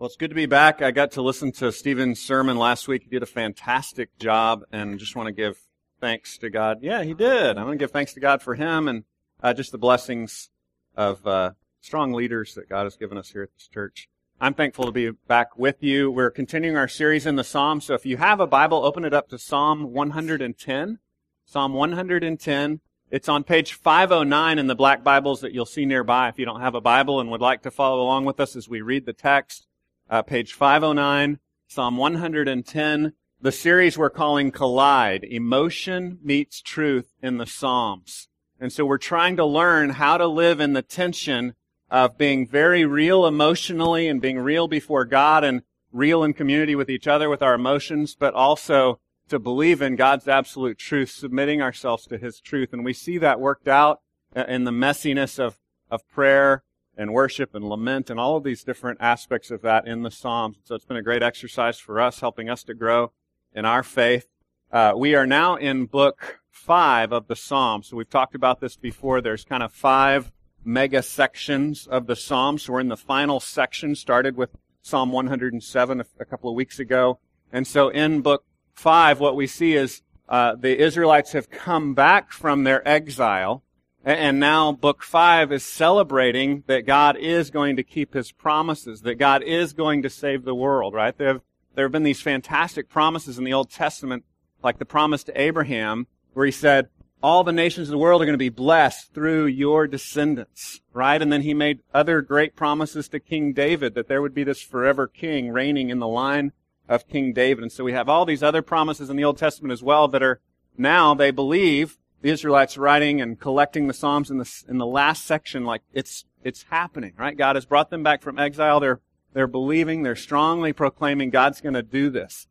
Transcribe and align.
Well, 0.00 0.06
it's 0.06 0.16
good 0.16 0.30
to 0.30 0.34
be 0.34 0.46
back. 0.46 0.80
I 0.80 0.92
got 0.92 1.10
to 1.10 1.20
listen 1.20 1.52
to 1.52 1.70
Stephen's 1.70 2.20
sermon 2.20 2.56
last 2.56 2.88
week. 2.88 3.02
He 3.02 3.10
did 3.10 3.22
a 3.22 3.26
fantastic 3.26 4.18
job 4.18 4.64
and 4.72 4.98
just 4.98 5.14
want 5.14 5.26
to 5.26 5.32
give 5.32 5.58
thanks 6.00 6.38
to 6.38 6.48
God. 6.48 6.78
Yeah, 6.80 7.02
he 7.02 7.12
did. 7.12 7.58
I 7.58 7.64
want 7.64 7.74
to 7.74 7.76
give 7.76 7.90
thanks 7.90 8.14
to 8.14 8.20
God 8.20 8.40
for 8.40 8.54
him 8.54 8.88
and 8.88 9.04
uh, 9.42 9.52
just 9.52 9.72
the 9.72 9.78
blessings 9.78 10.48
of 10.96 11.26
uh, 11.26 11.50
strong 11.82 12.14
leaders 12.14 12.54
that 12.54 12.66
God 12.66 12.84
has 12.84 12.96
given 12.96 13.18
us 13.18 13.28
here 13.28 13.42
at 13.42 13.50
this 13.52 13.68
church. 13.68 14.08
I'm 14.40 14.54
thankful 14.54 14.86
to 14.86 14.90
be 14.90 15.10
back 15.10 15.58
with 15.58 15.82
you. 15.82 16.10
We're 16.10 16.30
continuing 16.30 16.78
our 16.78 16.88
series 16.88 17.26
in 17.26 17.36
the 17.36 17.44
Psalms. 17.44 17.84
So 17.84 17.92
if 17.92 18.06
you 18.06 18.16
have 18.16 18.40
a 18.40 18.46
Bible, 18.46 18.82
open 18.82 19.04
it 19.04 19.12
up 19.12 19.28
to 19.28 19.38
Psalm 19.38 19.92
110. 19.92 20.98
Psalm 21.44 21.74
110. 21.74 22.80
It's 23.10 23.28
on 23.28 23.44
page 23.44 23.74
509 23.74 24.58
in 24.58 24.66
the 24.66 24.74
black 24.74 25.04
Bibles 25.04 25.42
that 25.42 25.52
you'll 25.52 25.66
see 25.66 25.84
nearby 25.84 26.30
if 26.30 26.38
you 26.38 26.46
don't 26.46 26.62
have 26.62 26.74
a 26.74 26.80
Bible 26.80 27.20
and 27.20 27.30
would 27.30 27.42
like 27.42 27.60
to 27.64 27.70
follow 27.70 28.00
along 28.00 28.24
with 28.24 28.40
us 28.40 28.56
as 28.56 28.66
we 28.66 28.80
read 28.80 29.04
the 29.04 29.12
text 29.12 29.66
uh, 30.10 30.22
page 30.22 30.52
509, 30.52 31.38
Psalm 31.68 31.96
110. 31.96 33.12
The 33.40 33.52
series 33.52 33.96
we're 33.96 34.10
calling 34.10 34.50
Collide, 34.50 35.24
Emotion 35.24 36.18
Meets 36.22 36.60
Truth 36.60 37.14
in 37.22 37.38
the 37.38 37.46
Psalms. 37.46 38.28
And 38.58 38.70
so 38.70 38.84
we're 38.84 38.98
trying 38.98 39.36
to 39.36 39.46
learn 39.46 39.90
how 39.90 40.18
to 40.18 40.26
live 40.26 40.60
in 40.60 40.74
the 40.74 40.82
tension 40.82 41.54
of 41.90 42.18
being 42.18 42.46
very 42.46 42.84
real 42.84 43.26
emotionally 43.26 44.08
and 44.08 44.20
being 44.20 44.38
real 44.38 44.68
before 44.68 45.06
God 45.06 45.42
and 45.42 45.62
real 45.90 46.22
in 46.22 46.34
community 46.34 46.74
with 46.74 46.90
each 46.90 47.06
other 47.06 47.30
with 47.30 47.40
our 47.40 47.54
emotions, 47.54 48.14
but 48.14 48.34
also 48.34 49.00
to 49.28 49.38
believe 49.38 49.80
in 49.80 49.96
God's 49.96 50.28
absolute 50.28 50.76
truth, 50.76 51.10
submitting 51.10 51.62
ourselves 51.62 52.06
to 52.08 52.18
His 52.18 52.40
truth. 52.40 52.72
And 52.72 52.84
we 52.84 52.92
see 52.92 53.16
that 53.18 53.40
worked 53.40 53.68
out 53.68 54.00
in 54.36 54.64
the 54.64 54.70
messiness 54.70 55.38
of, 55.38 55.58
of 55.90 56.06
prayer 56.10 56.62
and 56.96 57.12
worship 57.12 57.54
and 57.54 57.68
lament 57.68 58.10
and 58.10 58.20
all 58.20 58.36
of 58.36 58.44
these 58.44 58.64
different 58.64 59.00
aspects 59.00 59.50
of 59.50 59.62
that 59.62 59.86
in 59.86 60.02
the 60.02 60.10
Psalms. 60.10 60.58
So 60.64 60.74
it's 60.74 60.84
been 60.84 60.96
a 60.96 61.02
great 61.02 61.22
exercise 61.22 61.78
for 61.78 62.00
us, 62.00 62.20
helping 62.20 62.50
us 62.50 62.62
to 62.64 62.74
grow 62.74 63.12
in 63.54 63.64
our 63.64 63.82
faith. 63.82 64.26
Uh, 64.72 64.92
we 64.96 65.14
are 65.14 65.26
now 65.26 65.56
in 65.56 65.86
book 65.86 66.40
five 66.50 67.12
of 67.12 67.26
the 67.26 67.36
Psalms. 67.36 67.88
So 67.88 67.96
we've 67.96 68.10
talked 68.10 68.34
about 68.34 68.60
this 68.60 68.76
before. 68.76 69.20
There's 69.20 69.44
kind 69.44 69.62
of 69.62 69.72
five 69.72 70.30
mega 70.64 71.02
sections 71.02 71.86
of 71.86 72.06
the 72.06 72.16
Psalms. 72.16 72.62
So 72.62 72.74
we're 72.74 72.80
in 72.80 72.88
the 72.88 72.96
final 72.96 73.40
section, 73.40 73.94
started 73.94 74.36
with 74.36 74.50
Psalm 74.82 75.12
107 75.12 76.04
a, 76.18 76.24
couple 76.24 76.50
of 76.50 76.56
weeks 76.56 76.78
ago. 76.78 77.18
And 77.52 77.66
so 77.66 77.88
in 77.88 78.20
book 78.20 78.44
five, 78.74 79.20
what 79.20 79.36
we 79.36 79.46
see 79.46 79.74
is 79.74 80.02
uh, 80.28 80.54
the 80.54 80.78
Israelites 80.78 81.32
have 81.32 81.50
come 81.50 81.94
back 81.94 82.32
from 82.32 82.64
their 82.64 82.86
exile 82.86 83.62
and 84.04 84.40
now 84.40 84.72
book 84.72 85.02
five 85.02 85.52
is 85.52 85.64
celebrating 85.64 86.64
that 86.66 86.86
God 86.86 87.16
is 87.16 87.50
going 87.50 87.76
to 87.76 87.82
keep 87.82 88.14
his 88.14 88.32
promises, 88.32 89.02
that 89.02 89.16
God 89.16 89.42
is 89.42 89.72
going 89.72 90.02
to 90.02 90.10
save 90.10 90.44
the 90.44 90.54
world, 90.54 90.94
right? 90.94 91.16
There 91.16 91.28
have, 91.28 91.42
there 91.74 91.84
have 91.84 91.92
been 91.92 92.02
these 92.02 92.22
fantastic 92.22 92.88
promises 92.88 93.38
in 93.38 93.44
the 93.44 93.52
Old 93.52 93.70
Testament, 93.70 94.24
like 94.62 94.78
the 94.78 94.86
promise 94.86 95.24
to 95.24 95.40
Abraham, 95.40 96.06
where 96.32 96.46
he 96.46 96.52
said, 96.52 96.88
all 97.22 97.44
the 97.44 97.52
nations 97.52 97.88
of 97.88 97.92
the 97.92 97.98
world 97.98 98.22
are 98.22 98.24
going 98.24 98.32
to 98.32 98.38
be 98.38 98.48
blessed 98.48 99.12
through 99.12 99.46
your 99.46 99.86
descendants, 99.86 100.80
right? 100.92 101.20
And 101.20 101.30
then 101.30 101.42
he 101.42 101.52
made 101.52 101.80
other 101.92 102.22
great 102.22 102.56
promises 102.56 103.08
to 103.08 103.20
King 103.20 103.52
David 103.52 103.94
that 103.94 104.08
there 104.08 104.22
would 104.22 104.34
be 104.34 104.44
this 104.44 104.62
forever 104.62 105.06
king 105.06 105.50
reigning 105.50 105.90
in 105.90 105.98
the 105.98 106.08
line 106.08 106.52
of 106.88 107.08
King 107.08 107.32
David. 107.32 107.62
And 107.62 107.72
so 107.72 107.84
we 107.84 107.92
have 107.92 108.08
all 108.08 108.24
these 108.24 108.42
other 108.42 108.62
promises 108.62 109.10
in 109.10 109.16
the 109.16 109.24
Old 109.24 109.36
Testament 109.36 109.72
as 109.72 109.82
well 109.82 110.08
that 110.08 110.22
are 110.22 110.40
now 110.78 111.14
they 111.14 111.30
believe 111.30 111.98
the 112.22 112.30
Israelites 112.30 112.76
writing 112.76 113.20
and 113.20 113.40
collecting 113.40 113.86
the 113.86 113.94
Psalms 113.94 114.30
in 114.30 114.38
the, 114.38 114.64
in 114.68 114.78
the 114.78 114.86
last 114.86 115.24
section, 115.24 115.64
like 115.64 115.82
it's, 115.92 116.24
it's 116.44 116.64
happening, 116.70 117.12
right? 117.16 117.36
God 117.36 117.56
has 117.56 117.64
brought 117.64 117.90
them 117.90 118.02
back 118.02 118.22
from 118.22 118.38
exile. 118.38 118.80
They're, 118.80 119.00
they're 119.32 119.46
believing, 119.46 120.02
they're 120.02 120.16
strongly 120.16 120.72
proclaiming 120.72 121.30
God's 121.30 121.60
going 121.60 121.74
to 121.74 121.82
do 121.82 122.10
this. 122.10 122.46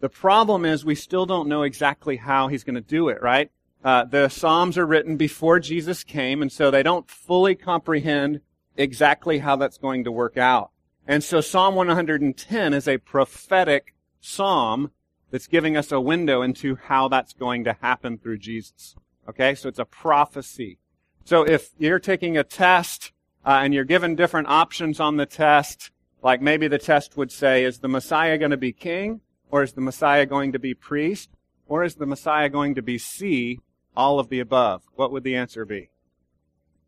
The 0.00 0.08
problem 0.08 0.64
is 0.64 0.84
we 0.84 0.94
still 0.94 1.24
don't 1.24 1.48
know 1.48 1.62
exactly 1.62 2.16
how 2.16 2.48
he's 2.48 2.64
going 2.64 2.74
to 2.74 2.80
do 2.80 3.08
it, 3.08 3.22
right? 3.22 3.50
Uh, 3.82 4.04
the 4.04 4.28
Psalms 4.28 4.76
are 4.76 4.86
written 4.86 5.16
before 5.16 5.60
Jesus 5.60 6.04
came, 6.04 6.42
and 6.42 6.50
so 6.50 6.70
they 6.70 6.82
don't 6.82 7.08
fully 7.08 7.54
comprehend 7.54 8.40
exactly 8.76 9.38
how 9.38 9.56
that's 9.56 9.78
going 9.78 10.04
to 10.04 10.12
work 10.12 10.36
out. 10.36 10.70
And 11.06 11.22
so 11.22 11.40
Psalm 11.40 11.74
110 11.74 12.74
is 12.74 12.88
a 12.88 12.98
prophetic 12.98 13.94
psalm 14.20 14.90
that's 15.30 15.46
giving 15.46 15.76
us 15.76 15.92
a 15.92 16.00
window 16.00 16.42
into 16.42 16.76
how 16.76 17.08
that's 17.08 17.34
going 17.34 17.64
to 17.64 17.76
happen 17.80 18.18
through 18.18 18.38
Jesus. 18.38 18.96
Okay, 19.28 19.54
so 19.54 19.68
it's 19.68 19.78
a 19.78 19.84
prophecy. 19.84 20.78
So 21.24 21.42
if 21.42 21.70
you're 21.78 21.98
taking 21.98 22.36
a 22.36 22.44
test 22.44 23.12
uh, 23.44 23.60
and 23.62 23.72
you're 23.72 23.84
given 23.84 24.14
different 24.14 24.48
options 24.48 25.00
on 25.00 25.16
the 25.16 25.26
test, 25.26 25.90
like 26.22 26.42
maybe 26.42 26.68
the 26.68 26.78
test 26.78 27.16
would 27.16 27.32
say, 27.32 27.64
is 27.64 27.78
the 27.78 27.88
Messiah 27.88 28.38
going 28.38 28.50
to 28.50 28.56
be 28.56 28.72
king? 28.72 29.20
Or 29.50 29.62
is 29.62 29.72
the 29.72 29.80
Messiah 29.80 30.26
going 30.26 30.52
to 30.52 30.58
be 30.58 30.74
priest? 30.74 31.30
Or 31.66 31.84
is 31.84 31.94
the 31.94 32.06
Messiah 32.06 32.48
going 32.48 32.74
to 32.74 32.82
be 32.82 32.98
C, 32.98 33.60
all 33.96 34.18
of 34.18 34.28
the 34.28 34.40
above? 34.40 34.82
What 34.96 35.12
would 35.12 35.22
the 35.22 35.36
answer 35.36 35.64
be? 35.64 35.90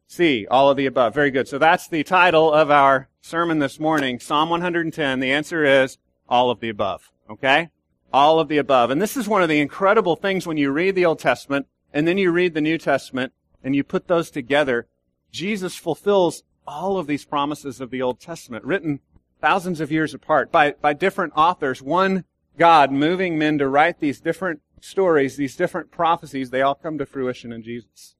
C, 0.08 0.46
all 0.50 0.70
of 0.70 0.76
the 0.76 0.86
above. 0.86 1.14
Very 1.14 1.30
good. 1.30 1.48
So 1.48 1.58
that's 1.58 1.88
the 1.88 2.04
title 2.04 2.52
of 2.52 2.70
our 2.70 3.08
sermon 3.20 3.58
this 3.58 3.80
morning, 3.80 4.20
Psalm 4.20 4.50
110. 4.50 5.20
The 5.20 5.32
answer 5.32 5.64
is 5.64 5.98
all 6.28 6.50
of 6.50 6.60
the 6.60 6.68
above. 6.68 7.12
Okay? 7.30 7.70
All 8.12 8.40
of 8.40 8.48
the 8.48 8.58
above. 8.58 8.90
And 8.90 9.00
this 9.00 9.16
is 9.16 9.28
one 9.28 9.42
of 9.42 9.48
the 9.48 9.60
incredible 9.60 10.16
things 10.16 10.46
when 10.46 10.56
you 10.56 10.70
read 10.70 10.94
the 10.94 11.06
Old 11.06 11.18
Testament 11.18 11.66
and 11.96 12.06
then 12.06 12.18
you 12.18 12.30
read 12.30 12.52
the 12.52 12.60
New 12.60 12.76
Testament 12.76 13.32
and 13.64 13.74
you 13.74 13.82
put 13.82 14.06
those 14.06 14.30
together, 14.30 14.86
Jesus 15.32 15.76
fulfills 15.76 16.42
all 16.66 16.98
of 16.98 17.06
these 17.06 17.24
promises 17.24 17.80
of 17.80 17.88
the 17.88 18.02
Old 18.02 18.20
Testament, 18.20 18.66
written 18.66 19.00
thousands 19.40 19.80
of 19.80 19.90
years 19.90 20.12
apart 20.12 20.52
by, 20.52 20.72
by 20.72 20.92
different 20.92 21.32
authors, 21.34 21.80
one 21.80 22.24
God 22.58 22.92
moving 22.92 23.38
men 23.38 23.56
to 23.56 23.66
write 23.66 24.00
these 24.00 24.20
different 24.20 24.60
stories, 24.78 25.38
these 25.38 25.56
different 25.56 25.90
prophecies, 25.90 26.50
they 26.50 26.60
all 26.60 26.74
come 26.74 26.98
to 26.98 27.06
fruition 27.06 27.50
in 27.50 27.62
Jesus. 27.62 28.14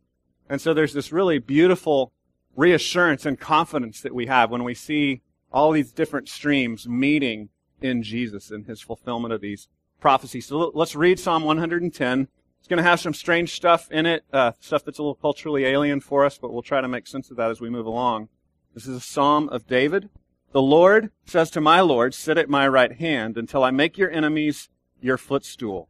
And 0.48 0.58
so 0.58 0.72
there's 0.72 0.94
this 0.94 1.12
really 1.12 1.38
beautiful 1.38 2.12
reassurance 2.56 3.26
and 3.26 3.38
confidence 3.38 4.00
that 4.00 4.14
we 4.14 4.24
have 4.24 4.50
when 4.50 4.64
we 4.64 4.72
see 4.72 5.20
all 5.52 5.70
these 5.72 5.92
different 5.92 6.30
streams 6.30 6.88
meeting 6.88 7.50
in 7.82 8.02
Jesus 8.02 8.50
and 8.50 8.64
his 8.64 8.80
fulfillment 8.80 9.34
of 9.34 9.42
these 9.42 9.68
prophecies. 10.00 10.46
So 10.46 10.72
let's 10.74 10.96
read 10.96 11.20
Psalm 11.20 11.44
110. 11.44 12.28
It's 12.66 12.68
going 12.68 12.82
to 12.82 12.90
have 12.90 12.98
some 12.98 13.14
strange 13.14 13.54
stuff 13.54 13.88
in 13.92 14.06
it, 14.06 14.24
uh, 14.32 14.50
stuff 14.58 14.84
that's 14.84 14.98
a 14.98 15.02
little 15.02 15.14
culturally 15.14 15.64
alien 15.64 16.00
for 16.00 16.24
us, 16.24 16.36
but 16.36 16.52
we'll 16.52 16.62
try 16.62 16.80
to 16.80 16.88
make 16.88 17.06
sense 17.06 17.30
of 17.30 17.36
that 17.36 17.48
as 17.48 17.60
we 17.60 17.70
move 17.70 17.86
along. 17.86 18.28
This 18.74 18.88
is 18.88 18.96
a 18.96 19.00
psalm 19.00 19.48
of 19.50 19.68
David. 19.68 20.08
The 20.50 20.60
Lord 20.60 21.12
says 21.26 21.48
to 21.52 21.60
my 21.60 21.80
Lord, 21.80 22.12
sit 22.12 22.36
at 22.36 22.48
my 22.48 22.66
right 22.66 22.90
hand 22.90 23.38
until 23.38 23.62
I 23.62 23.70
make 23.70 23.96
your 23.96 24.10
enemies 24.10 24.68
your 25.00 25.16
footstool. 25.16 25.88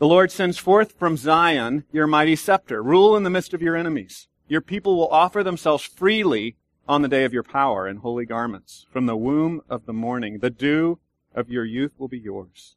The 0.00 0.08
Lord 0.08 0.32
sends 0.32 0.58
forth 0.58 0.98
from 0.98 1.16
Zion 1.16 1.84
your 1.92 2.08
mighty 2.08 2.34
scepter. 2.34 2.82
Rule 2.82 3.16
in 3.16 3.22
the 3.22 3.30
midst 3.30 3.54
of 3.54 3.62
your 3.62 3.76
enemies. 3.76 4.26
Your 4.48 4.60
people 4.60 4.96
will 4.96 5.08
offer 5.10 5.44
themselves 5.44 5.84
freely 5.84 6.56
on 6.88 7.02
the 7.02 7.08
day 7.08 7.22
of 7.22 7.32
your 7.32 7.44
power 7.44 7.86
in 7.86 7.98
holy 7.98 8.26
garments. 8.26 8.86
From 8.90 9.06
the 9.06 9.16
womb 9.16 9.60
of 9.70 9.86
the 9.86 9.92
morning, 9.92 10.40
the 10.40 10.50
dew 10.50 10.98
of 11.32 11.48
your 11.48 11.64
youth 11.64 11.92
will 11.96 12.08
be 12.08 12.18
yours. 12.18 12.74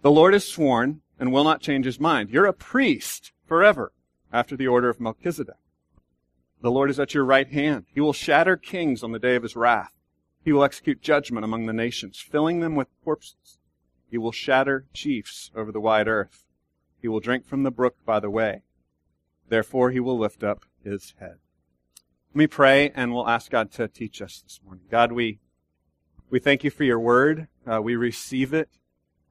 The 0.00 0.10
Lord 0.10 0.32
has 0.32 0.48
sworn, 0.48 1.02
and 1.18 1.32
will 1.32 1.44
not 1.44 1.60
change 1.60 1.86
his 1.86 2.00
mind. 2.00 2.30
You're 2.30 2.46
a 2.46 2.52
priest 2.52 3.32
forever 3.46 3.92
after 4.32 4.56
the 4.56 4.66
order 4.66 4.88
of 4.88 5.00
Melchizedek. 5.00 5.56
The 6.60 6.70
Lord 6.70 6.90
is 6.90 6.98
at 6.98 7.14
your 7.14 7.24
right 7.24 7.48
hand. 7.48 7.86
He 7.94 8.00
will 8.00 8.12
shatter 8.12 8.56
kings 8.56 9.02
on 9.02 9.12
the 9.12 9.18
day 9.18 9.36
of 9.36 9.42
his 9.42 9.54
wrath. 9.54 9.92
He 10.44 10.52
will 10.52 10.64
execute 10.64 11.02
judgment 11.02 11.44
among 11.44 11.66
the 11.66 11.72
nations, 11.72 12.18
filling 12.18 12.60
them 12.60 12.74
with 12.74 12.88
corpses. 13.04 13.58
He 14.10 14.18
will 14.18 14.32
shatter 14.32 14.86
chiefs 14.92 15.50
over 15.54 15.70
the 15.70 15.80
wide 15.80 16.08
earth. 16.08 16.44
He 17.00 17.08
will 17.08 17.20
drink 17.20 17.46
from 17.46 17.62
the 17.62 17.70
brook 17.70 17.96
by 18.04 18.20
the 18.20 18.30
way. 18.30 18.62
Therefore 19.48 19.90
he 19.90 20.00
will 20.00 20.18
lift 20.18 20.42
up 20.42 20.64
his 20.82 21.14
head. 21.20 21.36
Let 22.32 22.36
me 22.36 22.46
pray 22.46 22.90
and 22.94 23.12
we'll 23.12 23.28
ask 23.28 23.50
God 23.50 23.70
to 23.72 23.86
teach 23.86 24.20
us 24.20 24.42
this 24.42 24.60
morning. 24.64 24.84
God, 24.90 25.12
we, 25.12 25.38
we 26.30 26.40
thank 26.40 26.64
you 26.64 26.70
for 26.70 26.84
your 26.84 26.98
word. 26.98 27.48
Uh, 27.66 27.80
we 27.80 27.94
receive 27.94 28.52
it 28.52 28.68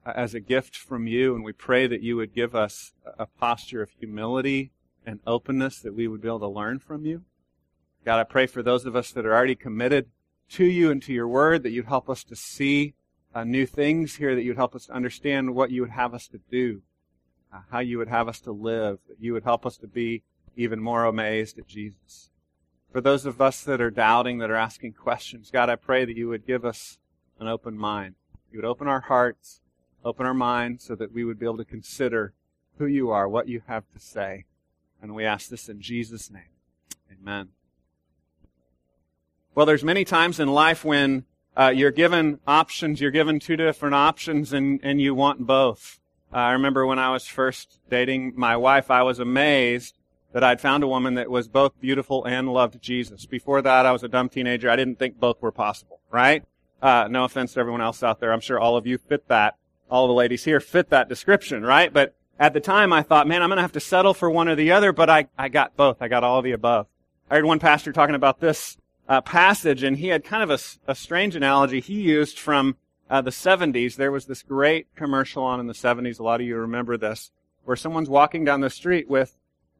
as 0.04 0.34
a 0.34 0.40
gift 0.40 0.76
from 0.76 1.06
you, 1.06 1.34
and 1.34 1.44
we 1.44 1.52
pray 1.52 1.86
that 1.86 2.02
you 2.02 2.16
would 2.16 2.34
give 2.34 2.54
us 2.54 2.92
a 3.18 3.26
posture 3.26 3.82
of 3.82 3.90
humility 3.90 4.70
and 5.06 5.20
openness 5.26 5.78
that 5.80 5.94
we 5.94 6.08
would 6.08 6.20
be 6.20 6.28
able 6.28 6.40
to 6.40 6.48
learn 6.48 6.78
from 6.78 7.04
you. 7.04 7.22
God, 8.04 8.20
I 8.20 8.24
pray 8.24 8.46
for 8.46 8.62
those 8.62 8.84
of 8.84 8.94
us 8.94 9.10
that 9.12 9.24
are 9.24 9.34
already 9.34 9.54
committed 9.54 10.10
to 10.50 10.64
you 10.64 10.90
and 10.90 11.02
to 11.02 11.12
your 11.12 11.28
word, 11.28 11.62
that 11.62 11.70
you'd 11.70 11.86
help 11.86 12.10
us 12.10 12.22
to 12.24 12.36
see 12.36 12.94
uh, 13.34 13.44
new 13.44 13.66
things 13.66 14.16
here, 14.16 14.34
that 14.34 14.42
you'd 14.42 14.56
help 14.56 14.74
us 14.74 14.86
to 14.86 14.92
understand 14.92 15.54
what 15.54 15.70
you 15.70 15.80
would 15.80 15.90
have 15.90 16.14
us 16.14 16.28
to 16.28 16.38
do, 16.50 16.82
uh, 17.52 17.60
how 17.70 17.78
you 17.78 17.98
would 17.98 18.08
have 18.08 18.28
us 18.28 18.40
to 18.40 18.52
live, 18.52 18.98
that 19.08 19.16
you 19.20 19.32
would 19.32 19.44
help 19.44 19.64
us 19.64 19.76
to 19.78 19.86
be 19.86 20.22
even 20.56 20.80
more 20.80 21.04
amazed 21.04 21.58
at 21.58 21.66
Jesus. 21.66 22.30
For 22.92 23.00
those 23.00 23.26
of 23.26 23.40
us 23.40 23.62
that 23.62 23.80
are 23.80 23.90
doubting, 23.90 24.38
that 24.38 24.50
are 24.50 24.56
asking 24.56 24.92
questions, 24.92 25.50
God, 25.50 25.68
I 25.68 25.76
pray 25.76 26.04
that 26.04 26.16
you 26.16 26.28
would 26.28 26.46
give 26.46 26.64
us 26.64 26.98
an 27.40 27.48
open 27.48 27.76
mind. 27.76 28.14
You 28.52 28.58
would 28.58 28.68
open 28.68 28.86
our 28.86 29.00
hearts 29.00 29.60
Open 30.04 30.26
our 30.26 30.34
minds 30.34 30.84
so 30.84 30.94
that 30.94 31.12
we 31.12 31.24
would 31.24 31.38
be 31.38 31.46
able 31.46 31.56
to 31.56 31.64
consider 31.64 32.32
who 32.78 32.86
you 32.86 33.10
are, 33.10 33.28
what 33.28 33.48
you 33.48 33.62
have 33.66 33.84
to 33.92 33.98
say. 33.98 34.44
And 35.00 35.14
we 35.14 35.24
ask 35.24 35.48
this 35.48 35.68
in 35.68 35.80
Jesus' 35.80 36.30
name. 36.30 36.42
Amen. 37.12 37.48
Well, 39.54 39.66
there's 39.66 39.84
many 39.84 40.04
times 40.04 40.40
in 40.40 40.48
life 40.48 40.84
when 40.84 41.24
uh, 41.56 41.72
you're 41.74 41.92
given 41.92 42.40
options, 42.46 43.00
you're 43.00 43.10
given 43.10 43.38
two 43.38 43.56
different 43.56 43.94
options, 43.94 44.52
and, 44.52 44.80
and 44.82 45.00
you 45.00 45.14
want 45.14 45.46
both. 45.46 46.00
Uh, 46.32 46.38
I 46.38 46.52
remember 46.52 46.84
when 46.84 46.98
I 46.98 47.10
was 47.10 47.26
first 47.26 47.78
dating 47.88 48.32
my 48.36 48.56
wife, 48.56 48.90
I 48.90 49.02
was 49.02 49.20
amazed 49.20 49.96
that 50.32 50.42
I'd 50.42 50.60
found 50.60 50.82
a 50.82 50.88
woman 50.88 51.14
that 51.14 51.30
was 51.30 51.46
both 51.46 51.80
beautiful 51.80 52.24
and 52.24 52.52
loved 52.52 52.82
Jesus. 52.82 53.24
Before 53.24 53.62
that, 53.62 53.86
I 53.86 53.92
was 53.92 54.02
a 54.02 54.08
dumb 54.08 54.28
teenager. 54.28 54.68
I 54.68 54.74
didn't 54.74 54.98
think 54.98 55.20
both 55.20 55.40
were 55.40 55.52
possible, 55.52 56.00
right? 56.10 56.42
Uh, 56.82 57.06
no 57.08 57.22
offense 57.22 57.54
to 57.54 57.60
everyone 57.60 57.80
else 57.80 58.02
out 58.02 58.18
there. 58.18 58.32
I'm 58.32 58.40
sure 58.40 58.58
all 58.58 58.76
of 58.76 58.84
you 58.84 58.98
fit 58.98 59.28
that. 59.28 59.54
All 59.94 60.08
the 60.08 60.12
ladies 60.12 60.42
here 60.42 60.58
fit 60.58 60.90
that 60.90 61.08
description, 61.08 61.62
right? 61.62 61.92
But 61.92 62.16
at 62.36 62.52
the 62.52 62.58
time, 62.58 62.92
I 62.92 63.02
thought, 63.02 63.28
man, 63.28 63.44
I'm 63.44 63.48
going 63.48 63.58
to 63.58 63.62
have 63.62 63.70
to 63.74 63.80
settle 63.80 64.12
for 64.12 64.28
one 64.28 64.48
or 64.48 64.56
the 64.56 64.72
other, 64.72 64.92
but 64.92 65.08
I, 65.08 65.28
I 65.38 65.48
got 65.48 65.76
both. 65.76 66.02
I 66.02 66.08
got 66.08 66.24
all 66.24 66.42
the 66.42 66.50
above. 66.50 66.88
I 67.30 67.36
heard 67.36 67.44
one 67.44 67.60
pastor 67.60 67.92
talking 67.92 68.16
about 68.16 68.40
this 68.40 68.76
uh, 69.08 69.20
passage, 69.20 69.84
and 69.84 69.96
he 69.96 70.08
had 70.08 70.24
kind 70.24 70.42
of 70.42 70.50
a, 70.50 70.90
a 70.90 70.96
strange 70.96 71.36
analogy 71.36 71.78
he 71.78 72.00
used 72.00 72.40
from 72.40 72.74
uh, 73.08 73.20
the 73.20 73.30
70s. 73.30 73.94
There 73.94 74.10
was 74.10 74.26
this 74.26 74.42
great 74.42 74.92
commercial 74.96 75.44
on 75.44 75.60
in 75.60 75.68
the 75.68 75.74
70s. 75.74 76.18
A 76.18 76.24
lot 76.24 76.40
of 76.40 76.46
you 76.48 76.56
remember 76.56 76.96
this, 76.96 77.30
where 77.62 77.76
someone's 77.76 78.10
walking 78.10 78.44
down 78.44 78.62
the 78.62 78.70
street 78.70 79.08
with 79.08 79.36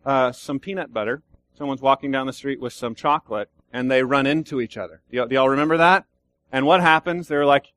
uh, 0.07 0.31
some 0.31 0.61
peanut 0.61 0.93
butter. 0.93 1.25
Someone's 1.59 1.83
walking 1.83 2.13
down 2.13 2.29
the 2.29 2.33
street 2.33 2.61
with 2.61 2.73
some 2.73 2.95
chocolate, 2.95 3.51
and 3.73 3.91
they 3.91 4.05
run 4.05 4.27
into 4.27 4.61
each 4.61 4.77
other. 4.77 5.03
Do 5.11 5.27
y'all 5.29 5.49
remember 5.49 5.79
that? 5.79 6.05
And 6.53 6.67
what 6.67 6.83
happens? 6.83 7.27
They're 7.27 7.45
like, 7.45 7.73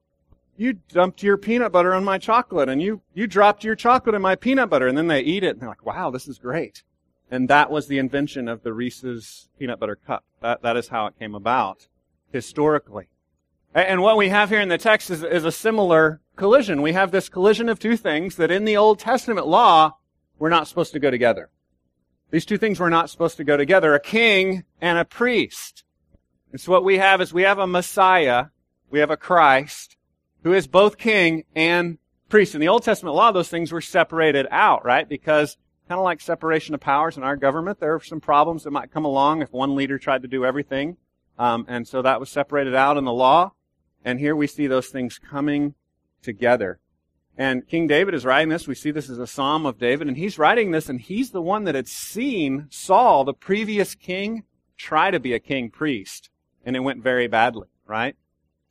you 0.58 0.74
dumped 0.90 1.24
your 1.24 1.38
peanut 1.38 1.72
butter 1.72 1.94
on 1.94 2.04
my 2.04 2.18
chocolate, 2.18 2.70
and 2.70 2.82
you, 2.82 3.02
you 3.14 3.28
dropped 3.28 3.64
your 3.64 3.76
chocolate 3.76 4.16
in 4.16 4.22
my 4.22 4.36
peanut 4.36 4.70
butter. 4.70 4.88
And 4.88 4.98
then 4.98 5.08
they 5.08 5.22
eat 5.22 5.44
it, 5.44 5.52
and 5.52 5.62
they're 5.62 5.70
like, 5.70 5.86
wow, 5.86 6.10
this 6.10 6.28
is 6.28 6.40
great. 6.40 6.84
And 7.30 7.50
that 7.50 7.70
was 7.70 7.88
the 7.88 7.98
invention 7.98 8.48
of 8.48 8.64
the 8.64 8.74
Reese's 8.74 9.50
peanut 9.60 9.80
butter 9.80 9.96
cup. 9.96 10.24
That, 10.42 10.62
that 10.62 10.78
is 10.78 10.88
how 10.90 11.08
it 11.08 11.20
came 11.20 11.36
about, 11.36 11.88
historically. 12.32 13.08
And 13.76 14.02
what 14.02 14.18
we 14.18 14.30
have 14.30 14.50
here 14.50 14.62
in 14.62 14.70
the 14.70 14.78
text 14.78 15.12
is, 15.12 15.24
is 15.24 15.46
a 15.46 15.52
similar 15.52 16.22
collision. 16.36 16.82
We 16.82 16.94
have 16.94 17.12
this 17.12 17.30
collision 17.30 17.70
of 17.70 17.80
two 17.80 17.98
things 17.98 18.38
that 18.38 18.50
in 18.50 18.66
the 18.66 18.78
Old 18.78 18.98
Testament 18.98 19.46
law 19.46 19.98
were 20.40 20.50
not 20.50 20.68
supposed 20.68 20.94
to 20.94 21.00
go 21.00 21.12
together. 21.12 21.50
These 22.32 22.46
two 22.46 22.58
things 22.58 22.80
were 22.80 22.90
not 22.90 23.10
supposed 23.10 23.38
to 23.38 23.44
go 23.44 23.58
together, 23.58 23.94
a 23.94 24.00
king 24.00 24.64
and 24.82 24.98
a 24.98 25.06
priest. 25.06 25.84
And 26.52 26.60
so 26.60 26.72
what 26.72 26.84
we 26.84 26.98
have 26.98 27.22
is 27.22 27.34
we 27.34 27.44
have 27.44 27.60
a 27.60 27.68
Messiah, 27.68 28.48
we 28.90 29.00
have 29.00 29.12
a 29.12 29.18
Christ, 29.18 29.97
who 30.44 30.54
is 30.54 30.68
both 30.68 30.98
king 30.98 31.44
and 31.56 31.98
priest. 32.30 32.56
In 32.56 32.62
the 32.62 32.68
Old 32.68 32.84
Testament 32.84 33.14
a 33.14 33.18
lot 33.18 33.30
of 33.30 33.34
those 33.34 33.50
things 33.50 33.72
were 33.72 33.82
separated 33.82 34.48
out, 34.52 34.86
right? 34.86 35.08
Because 35.08 35.58
kind 35.88 36.00
of 36.00 36.04
like 36.04 36.20
separation 36.20 36.76
of 36.76 36.82
powers 36.82 37.18
in 37.18 37.24
our 37.24 37.36
government, 37.36 37.80
there 37.80 37.96
are 37.96 38.02
some 38.02 38.20
problems 38.20 38.64
that 38.64 38.72
might 38.72 38.92
come 38.92 39.06
along 39.06 39.42
if 39.42 39.52
one 39.52 39.76
leader 39.76 39.98
tried 39.98 40.22
to 40.22 40.28
do 40.28 40.46
everything. 40.46 40.98
Um, 41.40 41.66
and 41.68 41.88
so 41.88 42.02
that 42.02 42.20
was 42.20 42.30
separated 42.30 42.76
out 42.76 42.98
in 42.98 43.06
the 43.06 43.14
law. 43.14 43.54
And 44.04 44.20
here 44.20 44.36
we 44.36 44.48
see 44.48 44.68
those 44.68 44.88
things 44.88 45.20
coming 45.20 45.76
together. 46.22 46.80
And 47.38 47.68
King 47.68 47.88
David 47.88 48.16
is 48.16 48.26
writing 48.26 48.50
this. 48.50 48.68
We 48.68 48.76
see 48.76 48.92
this 48.92 49.10
as 49.10 49.20
a 49.20 49.28
psalm 49.28 49.66
of 49.66 49.78
David, 49.78 50.08
and 50.08 50.18
he's 50.18 50.40
writing 50.40 50.72
this, 50.72 50.90
and 50.90 51.00
he's 51.00 51.30
the 51.30 51.42
one 51.42 51.66
that 51.66 51.76
had 51.76 51.88
seen 51.88 52.66
Saul, 52.72 53.24
the 53.24 53.34
previous 53.34 53.94
king, 53.94 54.44
try 54.76 55.12
to 55.12 55.20
be 55.20 55.34
a 55.34 55.40
king 55.40 55.70
priest. 55.70 56.32
And 56.66 56.76
it 56.76 56.80
went 56.80 57.04
very 57.04 57.28
badly, 57.28 57.68
right? 57.86 58.16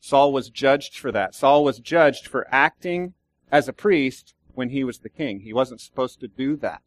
Saul 0.06 0.32
was 0.32 0.50
judged 0.50 0.96
for 0.96 1.10
that. 1.10 1.34
Saul 1.34 1.64
was 1.64 1.80
judged 1.80 2.28
for 2.28 2.46
acting 2.52 3.14
as 3.50 3.66
a 3.66 3.72
priest 3.72 4.34
when 4.54 4.68
he 4.68 4.84
was 4.84 4.98
the 4.98 5.08
king. 5.08 5.40
He 5.40 5.52
wasn't 5.52 5.80
supposed 5.80 6.20
to 6.20 6.28
do 6.28 6.54
that. 6.58 6.82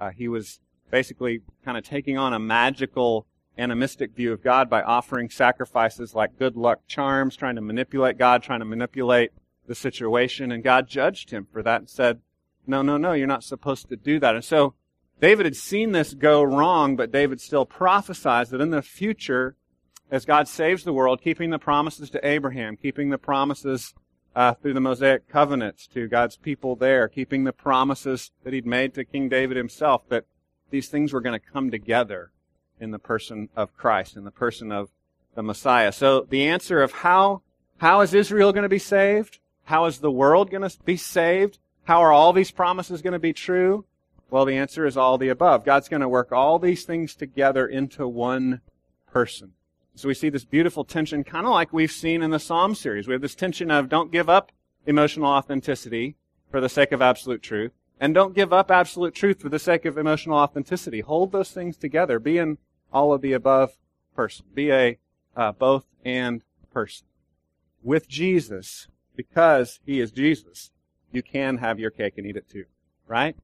Uh, 0.00 0.08
he 0.08 0.26
was 0.26 0.60
basically 0.90 1.42
kind 1.66 1.76
of 1.76 1.84
taking 1.84 2.16
on 2.16 2.32
a 2.32 2.38
magical 2.38 3.26
animistic 3.58 4.16
view 4.16 4.32
of 4.32 4.42
God 4.42 4.70
by 4.70 4.82
offering 4.82 5.28
sacrifices 5.28 6.14
like 6.14 6.38
good 6.38 6.56
luck 6.56 6.80
charms, 6.86 7.36
trying 7.36 7.56
to 7.56 7.60
manipulate 7.60 8.16
God, 8.16 8.42
trying 8.42 8.60
to 8.60 8.64
manipulate 8.64 9.32
the 9.66 9.74
situation, 9.74 10.50
and 10.50 10.64
God 10.64 10.88
judged 10.88 11.32
him 11.32 11.46
for 11.52 11.62
that 11.62 11.80
and 11.80 11.90
said, 11.90 12.20
no, 12.66 12.80
no, 12.80 12.96
no, 12.96 13.12
you're 13.12 13.26
not 13.26 13.44
supposed 13.44 13.90
to 13.90 13.96
do 13.96 14.18
that. 14.20 14.34
And 14.34 14.44
so 14.44 14.72
David 15.20 15.44
had 15.44 15.56
seen 15.56 15.92
this 15.92 16.14
go 16.14 16.42
wrong, 16.42 16.96
but 16.96 17.12
David 17.12 17.42
still 17.42 17.66
prophesied 17.66 18.48
that 18.48 18.62
in 18.62 18.70
the 18.70 18.80
future, 18.80 19.56
as 20.10 20.24
God 20.24 20.48
saves 20.48 20.84
the 20.84 20.92
world, 20.92 21.20
keeping 21.22 21.50
the 21.50 21.58
promises 21.58 22.10
to 22.10 22.26
Abraham, 22.26 22.76
keeping 22.76 23.10
the 23.10 23.18
promises 23.18 23.94
uh, 24.34 24.54
through 24.54 24.74
the 24.74 24.80
Mosaic 24.80 25.28
covenants 25.28 25.86
to 25.88 26.06
God's 26.06 26.36
people 26.36 26.76
there, 26.76 27.08
keeping 27.08 27.44
the 27.44 27.52
promises 27.52 28.30
that 28.44 28.52
He'd 28.52 28.66
made 28.66 28.94
to 28.94 29.04
King 29.04 29.28
David 29.28 29.56
himself, 29.56 30.02
that 30.08 30.24
these 30.70 30.88
things 30.88 31.12
were 31.12 31.20
going 31.20 31.38
to 31.38 31.52
come 31.52 31.70
together 31.70 32.30
in 32.78 32.90
the 32.90 32.98
person 32.98 33.48
of 33.56 33.74
Christ, 33.76 34.16
in 34.16 34.24
the 34.24 34.30
person 34.30 34.70
of 34.70 34.90
the 35.34 35.42
Messiah. 35.42 35.92
So 35.92 36.26
the 36.28 36.46
answer 36.46 36.82
of 36.82 36.92
how, 36.92 37.42
how 37.78 38.00
is 38.00 38.14
Israel 38.14 38.52
going 38.52 38.64
to 38.64 38.68
be 38.68 38.78
saved? 38.78 39.38
How 39.64 39.86
is 39.86 39.98
the 39.98 40.10
world 40.10 40.50
going 40.50 40.68
to 40.68 40.78
be 40.84 40.96
saved? 40.96 41.58
How 41.84 42.02
are 42.02 42.12
all 42.12 42.32
these 42.32 42.50
promises 42.50 43.02
going 43.02 43.12
to 43.12 43.18
be 43.18 43.32
true? 43.32 43.84
Well, 44.30 44.44
the 44.44 44.56
answer 44.56 44.86
is 44.86 44.96
all 44.96 45.18
the 45.18 45.28
above. 45.28 45.64
God's 45.64 45.88
going 45.88 46.00
to 46.00 46.08
work 46.08 46.32
all 46.32 46.58
these 46.58 46.84
things 46.84 47.14
together 47.14 47.66
into 47.66 48.08
one 48.08 48.60
person. 49.10 49.52
So 49.96 50.08
we 50.08 50.14
see 50.14 50.28
this 50.28 50.44
beautiful 50.44 50.84
tension, 50.84 51.24
kind 51.24 51.46
of 51.46 51.52
like 51.52 51.72
we've 51.72 51.90
seen 51.90 52.20
in 52.22 52.30
the 52.30 52.38
Psalm 52.38 52.74
series. 52.74 53.08
We 53.08 53.14
have 53.14 53.22
this 53.22 53.34
tension 53.34 53.70
of 53.70 53.88
don't 53.88 54.12
give 54.12 54.28
up 54.28 54.52
emotional 54.84 55.26
authenticity 55.26 56.16
for 56.50 56.60
the 56.60 56.68
sake 56.68 56.92
of 56.92 57.00
absolute 57.00 57.42
truth, 57.42 57.72
and 57.98 58.14
don't 58.14 58.34
give 58.34 58.52
up 58.52 58.70
absolute 58.70 59.14
truth 59.14 59.40
for 59.40 59.48
the 59.48 59.58
sake 59.58 59.86
of 59.86 59.96
emotional 59.96 60.36
authenticity. 60.36 61.00
Hold 61.00 61.32
those 61.32 61.50
things 61.50 61.78
together. 61.78 62.18
Be 62.18 62.36
an 62.36 62.58
all 62.92 63.14
of 63.14 63.22
the 63.22 63.32
above 63.32 63.78
person. 64.14 64.44
Be 64.52 64.70
a 64.70 64.98
uh, 65.34 65.52
both 65.52 65.86
and 66.04 66.42
person. 66.70 67.06
With 67.82 68.06
Jesus, 68.06 68.88
because 69.16 69.80
he 69.86 69.98
is 70.00 70.10
Jesus, 70.10 70.72
you 71.10 71.22
can 71.22 71.56
have 71.56 71.80
your 71.80 71.90
cake 71.90 72.18
and 72.18 72.26
eat 72.26 72.36
it 72.36 72.50
too, 72.50 72.66
right? 73.06 73.34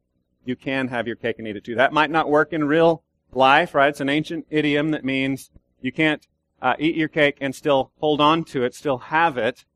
You 0.44 0.56
can 0.56 0.88
have 0.88 1.06
your 1.06 1.16
cake 1.16 1.36
and 1.38 1.48
eat 1.48 1.56
it 1.56 1.64
too. 1.64 1.76
That 1.76 1.94
might 1.94 2.10
not 2.10 2.28
work 2.28 2.52
in 2.52 2.64
real 2.64 3.04
life, 3.32 3.74
right? 3.74 3.88
It's 3.88 4.00
an 4.00 4.10
ancient 4.10 4.44
idiom 4.50 4.90
that 4.90 5.02
means 5.02 5.50
you 5.80 5.92
can't 5.92 6.26
uh, 6.62 6.76
eat 6.78 6.94
your 6.96 7.08
cake 7.08 7.36
and 7.40 7.54
still 7.54 7.90
hold 7.98 8.20
on 8.20 8.44
to 8.44 8.64
it, 8.64 8.74
still 8.74 8.98
have 8.98 9.36
it, 9.36 9.66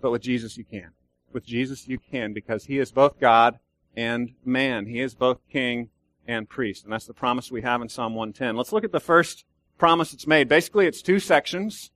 but 0.00 0.12
with 0.12 0.22
Jesus 0.22 0.56
you 0.56 0.64
can. 0.64 0.92
With 1.32 1.44
Jesus 1.44 1.88
you 1.88 1.98
can 1.98 2.32
because 2.32 2.64
he 2.64 2.78
is 2.78 2.92
both 2.92 3.20
God 3.20 3.58
and 3.96 4.32
man. 4.44 4.86
He 4.86 5.00
is 5.00 5.14
both 5.14 5.40
king 5.50 5.90
and 6.26 6.48
priest. 6.48 6.84
And 6.84 6.92
that's 6.92 7.06
the 7.06 7.12
promise 7.12 7.50
we 7.50 7.62
have 7.62 7.82
in 7.82 7.88
Psalm 7.88 8.14
110. 8.14 8.56
Let's 8.56 8.72
look 8.72 8.84
at 8.84 8.92
the 8.92 9.00
first 9.00 9.44
promise 9.76 10.12
that's 10.12 10.26
made. 10.26 10.48
Basically, 10.48 10.86
it's 10.86 11.02
two 11.02 11.18
sections. 11.18 11.90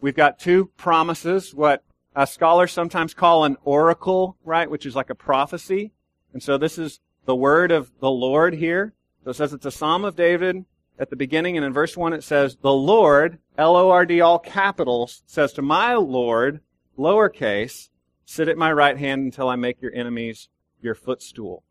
We've 0.00 0.16
got 0.16 0.38
two 0.38 0.66
promises, 0.76 1.54
what 1.54 1.84
uh, 2.14 2.26
scholars 2.26 2.72
sometimes 2.72 3.14
call 3.14 3.44
an 3.44 3.56
oracle, 3.64 4.36
right, 4.44 4.68
which 4.68 4.84
is 4.84 4.96
like 4.96 5.10
a 5.10 5.14
prophecy. 5.14 5.92
And 6.32 6.42
so 6.42 6.58
this 6.58 6.76
is 6.76 7.00
the 7.24 7.36
word 7.36 7.70
of 7.70 7.92
the 8.00 8.10
Lord 8.10 8.54
here. 8.54 8.94
So 9.22 9.30
it 9.30 9.34
says 9.34 9.52
it's 9.52 9.66
a 9.66 9.70
psalm 9.70 10.04
of 10.04 10.16
David 10.16 10.64
at 10.98 11.10
the 11.10 11.16
beginning, 11.16 11.56
and 11.56 11.64
in 11.64 11.72
verse 11.72 11.96
1 11.96 12.12
it 12.12 12.24
says, 12.24 12.56
The 12.60 12.72
Lord, 12.72 13.38
L-O-R-D, 13.58 14.20
all 14.20 14.38
capitals, 14.38 15.22
says 15.26 15.52
to 15.54 15.62
my 15.62 15.94
Lord, 15.94 16.60
lowercase, 16.98 17.90
sit 18.24 18.48
at 18.48 18.58
my 18.58 18.72
right 18.72 18.96
hand 18.96 19.22
until 19.22 19.48
I 19.48 19.56
make 19.56 19.80
your 19.80 19.94
enemies 19.94 20.48
your 20.80 20.94
footstool. 20.94 21.62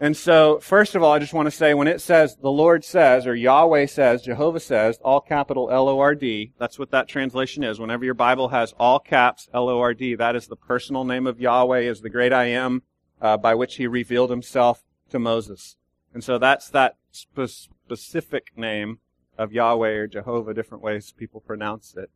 And 0.00 0.16
so, 0.16 0.60
first 0.60 0.94
of 0.94 1.02
all, 1.02 1.12
I 1.12 1.18
just 1.18 1.32
want 1.32 1.46
to 1.46 1.56
say 1.56 1.74
when 1.74 1.88
it 1.88 2.00
says 2.00 2.36
the 2.36 2.52
Lord 2.52 2.84
says, 2.84 3.26
or 3.26 3.34
Yahweh 3.34 3.86
says, 3.86 4.22
Jehovah 4.22 4.60
says, 4.60 4.98
all 5.02 5.20
capital 5.20 5.70
L-O-R-D, 5.72 6.52
that's 6.56 6.78
what 6.78 6.92
that 6.92 7.08
translation 7.08 7.64
is. 7.64 7.80
Whenever 7.80 8.04
your 8.04 8.14
Bible 8.14 8.48
has 8.48 8.74
all 8.78 9.00
caps 9.00 9.48
L-O-R-D, 9.52 10.14
that 10.14 10.36
is 10.36 10.46
the 10.46 10.54
personal 10.54 11.04
name 11.04 11.26
of 11.26 11.40
Yahweh 11.40 11.80
is 11.80 12.00
the 12.00 12.10
great 12.10 12.32
I 12.32 12.44
am, 12.44 12.82
uh, 13.20 13.36
by 13.38 13.56
which 13.56 13.74
he 13.74 13.88
revealed 13.88 14.30
himself 14.30 14.84
to 15.10 15.18
Moses. 15.18 15.76
And 16.14 16.22
so 16.22 16.38
that's 16.38 16.68
that 16.70 16.96
specific 17.96 18.52
name 18.56 18.98
of 19.36 19.52
Yahweh 19.52 19.90
or 19.90 20.06
Jehovah, 20.06 20.54
different 20.54 20.82
ways 20.82 21.14
people 21.16 21.40
pronounce 21.40 21.94
it. 21.96 22.10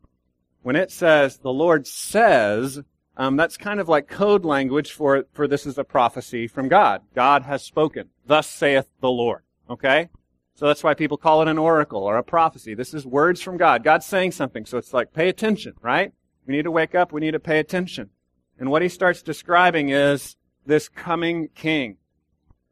When 0.63 0.77
it 0.77 0.91
says 0.91 1.39
the 1.39 1.53
Lord 1.53 1.87
says, 1.87 2.81
um, 3.17 3.37
that's 3.37 3.57
kind 3.57 3.81
of 3.81 3.89
like 3.89 4.09
code 4.09 4.45
language 4.45 4.93
for, 4.93 5.25
for 5.33 5.47
this 5.47 5.67
is 5.67 5.79
a 5.79 5.85
prophecy 5.85 6.47
from 6.47 6.69
God. 6.69 7.03
God 7.15 7.43
has 7.43 7.63
spoken. 7.63 8.09
Thus 8.27 8.49
saith 8.49 8.87
the 9.01 9.11
Lord. 9.11 9.43
Okay? 9.69 10.09
So 10.55 10.67
that's 10.67 10.83
why 10.85 10.95
people 10.95 11.17
call 11.17 11.43
it 11.43 11.49
an 11.49 11.59
oracle 11.59 12.03
or 12.03 12.17
a 12.17 12.23
prophecy. 12.23 12.75
This 12.75 12.95
is 12.95 13.07
words 13.07 13.41
from 13.41 13.57
God. 13.57 13.85
God's 13.85 14.07
saying 14.07 14.33
something. 14.33 14.65
So 14.67 14.79
it's 14.79 14.95
like, 14.95 15.13
pay 15.13 15.29
attention, 15.29 15.75
right? 15.81 16.13
We 16.47 16.55
need 16.55 16.63
to 16.63 16.71
wake 16.71 16.95
up. 16.95 17.13
We 17.13 17.21
need 17.21 17.33
to 17.33 17.41
pay 17.41 17.59
attention. 17.59 18.11
And 18.59 18.71
what 18.71 18.83
he 18.83 18.89
starts 18.89 19.23
describing 19.23 19.89
is 19.89 20.37
this 20.67 20.89
coming 20.89 21.49
king. 21.55 21.97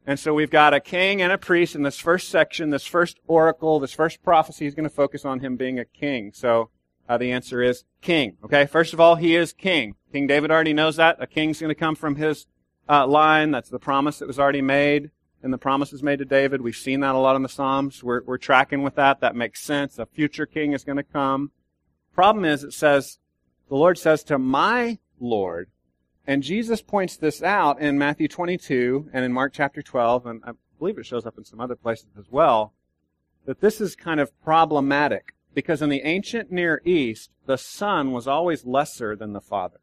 And 0.05 0.19
so 0.19 0.33
we've 0.33 0.49
got 0.49 0.73
a 0.73 0.79
king 0.79 1.21
and 1.21 1.31
a 1.31 1.37
priest 1.37 1.75
in 1.75 1.83
this 1.83 1.99
first 1.99 2.29
section, 2.29 2.71
this 2.71 2.85
first 2.85 3.19
oracle, 3.27 3.79
this 3.79 3.93
first 3.93 4.23
prophecy 4.23 4.65
is 4.65 4.73
going 4.73 4.89
to 4.89 4.95
focus 4.95 5.25
on 5.25 5.39
him 5.39 5.55
being 5.55 5.77
a 5.77 5.85
king. 5.85 6.31
So 6.33 6.69
uh, 7.07 7.17
the 7.17 7.31
answer 7.31 7.61
is 7.61 7.83
king. 8.01 8.37
Okay, 8.43 8.65
first 8.65 8.93
of 8.93 8.99
all, 8.99 9.15
he 9.15 9.35
is 9.35 9.53
king. 9.53 9.95
King 10.11 10.27
David 10.27 10.49
already 10.49 10.73
knows 10.73 10.95
that. 10.95 11.17
A 11.19 11.27
king's 11.27 11.59
going 11.59 11.69
to 11.69 11.75
come 11.75 11.95
from 11.95 12.15
his 12.15 12.47
uh, 12.89 13.05
line. 13.05 13.51
That's 13.51 13.69
the 13.69 13.79
promise 13.79 14.19
that 14.19 14.27
was 14.27 14.39
already 14.39 14.61
made, 14.61 15.11
and 15.43 15.53
the 15.53 15.57
promises 15.57 16.01
made 16.01 16.19
to 16.19 16.25
David. 16.25 16.61
We've 16.61 16.75
seen 16.75 17.01
that 17.01 17.15
a 17.15 17.19
lot 17.19 17.35
in 17.35 17.43
the 17.43 17.49
Psalms. 17.49 18.03
We're, 18.03 18.23
we're 18.23 18.37
tracking 18.37 18.81
with 18.81 18.95
that. 18.95 19.19
That 19.21 19.35
makes 19.35 19.61
sense. 19.61 19.99
A 19.99 20.05
future 20.05 20.45
king 20.45 20.73
is 20.73 20.83
going 20.83 20.97
to 20.97 21.03
come. 21.03 21.51
Problem 22.13 22.43
is, 22.43 22.63
it 22.63 22.73
says 22.73 23.19
the 23.69 23.75
Lord 23.75 23.97
says 23.97 24.23
to 24.25 24.37
my 24.37 24.97
Lord, 25.19 25.69
and 26.27 26.43
Jesus 26.43 26.81
points 26.81 27.17
this 27.17 27.41
out 27.41 27.79
in 27.81 27.97
Matthew 27.97 28.27
22 28.27 29.09
and 29.13 29.25
in 29.25 29.33
Mark 29.33 29.53
chapter 29.53 29.81
12, 29.81 30.25
and 30.25 30.41
I 30.45 30.51
believe 30.79 30.97
it 30.97 31.05
shows 31.05 31.25
up 31.25 31.37
in 31.37 31.45
some 31.45 31.59
other 31.59 31.75
places 31.75 32.09
as 32.17 32.25
well, 32.29 32.73
that 33.45 33.61
this 33.61 33.81
is 33.81 33.95
kind 33.95 34.19
of 34.19 34.39
problematic 34.43 35.33
because 35.53 35.81
in 35.81 35.89
the 35.89 36.03
ancient 36.03 36.51
Near 36.51 36.81
East, 36.85 37.31
the 37.45 37.57
son 37.57 38.11
was 38.11 38.27
always 38.27 38.65
lesser 38.65 39.15
than 39.15 39.33
the 39.33 39.41
father. 39.41 39.79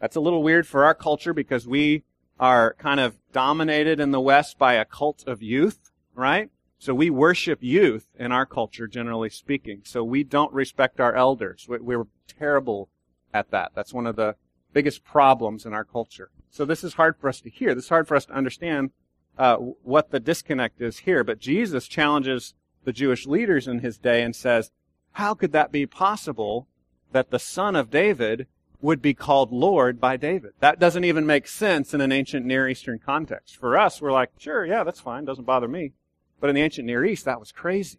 That's 0.00 0.16
a 0.16 0.20
little 0.20 0.42
weird 0.42 0.66
for 0.66 0.84
our 0.84 0.94
culture 0.94 1.32
because 1.32 1.66
we 1.68 2.02
are 2.40 2.74
kind 2.74 2.98
of 2.98 3.18
dominated 3.32 4.00
in 4.00 4.10
the 4.10 4.20
West 4.20 4.58
by 4.58 4.74
a 4.74 4.84
cult 4.84 5.22
of 5.26 5.42
youth, 5.42 5.92
right? 6.14 6.50
So 6.78 6.92
we 6.94 7.10
worship 7.10 7.62
youth 7.62 8.08
in 8.18 8.32
our 8.32 8.44
culture, 8.44 8.88
generally 8.88 9.30
speaking. 9.30 9.82
So 9.84 10.02
we 10.02 10.24
don't 10.24 10.52
respect 10.52 10.98
our 10.98 11.14
elders. 11.14 11.66
We're 11.68 12.06
terrible 12.26 12.88
at 13.32 13.52
that. 13.52 13.70
That's 13.76 13.94
one 13.94 14.08
of 14.08 14.16
the 14.16 14.34
biggest 14.72 15.04
problems 15.04 15.66
in 15.66 15.72
our 15.72 15.84
culture. 15.84 16.30
So 16.50 16.64
this 16.64 16.84
is 16.84 16.94
hard 16.94 17.16
for 17.16 17.28
us 17.28 17.40
to 17.40 17.50
hear. 17.50 17.74
This 17.74 17.84
is 17.84 17.90
hard 17.90 18.08
for 18.08 18.16
us 18.16 18.26
to 18.26 18.34
understand 18.34 18.90
uh, 19.38 19.56
what 19.56 20.10
the 20.10 20.20
disconnect 20.20 20.80
is 20.80 21.00
here. 21.00 21.24
But 21.24 21.38
Jesus 21.38 21.88
challenges 21.88 22.54
the 22.84 22.92
Jewish 22.92 23.26
leaders 23.26 23.66
in 23.68 23.78
his 23.78 23.98
day 23.98 24.22
and 24.22 24.34
says, 24.36 24.70
how 25.12 25.34
could 25.34 25.52
that 25.52 25.72
be 25.72 25.86
possible 25.86 26.66
that 27.12 27.30
the 27.30 27.38
son 27.38 27.76
of 27.76 27.90
David 27.90 28.46
would 28.80 29.00
be 29.00 29.14
called 29.14 29.52
Lord 29.52 30.00
by 30.00 30.16
David? 30.16 30.52
That 30.60 30.78
doesn't 30.78 31.04
even 31.04 31.26
make 31.26 31.46
sense 31.46 31.94
in 31.94 32.00
an 32.00 32.12
ancient 32.12 32.44
Near 32.44 32.68
Eastern 32.68 32.98
context. 32.98 33.56
For 33.56 33.78
us, 33.78 34.00
we're 34.00 34.12
like, 34.12 34.30
sure, 34.38 34.64
yeah, 34.64 34.84
that's 34.84 35.00
fine. 35.00 35.24
Doesn't 35.24 35.44
bother 35.44 35.68
me. 35.68 35.92
But 36.40 36.50
in 36.50 36.56
the 36.56 36.62
ancient 36.62 36.86
Near 36.86 37.04
East, 37.04 37.24
that 37.24 37.38
was 37.38 37.52
crazy. 37.52 37.98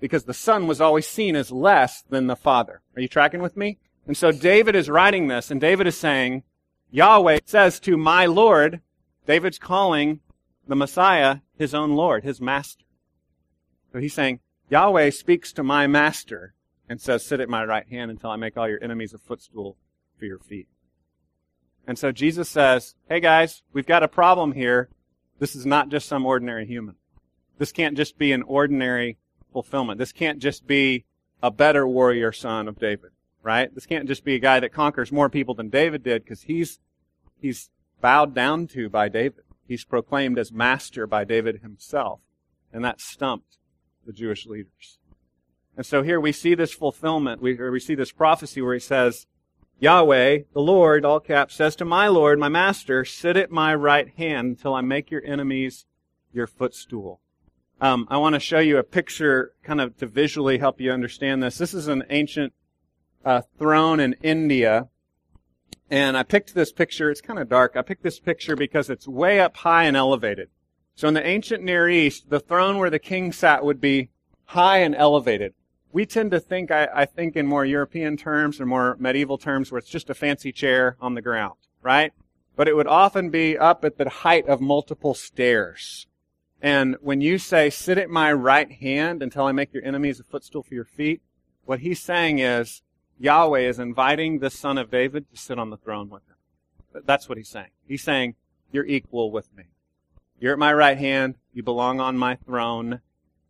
Because 0.00 0.24
the 0.24 0.34
son 0.34 0.66
was 0.66 0.80
always 0.80 1.06
seen 1.06 1.36
as 1.36 1.50
less 1.50 2.02
than 2.08 2.26
the 2.26 2.36
father. 2.36 2.80
Are 2.94 3.02
you 3.02 3.08
tracking 3.08 3.42
with 3.42 3.56
me? 3.56 3.78
And 4.06 4.16
so 4.16 4.30
David 4.30 4.76
is 4.76 4.88
writing 4.88 5.28
this, 5.28 5.50
and 5.50 5.60
David 5.60 5.86
is 5.86 5.96
saying, 5.96 6.44
Yahweh 6.90 7.40
says 7.44 7.80
to 7.80 7.96
my 7.96 8.26
Lord, 8.26 8.80
David's 9.26 9.58
calling 9.58 10.20
the 10.68 10.76
Messiah 10.76 11.38
his 11.58 11.74
own 11.74 11.92
Lord, 11.92 12.22
his 12.22 12.40
master. 12.40 12.84
So 13.92 13.98
he's 13.98 14.14
saying, 14.14 14.40
Yahweh 14.70 15.10
speaks 15.10 15.52
to 15.54 15.62
my 15.62 15.86
master 15.86 16.54
and 16.88 17.00
says, 17.00 17.24
sit 17.24 17.40
at 17.40 17.48
my 17.48 17.64
right 17.64 17.88
hand 17.88 18.10
until 18.10 18.30
I 18.30 18.36
make 18.36 18.56
all 18.56 18.68
your 18.68 18.82
enemies 18.82 19.12
a 19.12 19.18
footstool 19.18 19.76
for 20.18 20.24
your 20.24 20.38
feet. 20.38 20.68
And 21.86 21.98
so 21.98 22.12
Jesus 22.12 22.48
says, 22.48 22.94
hey 23.08 23.20
guys, 23.20 23.62
we've 23.72 23.86
got 23.86 24.02
a 24.02 24.08
problem 24.08 24.52
here. 24.52 24.88
This 25.38 25.54
is 25.54 25.66
not 25.66 25.88
just 25.88 26.08
some 26.08 26.26
ordinary 26.26 26.66
human. 26.66 26.96
This 27.58 27.72
can't 27.72 27.96
just 27.96 28.18
be 28.18 28.32
an 28.32 28.42
ordinary 28.42 29.18
fulfillment. 29.52 29.98
This 29.98 30.12
can't 30.12 30.38
just 30.38 30.66
be 30.66 31.04
a 31.42 31.50
better 31.50 31.86
warrior 31.86 32.32
son 32.32 32.68
of 32.68 32.78
David, 32.78 33.10
right? 33.46 33.72
This 33.72 33.86
can't 33.86 34.08
just 34.08 34.24
be 34.24 34.34
a 34.34 34.40
guy 34.40 34.58
that 34.58 34.72
conquers 34.72 35.12
more 35.12 35.30
people 35.30 35.54
than 35.54 35.68
David 35.68 36.02
did 36.02 36.24
because 36.24 36.42
he's, 36.42 36.80
he's 37.40 37.70
bowed 38.00 38.34
down 38.34 38.66
to 38.68 38.88
by 38.88 39.08
David. 39.08 39.44
He's 39.68 39.84
proclaimed 39.84 40.36
as 40.36 40.50
master 40.50 41.06
by 41.06 41.22
David 41.22 41.60
himself. 41.62 42.18
And 42.72 42.84
that 42.84 43.00
stumped 43.00 43.58
the 44.04 44.12
Jewish 44.12 44.46
leaders. 44.46 44.98
And 45.76 45.86
so 45.86 46.02
here 46.02 46.20
we 46.20 46.32
see 46.32 46.56
this 46.56 46.72
fulfillment. 46.72 47.40
We, 47.40 47.54
we 47.54 47.78
see 47.78 47.94
this 47.94 48.10
prophecy 48.10 48.60
where 48.60 48.74
he 48.74 48.80
says, 48.80 49.26
Yahweh, 49.78 50.38
the 50.52 50.60
Lord, 50.60 51.04
all 51.04 51.20
caps, 51.20 51.54
says 51.54 51.76
to 51.76 51.84
my 51.84 52.08
Lord, 52.08 52.40
my 52.40 52.48
master, 52.48 53.04
sit 53.04 53.36
at 53.36 53.52
my 53.52 53.72
right 53.76 54.08
hand 54.16 54.48
until 54.48 54.74
I 54.74 54.80
make 54.80 55.12
your 55.12 55.24
enemies 55.24 55.86
your 56.32 56.48
footstool. 56.48 57.20
Um, 57.80 58.08
I 58.10 58.16
want 58.16 58.34
to 58.34 58.40
show 58.40 58.58
you 58.58 58.78
a 58.78 58.82
picture 58.82 59.52
kind 59.62 59.80
of 59.80 59.96
to 59.98 60.06
visually 60.06 60.58
help 60.58 60.80
you 60.80 60.90
understand 60.90 61.42
this. 61.42 61.58
This 61.58 61.74
is 61.74 61.86
an 61.86 62.02
ancient 62.10 62.52
uh, 63.26 63.42
throne 63.58 63.98
in 63.98 64.14
India. 64.22 64.88
And 65.90 66.16
I 66.16 66.22
picked 66.22 66.54
this 66.54 66.72
picture. 66.72 67.10
It's 67.10 67.20
kind 67.20 67.38
of 67.38 67.48
dark. 67.48 67.76
I 67.76 67.82
picked 67.82 68.04
this 68.04 68.20
picture 68.20 68.56
because 68.56 68.88
it's 68.88 69.06
way 69.06 69.40
up 69.40 69.56
high 69.58 69.84
and 69.84 69.96
elevated. 69.96 70.48
So 70.94 71.08
in 71.08 71.14
the 71.14 71.26
ancient 71.26 71.62
Near 71.62 71.88
East, 71.88 72.30
the 72.30 72.40
throne 72.40 72.78
where 72.78 72.88
the 72.88 72.98
king 72.98 73.32
sat 73.32 73.64
would 73.64 73.80
be 73.80 74.10
high 74.46 74.78
and 74.78 74.94
elevated. 74.94 75.54
We 75.92 76.06
tend 76.06 76.30
to 76.30 76.40
think, 76.40 76.70
I, 76.70 76.88
I 76.94 77.04
think 77.04 77.36
in 77.36 77.46
more 77.46 77.64
European 77.64 78.16
terms 78.16 78.60
or 78.60 78.66
more 78.66 78.96
medieval 78.98 79.38
terms 79.38 79.70
where 79.70 79.78
it's 79.78 79.90
just 79.90 80.10
a 80.10 80.14
fancy 80.14 80.52
chair 80.52 80.96
on 81.00 81.14
the 81.14 81.22
ground, 81.22 81.56
right? 81.82 82.12
But 82.54 82.68
it 82.68 82.76
would 82.76 82.86
often 82.86 83.30
be 83.30 83.58
up 83.58 83.84
at 83.84 83.98
the 83.98 84.08
height 84.08 84.46
of 84.46 84.60
multiple 84.60 85.14
stairs. 85.14 86.06
And 86.62 86.96
when 87.00 87.20
you 87.20 87.38
say, 87.38 87.70
sit 87.70 87.98
at 87.98 88.08
my 88.08 88.32
right 88.32 88.70
hand 88.70 89.22
until 89.22 89.44
I 89.44 89.52
make 89.52 89.74
your 89.74 89.84
enemies 89.84 90.20
a 90.20 90.24
footstool 90.24 90.62
for 90.62 90.74
your 90.74 90.84
feet, 90.84 91.22
what 91.64 91.80
he's 91.80 92.00
saying 92.00 92.38
is, 92.38 92.82
Yahweh 93.18 93.60
is 93.60 93.78
inviting 93.78 94.38
the 94.38 94.50
son 94.50 94.78
of 94.78 94.90
David 94.90 95.30
to 95.30 95.36
sit 95.36 95.58
on 95.58 95.70
the 95.70 95.76
throne 95.76 96.10
with 96.10 96.22
him. 96.28 97.02
That's 97.04 97.28
what 97.28 97.38
he's 97.38 97.48
saying. 97.48 97.70
He's 97.86 98.02
saying, 98.02 98.34
you're 98.72 98.86
equal 98.86 99.30
with 99.30 99.54
me. 99.56 99.64
You're 100.38 100.52
at 100.52 100.58
my 100.58 100.72
right 100.72 100.98
hand, 100.98 101.36
you 101.52 101.62
belong 101.62 101.98
on 101.98 102.18
my 102.18 102.36
throne, 102.36 103.00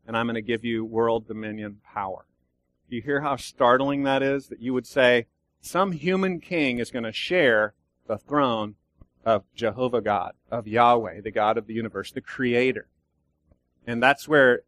and 0.06 0.16
I'm 0.16 0.26
going 0.26 0.35
to 0.37 0.42
give 0.42 0.64
you 0.64 0.85
world 0.85 1.26
dominion 1.26 1.80
power. 1.85 2.26
Do 2.88 2.94
you 2.94 3.02
hear 3.02 3.23
how 3.23 3.37
startling 3.37 4.04
that 4.04 4.23
is? 4.23 4.46
That 4.49 4.61
you 4.61 4.73
would 4.73 4.87
say, 4.87 5.26
some 5.61 5.92
human 5.92 6.38
king 6.38 6.78
is 6.78 6.92
going 6.92 7.04
to 7.04 7.12
share 7.12 7.75
the 8.06 8.18
throne 8.18 8.76
of 9.25 9.42
Jehovah 9.56 10.00
God, 10.00 10.35
of 10.49 10.68
Yahweh, 10.68 11.23
the 11.23 11.32
God 11.32 11.58
of 11.58 11.66
the 11.66 11.75
universe, 11.75 12.12
the 12.12 12.20
creator. 12.20 12.87
And 13.85 14.00
that's 14.00 14.28
where, 14.28 14.61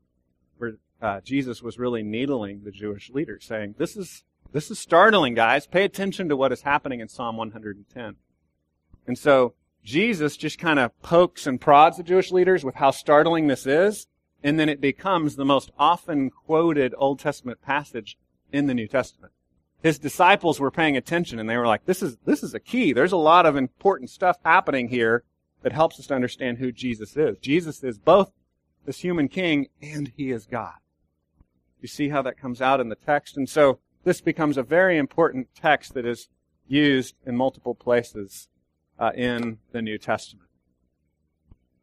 where 0.57 0.78
uh, 1.00 1.21
Jesus 1.21 1.62
was 1.62 1.78
really 1.78 2.02
needling 2.02 2.64
the 2.64 2.73
Jewish 2.73 3.11
leaders, 3.11 3.45
saying, 3.45 3.76
"This 3.78 3.97
is 3.97 4.25
this 4.52 4.71
is 4.71 4.78
startling, 4.78 5.35
guys. 5.35 5.67
Pay 5.67 5.85
attention 5.85 6.28
to 6.28 6.37
what 6.37 6.52
is 6.52 6.62
happening 6.62 7.00
in 7.00 7.09
Psalm 7.09 7.37
110." 7.37 8.17
And 9.07 9.19
so 9.19 9.55
Jesus 9.85 10.37
just 10.37 10.59
kind 10.59 10.78
of 10.78 11.00
pokes 11.02 11.47
and 11.47 11.61
prods 11.61 11.97
the 11.97 12.02
Jewish 12.02 12.31
leaders 12.31 12.64
with 12.64 12.76
how 12.76 12.90
startling 12.90 13.47
this 13.47 13.67
is, 13.67 14.07
and 14.43 14.59
then 14.59 14.69
it 14.69 14.81
becomes 14.81 15.37
the 15.37 15.45
most 15.45 15.71
often 15.78 16.31
quoted 16.31 16.95
Old 16.97 17.19
Testament 17.19 17.62
passage 17.62 18.19
in 18.52 18.67
the 18.67 18.75
New 18.75 18.87
Testament. 18.87 19.33
His 19.83 19.99
disciples 19.99 20.59
were 20.59 20.71
paying 20.71 20.97
attention 20.97 21.38
and 21.38 21.49
they 21.49 21.57
were 21.57 21.67
like, 21.67 21.85
this 21.85 22.02
is, 22.02 22.17
this 22.25 22.43
is 22.43 22.52
a 22.52 22.61
key. 22.61 22.93
There's 22.93 23.12
a 23.12 23.17
lot 23.17 23.47
of 23.47 23.57
important 23.57 24.11
stuff 24.11 24.38
happening 24.45 24.88
here 24.88 25.23
that 25.62 25.73
helps 25.73 25.99
us 25.99 26.07
to 26.09 26.14
understand 26.14 26.59
who 26.59 26.73
Jesus 26.73 27.17
is. 27.17 27.38
Jesus 27.38 27.83
is 27.83 27.99
both 27.99 28.33
this 28.85 29.00
human 29.00 29.28
king, 29.28 29.69
and 29.83 30.12
he 30.17 30.31
is 30.31 30.47
God. 30.47 30.75
You 31.81 31.88
see 31.88 32.09
how 32.09 32.23
that 32.23 32.38
comes 32.38 32.62
out 32.62 32.81
in 32.81 32.88
the 32.88 32.97
text? 32.97 33.37
And 33.37 33.49
so 33.49 33.81
this 34.09 34.23
becomes 34.23 34.57
a 34.57 34.62
very 34.62 34.97
important 34.97 35.49
text 35.55 35.93
that 35.93 36.07
is 36.07 36.31
used 36.67 37.15
in 37.27 37.37
multiple 37.37 37.75
places 37.75 38.49
uh, 38.99 39.12
in 39.15 39.59
the 39.73 39.83
New 39.83 39.99
Testament. 39.99 40.49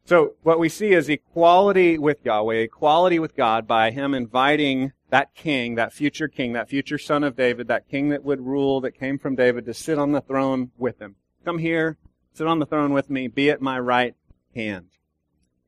So 0.04 0.34
what 0.42 0.58
we 0.58 0.68
see 0.68 0.92
is 0.92 1.08
equality 1.08 1.98
with 1.98 2.24
Yahweh, 2.24 2.56
equality 2.56 3.20
with 3.20 3.36
God 3.36 3.68
by 3.68 3.92
him 3.92 4.12
inviting 4.12 4.92
that 5.10 5.36
king, 5.36 5.76
that 5.76 5.92
future 5.92 6.26
king, 6.26 6.52
that 6.54 6.68
future 6.68 6.98
son 6.98 7.22
of 7.22 7.36
David, 7.36 7.68
that 7.68 7.88
king 7.88 8.08
that 8.08 8.24
would 8.24 8.40
rule, 8.40 8.80
that 8.80 8.98
came 8.98 9.20
from 9.20 9.36
David, 9.36 9.64
to 9.66 9.74
sit 9.74 9.96
on 9.96 10.10
the 10.10 10.20
throne 10.20 10.72
with 10.76 11.00
him. 11.00 11.14
Come 11.44 11.58
here, 11.58 11.96
sit 12.32 12.48
on 12.48 12.58
the 12.58 12.66
throne 12.66 12.92
with 12.92 13.08
me, 13.08 13.28
be 13.28 13.50
at 13.50 13.60
my 13.60 13.78
right 13.78 14.16
hand. 14.52 14.86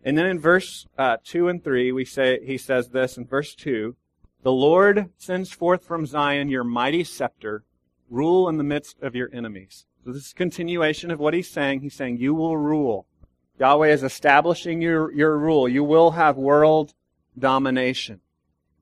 And 0.03 0.19
then 0.19 0.27
in 0.27 0.41
verse 0.41 0.89
uh, 0.99 1.19
2 1.23 1.47
and 1.47 1.63
3, 1.63 1.93
we 1.93 2.05
say, 2.05 2.45
he 2.45 2.59
says 2.59 2.89
this 2.89 3.17
in 3.17 3.27
verse 3.27 3.55
2, 3.55 3.95
The 4.43 4.53
Lord 4.53 5.11
sends 5.19 5.51
forth 5.51 5.85
from 5.85 6.07
Zion 6.07 6.49
your 6.49 6.65
mighty 6.65 7.05
scepter, 7.05 7.65
rule 8.09 8.49
in 8.49 8.57
the 8.57 8.65
midst 8.65 9.01
of 9.03 9.15
your 9.15 9.29
enemies. 9.33 9.87
So 10.05 10.13
this 10.13 10.27
is 10.27 10.33
continuation 10.33 11.11
of 11.11 11.19
what 11.19 11.35
he's 11.35 11.51
saying. 11.51 11.81
He's 11.81 11.95
saying, 11.95 12.19
you 12.19 12.35
will 12.35 12.57
rule. 12.57 13.07
Yahweh 13.59 13.89
is 13.89 14.03
establishing 14.03 14.81
your, 14.81 15.13
your 15.13 15.37
rule. 15.37 15.69
You 15.69 15.83
will 15.83 16.13
have 16.13 16.37
world 16.37 16.95
domination. 17.39 18.21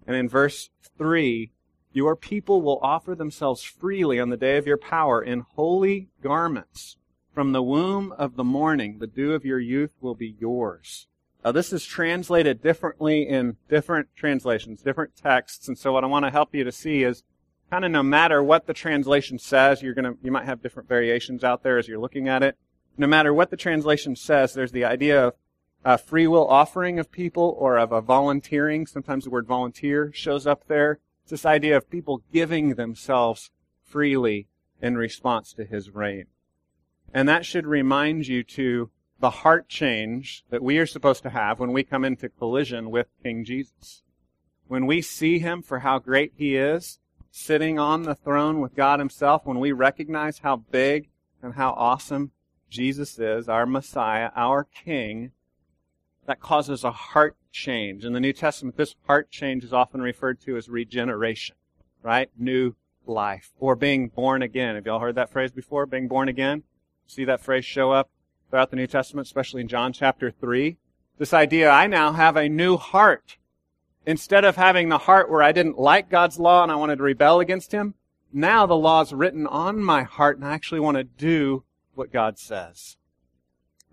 And 0.07 0.15
in 0.15 0.29
verse 0.29 0.71
3, 0.99 1.51
your 1.93 2.15
people 2.15 2.61
will 2.61 2.79
offer 2.83 3.15
themselves 3.15 3.63
freely 3.63 4.21
on 4.21 4.29
the 4.29 4.37
day 4.37 4.59
of 4.59 4.67
your 4.67 4.77
power 4.77 5.23
in 5.23 5.47
holy 5.55 6.09
garments 6.23 6.97
from 7.37 7.53
the 7.53 7.63
womb 7.63 8.13
of 8.13 8.37
the 8.37 8.45
morning, 8.45 8.99
the 8.99 9.07
dew 9.07 9.35
of 9.35 9.45
your 9.45 9.59
youth 9.61 9.91
will 10.01 10.15
be 10.15 10.37
yours. 10.41 11.07
Now, 11.47 11.53
this 11.53 11.73
is 11.73 11.85
translated 11.85 12.61
differently 12.61 13.23
in 13.23 13.57
different 13.69 14.09
translations, 14.17 14.83
different 14.83 15.15
texts. 15.15 15.69
And 15.69 15.79
so 15.79 15.93
what 15.93 16.03
I 16.03 16.09
want 16.09 16.25
to 16.25 16.31
help 16.33 16.53
you 16.53 16.65
to 16.65 16.73
see 16.73 17.05
is 17.05 17.23
kind 17.71 17.85
of 17.85 17.93
no 17.93 18.03
matter 18.03 18.43
what 18.43 18.67
the 18.67 18.75
translation 18.75 19.39
says, 19.39 19.81
you're 19.81 19.95
going 19.95 20.07
to, 20.07 20.19
you 20.25 20.33
might 20.33 20.47
have 20.47 20.61
different 20.61 20.89
variations 20.89 21.45
out 21.45 21.63
there 21.63 21.79
as 21.79 21.87
you're 21.87 22.01
looking 22.01 22.29
at 22.29 22.43
it. 22.43 22.59
No 22.99 23.07
matter 23.07 23.33
what 23.33 23.51
the 23.51 23.57
translation 23.57 24.17
says, 24.17 24.55
there's 24.55 24.73
the 24.73 24.85
idea 24.85 25.25
of 25.25 25.35
a 25.85 25.99
free 25.99 26.27
will 26.27 26.49
offering 26.49 26.99
of 26.99 27.13
people 27.13 27.55
or 27.61 27.79
of 27.79 27.93
a 27.93 28.01
volunteering. 28.01 28.85
Sometimes 28.85 29.23
the 29.23 29.31
word 29.31 29.47
volunteer 29.47 30.11
shows 30.13 30.49
up 30.49 30.67
there. 30.67 30.99
It's 31.23 31.31
this 31.31 31.47
idea 31.47 31.77
of 31.77 31.89
people 31.89 32.25
giving 32.33 32.75
themselves 32.75 33.53
freely 33.85 34.49
in 34.83 34.97
response 34.97 35.53
to 35.53 35.65
his 35.65 35.91
reign. 35.91 36.27
And 37.15 37.29
that 37.29 37.47
should 37.47 37.69
remind 37.69 38.27
you 38.27 38.43
to 38.43 38.91
the 39.21 39.31
heart 39.31 39.69
change 39.69 40.45
that 40.51 40.63
we 40.63 40.79
are 40.79 40.87
supposed 40.87 41.23
to 41.23 41.31
have 41.31 41.59
when 41.59 41.73
we 41.73 41.83
come 41.83 42.05
into 42.05 42.29
collision 42.29 42.91
with 42.91 43.09
King 43.23 43.45
Jesus. 43.45 44.03
When 44.69 44.87
we 44.87 45.01
see 45.01 45.39
him 45.39 45.63
for 45.63 45.81
how 45.81 45.99
great 45.99 46.33
he 46.37 46.57
is, 46.57 46.99
sitting 47.31 47.79
on 47.79 48.03
the 48.03 48.15
throne 48.15 48.61
with 48.61 48.75
God 48.75 48.99
Himself, 48.99 49.45
when 49.45 49.61
we 49.61 49.71
recognize 49.73 50.39
how 50.39 50.57
big 50.57 51.09
and 51.43 51.55
how 51.55 51.71
awesome 51.73 52.33
Jesus 52.71 53.19
is, 53.19 53.49
our 53.49 53.67
Messiah, 53.67 54.31
our 54.35 54.65
King, 54.65 55.33
that 56.27 56.41
causes 56.41 56.83
a 56.83 56.91
heart 56.91 57.37
change. 57.53 58.05
In 58.05 58.13
the 58.13 58.21
New 58.21 58.33
Testament, 58.33 58.77
this 58.77 58.97
heart 59.07 59.31
change 59.31 59.65
is 59.65 59.73
often 59.73 60.01
referred 60.01 60.41
to 60.43 60.57
as 60.57 60.69
regeneration, 60.69 61.57
right? 62.03 62.31
New 62.37 62.75
life. 63.07 63.53
Or 63.59 63.77
being 63.77 64.09
born 64.09 64.43
again. 64.43 64.75
Have 64.75 64.87
y'all 64.87 65.01
heard 65.01 65.15
that 65.15 65.31
phrase 65.31 65.53
before? 65.53 65.87
Being 65.87 66.09
born 66.09 66.29
again? 66.29 66.65
See 67.07 67.25
that 67.27 67.41
phrase 67.41 67.65
show 67.65 67.93
up 67.93 68.11
throughout 68.51 68.71
the 68.71 68.77
New 68.77 68.87
Testament, 68.87 69.27
especially 69.27 69.61
in 69.61 69.69
John 69.69 69.93
chapter 69.93 70.31
3? 70.31 70.77
This 71.19 71.33
idea, 71.33 71.71
I 71.71 71.87
now 71.87 72.13
have 72.13 72.37
a 72.37 72.49
new 72.49 72.77
heart. 72.77 73.37
Instead 74.05 74.45
of 74.45 74.57
having 74.57 74.89
the 74.89 74.99
heart 74.99 75.31
where 75.31 75.43
I 75.43 75.53
didn't 75.53 75.79
like 75.79 76.11
God's 76.11 76.39
law 76.39 76.63
and 76.63 76.71
I 76.71 76.77
wanted 76.77 76.97
to 76.97 77.03
rebel 77.03 77.41
against 77.41 77.73
Him, 77.73 77.95
now 78.33 78.67
the 78.67 78.77
law 78.77 79.01
is 79.01 79.13
written 79.13 79.47
on 79.47 79.83
my 79.83 80.03
heart 80.03 80.37
and 80.37 80.47
I 80.47 80.53
actually 80.53 80.81
want 80.81 80.97
to 80.97 81.05
do 81.05 81.65
what 81.95 82.13
God 82.13 82.39
says. 82.39 82.97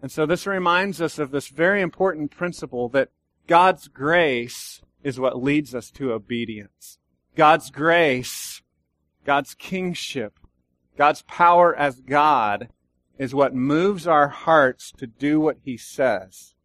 And 0.01 0.11
so 0.11 0.25
this 0.25 0.45
reminds 0.45 1.01
us 1.01 1.17
of 1.17 1.31
this 1.31 1.47
very 1.47 1.81
important 1.81 2.29
principle 2.29 2.89
that 2.89 3.09
God's 3.47 3.87
grace 3.87 4.81
is 5.01 5.19
what 5.19 5.41
leads 5.41 5.73
us 5.73 5.89
to 5.91 6.11
obedience. 6.11 6.99
God's 7.35 7.71
grace, 7.71 8.61
God's 9.25 9.53
kingship, 9.55 10.39
God's 10.97 11.23
power 11.23 11.75
as 11.75 12.01
God 12.01 12.69
is 13.17 13.35
what 13.35 13.53
moves 13.53 14.07
our 14.07 14.29
hearts 14.29 14.91
to 14.97 15.07
do 15.07 15.39
what 15.39 15.57
He 15.63 15.77
says. 15.77 16.55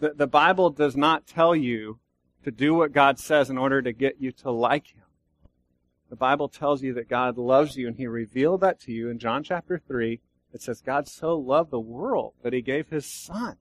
The, 0.00 0.14
the 0.14 0.26
Bible 0.26 0.70
does 0.70 0.96
not 0.96 1.26
tell 1.26 1.54
you 1.54 1.98
to 2.44 2.50
do 2.50 2.74
what 2.74 2.92
God 2.92 3.18
says 3.18 3.50
in 3.50 3.58
order 3.58 3.82
to 3.82 3.92
get 3.92 4.20
you 4.20 4.32
to 4.32 4.50
like 4.50 4.88
Him. 4.88 5.02
The 6.10 6.16
Bible 6.16 6.48
tells 6.48 6.82
you 6.82 6.94
that 6.94 7.08
God 7.08 7.36
loves 7.36 7.76
you 7.76 7.86
and 7.86 7.96
He 7.96 8.06
revealed 8.06 8.60
that 8.62 8.80
to 8.80 8.92
you 8.92 9.08
in 9.08 9.18
John 9.18 9.42
chapter 9.42 9.80
3 9.86 10.20
it 10.52 10.62
says, 10.62 10.80
God 10.80 11.08
so 11.08 11.36
loved 11.36 11.70
the 11.70 11.80
world 11.80 12.34
that 12.42 12.52
he 12.52 12.62
gave 12.62 12.88
his 12.88 13.06
son. 13.06 13.56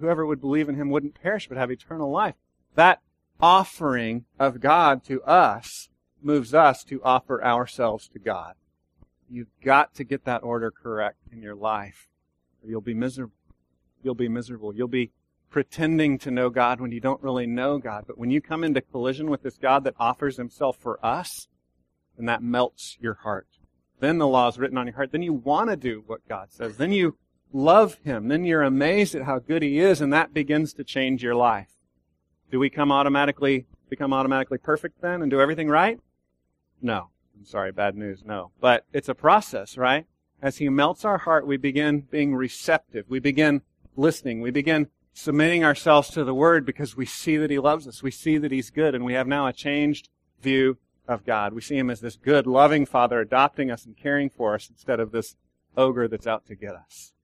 Whoever 0.00 0.24
would 0.24 0.40
believe 0.40 0.68
in 0.68 0.76
him 0.76 0.90
wouldn't 0.90 1.20
perish 1.20 1.48
but 1.48 1.58
have 1.58 1.70
eternal 1.70 2.10
life. 2.10 2.34
That 2.74 3.02
offering 3.40 4.24
of 4.38 4.60
God 4.60 5.04
to 5.04 5.22
us 5.22 5.88
moves 6.22 6.54
us 6.54 6.82
to 6.84 7.02
offer 7.02 7.44
ourselves 7.44 8.08
to 8.08 8.18
God. 8.18 8.54
You've 9.30 9.48
got 9.62 9.94
to 9.94 10.04
get 10.04 10.24
that 10.24 10.42
order 10.42 10.70
correct 10.70 11.18
in 11.32 11.42
your 11.42 11.54
life, 11.54 12.08
or 12.62 12.70
you'll 12.70 12.80
be 12.80 12.94
miserable. 12.94 13.34
You'll 14.02 14.14
be 14.14 14.28
miserable. 14.28 14.74
You'll 14.74 14.88
be 14.88 15.10
pretending 15.50 16.18
to 16.18 16.30
know 16.30 16.50
God 16.50 16.80
when 16.80 16.92
you 16.92 17.00
don't 17.00 17.22
really 17.22 17.46
know 17.46 17.78
God. 17.78 18.04
But 18.06 18.18
when 18.18 18.30
you 18.30 18.40
come 18.40 18.64
into 18.64 18.80
collision 18.80 19.30
with 19.30 19.42
this 19.42 19.56
God 19.56 19.84
that 19.84 19.94
offers 19.98 20.36
himself 20.36 20.76
for 20.78 21.04
us, 21.04 21.48
then 22.16 22.26
that 22.26 22.42
melts 22.42 22.96
your 23.00 23.14
heart. 23.14 23.46
Then 24.00 24.18
the 24.18 24.26
law 24.26 24.48
is 24.48 24.58
written 24.58 24.78
on 24.78 24.86
your 24.86 24.96
heart. 24.96 25.12
Then 25.12 25.22
you 25.22 25.32
want 25.32 25.70
to 25.70 25.76
do 25.76 26.04
what 26.06 26.26
God 26.28 26.52
says. 26.52 26.76
Then 26.76 26.92
you 26.92 27.16
love 27.52 27.98
Him. 28.04 28.28
Then 28.28 28.44
you're 28.44 28.62
amazed 28.62 29.14
at 29.14 29.22
how 29.22 29.38
good 29.38 29.62
He 29.62 29.78
is, 29.78 30.00
and 30.00 30.12
that 30.12 30.34
begins 30.34 30.72
to 30.74 30.84
change 30.84 31.22
your 31.22 31.34
life. 31.34 31.70
Do 32.50 32.58
we 32.58 32.70
come 32.70 32.92
automatically 32.92 33.66
become 33.88 34.12
automatically 34.12 34.58
perfect 34.58 35.00
then 35.00 35.22
and 35.22 35.30
do 35.30 35.40
everything 35.40 35.68
right? 35.68 35.98
No. 36.82 37.08
I'm 37.38 37.44
sorry, 37.44 37.72
bad 37.72 37.96
news. 37.96 38.24
No. 38.24 38.50
But 38.60 38.84
it's 38.92 39.08
a 39.08 39.14
process, 39.14 39.78
right? 39.78 40.06
As 40.42 40.58
He 40.58 40.68
melts 40.68 41.04
our 41.04 41.18
heart, 41.18 41.46
we 41.46 41.56
begin 41.56 42.00
being 42.00 42.34
receptive. 42.34 43.06
We 43.08 43.20
begin 43.20 43.62
listening. 43.96 44.40
We 44.40 44.50
begin 44.50 44.88
submitting 45.12 45.64
ourselves 45.64 46.10
to 46.10 46.24
the 46.24 46.34
Word 46.34 46.66
because 46.66 46.96
we 46.96 47.06
see 47.06 47.36
that 47.36 47.50
He 47.50 47.58
loves 47.58 47.86
us. 47.86 48.02
We 48.02 48.10
see 48.10 48.38
that 48.38 48.52
He's 48.52 48.70
good, 48.70 48.94
and 48.94 49.04
we 49.04 49.14
have 49.14 49.26
now 49.26 49.46
a 49.46 49.52
changed 49.52 50.08
view 50.42 50.78
of 51.08 51.24
God. 51.24 51.54
We 51.54 51.62
see 51.62 51.76
him 51.76 51.90
as 51.90 52.00
this 52.00 52.16
good, 52.16 52.46
loving 52.46 52.84
father 52.86 53.18
adopting 53.20 53.70
us 53.70 53.86
and 53.86 53.96
caring 53.96 54.28
for 54.28 54.54
us 54.54 54.68
instead 54.68 55.00
of 55.00 55.10
this 55.10 55.36
ogre 55.76 56.06
that's 56.06 56.26
out 56.26 56.46
to 56.46 56.54
get 56.54 56.74
us. 56.74 57.14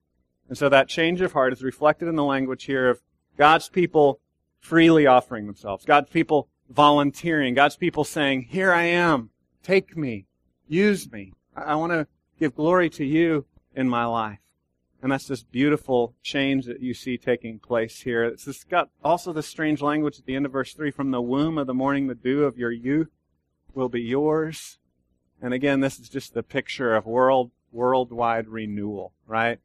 And 0.49 0.57
so 0.57 0.69
that 0.69 0.89
change 0.89 1.21
of 1.21 1.33
heart 1.33 1.53
is 1.53 1.63
reflected 1.63 2.07
in 2.07 2.15
the 2.15 2.23
language 2.23 2.65
here 2.65 2.89
of 2.89 3.01
God's 3.37 3.69
people 3.69 4.19
freely 4.59 5.05
offering 5.05 5.45
themselves, 5.45 5.85
God's 5.85 6.09
people 6.09 6.49
volunteering, 6.69 7.53
God's 7.53 7.75
people 7.75 8.03
saying, 8.03 8.47
here 8.49 8.71
I 8.71 8.83
am, 8.83 9.29
take 9.65 9.97
me, 9.97 10.25
use 10.67 11.11
me. 11.11 11.33
I 11.55 11.75
want 11.75 11.91
to 11.91 12.07
give 12.39 12.55
glory 12.55 12.89
to 12.91 13.05
you 13.05 13.45
in 13.75 13.89
my 13.89 14.05
life. 14.05 14.39
And 15.01 15.11
that's 15.11 15.27
this 15.27 15.43
beautiful 15.43 16.13
change 16.23 16.65
that 16.65 16.81
you 16.81 16.93
see 16.93 17.17
taking 17.17 17.59
place 17.59 18.01
here. 18.01 18.23
It's 18.23 18.45
this 18.45 18.63
got 18.63 18.89
also 19.03 19.33
this 19.33 19.47
strange 19.47 19.81
language 19.81 20.19
at 20.19 20.25
the 20.25 20.35
end 20.35 20.45
of 20.45 20.51
verse 20.51 20.73
3 20.73 20.91
from 20.91 21.11
the 21.11 21.21
womb 21.21 21.57
of 21.57 21.67
the 21.67 21.73
morning, 21.73 22.07
the 22.07 22.15
dew 22.15 22.43
of 22.43 22.57
your 22.57 22.71
youth 22.71 23.09
will 23.73 23.89
be 23.89 24.01
yours. 24.01 24.79
And 25.41 25.53
again, 25.53 25.81
this 25.81 25.99
is 25.99 26.09
just 26.09 26.33
the 26.33 26.43
picture 26.43 26.95
of 26.95 27.05
world, 27.05 27.51
worldwide 27.71 28.47
renewal, 28.47 29.13
right? 29.27 29.59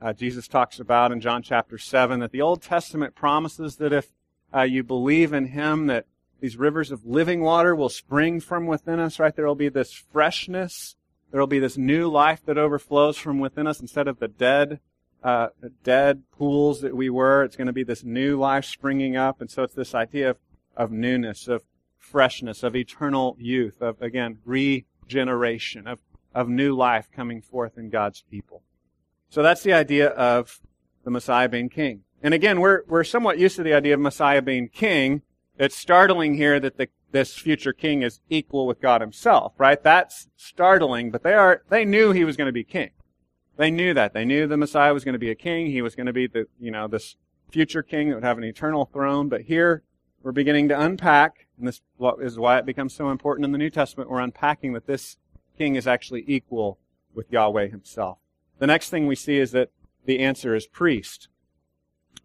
Uh, 0.00 0.12
Jesus 0.12 0.46
talks 0.46 0.78
about 0.78 1.12
in 1.12 1.20
John 1.20 1.42
chapter 1.42 1.78
7 1.78 2.20
that 2.20 2.30
the 2.30 2.42
Old 2.42 2.60
Testament 2.60 3.14
promises 3.14 3.76
that 3.76 3.92
if 3.92 4.12
uh, 4.54 4.62
you 4.62 4.84
believe 4.84 5.32
in 5.32 5.46
Him, 5.46 5.86
that 5.86 6.06
these 6.44 6.58
rivers 6.58 6.90
of 6.90 7.06
living 7.06 7.40
water 7.40 7.74
will 7.74 7.88
spring 7.88 8.38
from 8.38 8.66
within 8.66 9.00
us, 9.00 9.18
right? 9.18 9.34
There 9.34 9.46
will 9.46 9.54
be 9.54 9.70
this 9.70 9.94
freshness. 9.94 10.94
There 11.30 11.40
will 11.40 11.46
be 11.46 11.58
this 11.58 11.78
new 11.78 12.06
life 12.06 12.44
that 12.44 12.58
overflows 12.58 13.16
from 13.16 13.38
within 13.38 13.66
us 13.66 13.80
instead 13.80 14.08
of 14.08 14.18
the 14.18 14.28
dead, 14.28 14.80
uh, 15.22 15.48
dead 15.82 16.24
pools 16.36 16.82
that 16.82 16.94
we 16.94 17.08
were. 17.08 17.44
It's 17.44 17.56
going 17.56 17.68
to 17.68 17.72
be 17.72 17.82
this 17.82 18.04
new 18.04 18.38
life 18.38 18.66
springing 18.66 19.16
up. 19.16 19.40
And 19.40 19.50
so 19.50 19.62
it's 19.62 19.72
this 19.72 19.94
idea 19.94 20.28
of, 20.28 20.36
of 20.76 20.92
newness, 20.92 21.48
of 21.48 21.62
freshness, 21.96 22.62
of 22.62 22.76
eternal 22.76 23.38
youth, 23.40 23.80
of, 23.80 24.02
again, 24.02 24.36
regeneration, 24.44 25.86
of, 25.86 26.00
of 26.34 26.50
new 26.50 26.76
life 26.76 27.08
coming 27.10 27.40
forth 27.40 27.78
in 27.78 27.88
God's 27.88 28.22
people. 28.30 28.62
So 29.30 29.42
that's 29.42 29.62
the 29.62 29.72
idea 29.72 30.08
of 30.08 30.60
the 31.04 31.10
Messiah 31.10 31.48
being 31.48 31.70
king. 31.70 32.02
And 32.22 32.34
again, 32.34 32.60
we're, 32.60 32.82
we're 32.86 33.02
somewhat 33.02 33.38
used 33.38 33.56
to 33.56 33.62
the 33.62 33.72
idea 33.72 33.94
of 33.94 34.00
Messiah 34.00 34.42
being 34.42 34.68
king. 34.68 35.22
It's 35.58 35.76
startling 35.76 36.34
here 36.34 36.58
that 36.58 36.78
the, 36.78 36.88
this 37.12 37.36
future 37.36 37.72
king 37.72 38.02
is 38.02 38.20
equal 38.28 38.66
with 38.66 38.80
God 38.80 39.00
himself, 39.00 39.52
right? 39.56 39.80
That's 39.80 40.28
startling, 40.36 41.10
but 41.10 41.22
they 41.22 41.34
are, 41.34 41.62
they 41.68 41.84
knew 41.84 42.10
he 42.10 42.24
was 42.24 42.36
going 42.36 42.46
to 42.46 42.52
be 42.52 42.64
king. 42.64 42.90
They 43.56 43.70
knew 43.70 43.94
that. 43.94 44.14
They 44.14 44.24
knew 44.24 44.48
the 44.48 44.56
Messiah 44.56 44.92
was 44.92 45.04
going 45.04 45.12
to 45.12 45.18
be 45.18 45.30
a 45.30 45.36
king. 45.36 45.66
He 45.66 45.80
was 45.80 45.94
going 45.94 46.06
to 46.06 46.12
be 46.12 46.26
the, 46.26 46.46
you 46.58 46.72
know, 46.72 46.88
this 46.88 47.16
future 47.50 47.84
king 47.84 48.08
that 48.08 48.16
would 48.16 48.24
have 48.24 48.38
an 48.38 48.44
eternal 48.44 48.86
throne. 48.86 49.28
But 49.28 49.42
here, 49.42 49.84
we're 50.24 50.32
beginning 50.32 50.68
to 50.70 50.80
unpack, 50.80 51.46
and 51.56 51.68
this 51.68 51.82
is 52.20 52.38
why 52.38 52.58
it 52.58 52.66
becomes 52.66 52.94
so 52.94 53.10
important 53.10 53.44
in 53.44 53.52
the 53.52 53.58
New 53.58 53.70
Testament. 53.70 54.10
We're 54.10 54.20
unpacking 54.20 54.72
that 54.72 54.86
this 54.88 55.18
king 55.56 55.76
is 55.76 55.86
actually 55.86 56.24
equal 56.26 56.78
with 57.14 57.30
Yahweh 57.30 57.68
himself. 57.68 58.18
The 58.58 58.66
next 58.66 58.90
thing 58.90 59.06
we 59.06 59.14
see 59.14 59.38
is 59.38 59.52
that 59.52 59.70
the 60.04 60.18
answer 60.18 60.54
is 60.56 60.66
priest. 60.66 61.28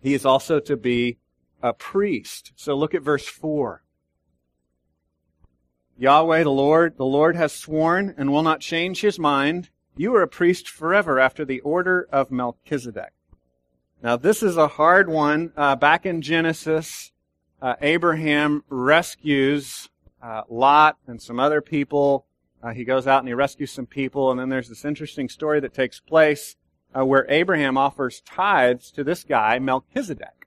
He 0.02 0.16
is 0.16 0.26
also 0.26 0.60
to 0.62 0.76
be 0.76 1.18
a 1.62 1.74
priest. 1.74 2.52
So 2.56 2.76
look 2.76 2.94
at 2.94 3.02
verse 3.02 3.28
4. 3.28 3.84
Yahweh, 5.98 6.44
the 6.44 6.50
Lord, 6.50 6.98
the 6.98 7.06
Lord 7.06 7.36
has 7.36 7.52
sworn 7.52 8.16
and 8.18 8.32
will 8.32 8.44
not 8.44 8.62
change 8.62 9.02
his 9.02 9.20
mind. 9.20 9.70
You 9.98 10.16
are 10.16 10.22
a 10.22 10.28
priest 10.28 10.70
forever 10.70 11.20
after 11.20 11.44
the 11.44 11.60
order 11.60 12.08
of 12.12 12.32
Melchizedek. 12.32 13.12
Now, 14.02 14.16
this 14.16 14.42
is 14.42 14.56
a 14.56 14.70
hard 14.70 15.10
one. 15.10 15.52
Uh, 15.58 15.76
back 15.76 16.06
in 16.06 16.22
Genesis, 16.22 17.12
uh, 17.62 17.76
Abraham 17.82 18.64
rescues 18.70 19.90
uh, 20.22 20.44
Lot 20.50 20.98
and 21.06 21.22
some 21.22 21.38
other 21.38 21.62
people. 21.62 22.26
Uh, 22.64 22.72
he 22.72 22.86
goes 22.86 23.08
out 23.08 23.20
and 23.20 23.28
he 23.28 23.34
rescues 23.34 23.72
some 23.72 23.86
people, 23.86 24.32
and 24.32 24.40
then 24.40 24.48
there's 24.48 24.70
this 24.70 24.86
interesting 24.86 25.28
story 25.28 25.60
that 25.60 25.74
takes 25.74 26.00
place 26.00 26.56
uh, 26.98 27.06
where 27.06 27.26
Abraham 27.30 27.78
offers 27.78 28.22
tithes 28.22 28.92
to 28.92 29.04
this 29.04 29.26
guy 29.26 29.60
Melchizedek. 29.60 30.39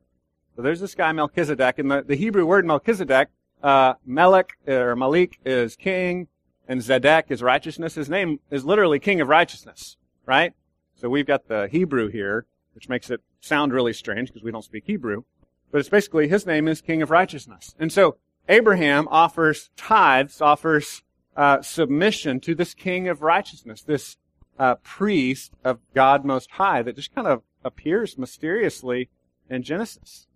So 0.56 0.62
there's 0.62 0.80
this 0.80 0.94
guy 0.94 1.12
Melchizedek, 1.12 1.78
and 1.78 1.90
the, 1.90 2.02
the 2.02 2.14
Hebrew 2.14 2.44
word 2.44 2.66
Melchizedek, 2.66 3.28
uh, 3.62 3.94
Melech 4.04 4.58
or 4.66 4.94
Malik 4.96 5.38
is 5.44 5.76
king, 5.76 6.28
and 6.68 6.80
Zedek 6.80 7.24
is 7.30 7.42
righteousness. 7.42 7.94
His 7.94 8.08
name 8.08 8.40
is 8.50 8.64
literally 8.64 8.98
king 8.98 9.20
of 9.20 9.28
righteousness, 9.28 9.96
right? 10.26 10.52
So 10.94 11.08
we've 11.08 11.26
got 11.26 11.48
the 11.48 11.68
Hebrew 11.70 12.08
here, 12.08 12.46
which 12.74 12.88
makes 12.88 13.10
it 13.10 13.20
sound 13.40 13.72
really 13.72 13.92
strange 13.92 14.28
because 14.28 14.42
we 14.42 14.52
don't 14.52 14.64
speak 14.64 14.84
Hebrew. 14.86 15.24
But 15.70 15.78
it's 15.78 15.88
basically 15.88 16.28
his 16.28 16.46
name 16.46 16.68
is 16.68 16.80
King 16.80 17.00
of 17.02 17.10
Righteousness. 17.10 17.74
And 17.78 17.90
so 17.90 18.16
Abraham 18.48 19.08
offers 19.10 19.70
tithes, 19.76 20.40
offers 20.40 21.02
uh, 21.34 21.62
submission 21.62 22.40
to 22.40 22.54
this 22.54 22.74
King 22.74 23.08
of 23.08 23.22
Righteousness, 23.22 23.82
this 23.82 24.18
uh, 24.58 24.74
priest 24.76 25.52
of 25.64 25.78
God 25.94 26.24
Most 26.24 26.52
High 26.52 26.82
that 26.82 26.96
just 26.96 27.14
kind 27.14 27.26
of 27.26 27.42
appears 27.64 28.18
mysteriously 28.18 29.08
in 29.48 29.62
Genesis. 29.62 30.26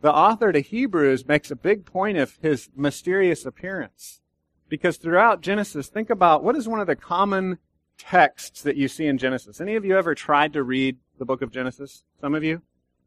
The 0.00 0.12
author 0.12 0.50
to 0.52 0.60
Hebrews 0.60 1.28
makes 1.28 1.50
a 1.50 1.56
big 1.56 1.84
point 1.84 2.16
of 2.16 2.38
his 2.40 2.70
mysterious 2.74 3.44
appearance. 3.44 4.20
Because 4.68 4.96
throughout 4.96 5.42
Genesis, 5.42 5.88
think 5.88 6.10
about 6.10 6.42
what 6.42 6.56
is 6.56 6.68
one 6.68 6.80
of 6.80 6.86
the 6.86 6.96
common 6.96 7.58
texts 7.98 8.62
that 8.62 8.76
you 8.76 8.88
see 8.88 9.06
in 9.06 9.18
Genesis. 9.18 9.60
Any 9.60 9.76
of 9.76 9.84
you 9.84 9.98
ever 9.98 10.14
tried 10.14 10.54
to 10.54 10.62
read 10.62 10.96
the 11.18 11.24
book 11.24 11.42
of 11.42 11.52
Genesis? 11.52 12.04
Some 12.20 12.34
of 12.34 12.42
you? 12.42 12.62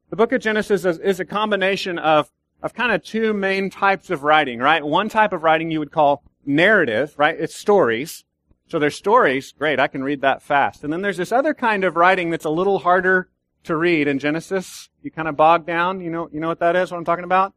The 0.09 0.15
book 0.15 0.31
of 0.31 0.41
Genesis 0.41 0.85
is, 0.85 0.99
is 0.99 1.19
a 1.19 1.25
combination 1.25 1.97
of, 1.97 2.29
of 2.61 2.75
kind 2.75 2.91
of 2.91 3.03
two 3.03 3.33
main 3.33 3.71
types 3.71 4.11
of 4.11 4.23
writing, 4.23 4.59
right? 4.59 4.83
One 4.83 5.09
type 5.09 5.33
of 5.33 5.41
writing 5.41 5.71
you 5.71 5.79
would 5.79 5.91
call 5.91 6.23
narrative, 6.45 7.15
right? 7.17 7.35
It's 7.39 7.55
stories. 7.55 8.23
So 8.67 8.77
there's 8.77 8.95
stories. 8.95 9.51
Great. 9.51 9.79
I 9.79 9.87
can 9.87 10.03
read 10.03 10.21
that 10.21 10.43
fast. 10.43 10.83
And 10.83 10.93
then 10.93 11.01
there's 11.01 11.17
this 11.17 11.31
other 11.31 11.53
kind 11.53 11.83
of 11.83 11.95
writing 11.95 12.29
that's 12.29 12.45
a 12.45 12.51
little 12.51 12.79
harder 12.79 13.29
to 13.63 13.75
read 13.75 14.07
in 14.07 14.19
Genesis. 14.19 14.89
You 15.01 15.11
kind 15.11 15.27
of 15.27 15.35
bog 15.35 15.65
down. 15.65 16.01
You 16.01 16.09
know, 16.09 16.29
you 16.31 16.39
know 16.39 16.47
what 16.47 16.59
that 16.59 16.75
is, 16.75 16.91
what 16.91 16.97
I'm 16.97 17.05
talking 17.05 17.23
about? 17.23 17.53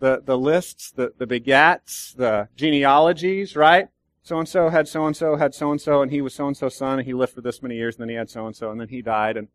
The, 0.00 0.22
the 0.24 0.36
lists, 0.36 0.90
the, 0.90 1.12
the 1.16 1.26
begats, 1.26 2.14
the 2.16 2.48
genealogies, 2.56 3.56
right? 3.56 3.88
So 4.22 4.38
and 4.38 4.48
so 4.48 4.70
had 4.70 4.88
so 4.88 5.06
and 5.06 5.16
so, 5.16 5.36
had 5.36 5.54
so 5.54 5.70
and 5.70 5.80
so, 5.80 6.00
and 6.00 6.10
he 6.10 6.22
was 6.22 6.34
so 6.34 6.46
and 6.46 6.56
so's 6.56 6.76
son, 6.76 6.98
and 6.98 7.06
he 7.06 7.12
lived 7.12 7.34
for 7.34 7.42
this 7.42 7.62
many 7.62 7.76
years, 7.76 7.96
and 7.96 8.02
then 8.02 8.08
he 8.08 8.14
had 8.14 8.30
so 8.30 8.46
and 8.46 8.56
so, 8.56 8.70
and 8.70 8.80
then 8.80 8.88
he 8.88 9.02
died. 9.02 9.36
And 9.36 9.48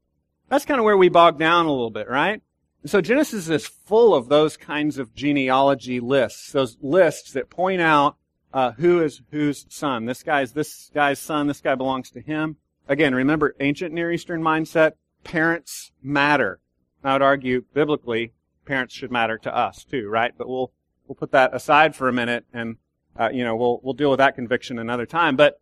that's 0.48 0.66
kind 0.66 0.80
of 0.80 0.86
where 0.86 0.98
we 0.98 1.10
bog 1.10 1.40
down 1.40 1.66
a 1.66 1.72
little 1.72 1.90
bit, 1.90 2.08
right? 2.08 2.42
So 2.86 3.02
Genesis 3.02 3.50
is 3.50 3.68
full 3.68 4.14
of 4.14 4.30
those 4.30 4.56
kinds 4.56 5.00
of 5.00 5.14
genealogy 5.14 6.00
lists, 6.00 6.52
those 6.52 6.78
lists 6.82 7.34
that 7.34 7.50
point 7.50 7.82
out 7.82 8.16
uh, 8.54 8.72
who 8.74 9.02
is 9.02 9.22
whose 9.32 9.66
son. 9.70 10.06
This 10.06 10.24
guy's 10.24 10.54
this 10.54 10.90
guy's 10.94 11.20
son. 11.20 11.48
This 11.48 11.62
guy 11.62 11.76
belongs 11.76 12.10
to 12.12 12.22
him. 12.22 12.58
Again, 12.88 13.14
remember 13.14 13.56
ancient 13.60 13.94
Near 13.94 14.12
Eastern 14.12 14.42
mindset. 14.42 14.94
Parents 15.24 15.92
matter. 16.02 16.60
I 17.04 17.14
would 17.14 17.22
argue 17.22 17.64
biblically, 17.74 18.34
parents 18.66 18.94
should 18.94 19.12
matter 19.12 19.38
to 19.40 19.56
us 19.56 19.84
too, 19.84 20.08
right? 20.10 20.34
But 20.38 20.48
we'll 20.48 20.72
we'll 21.08 21.16
put 21.16 21.32
that 21.32 21.56
aside 21.56 21.96
for 21.96 22.08
a 22.08 22.14
minute, 22.14 22.46
and 22.54 22.78
uh, 23.18 23.30
you 23.32 23.44
know 23.44 23.56
we'll 23.56 23.80
we'll 23.84 23.94
deal 23.94 24.12
with 24.12 24.20
that 24.20 24.36
conviction 24.36 24.80
another 24.80 25.06
time. 25.06 25.36
But 25.36 25.60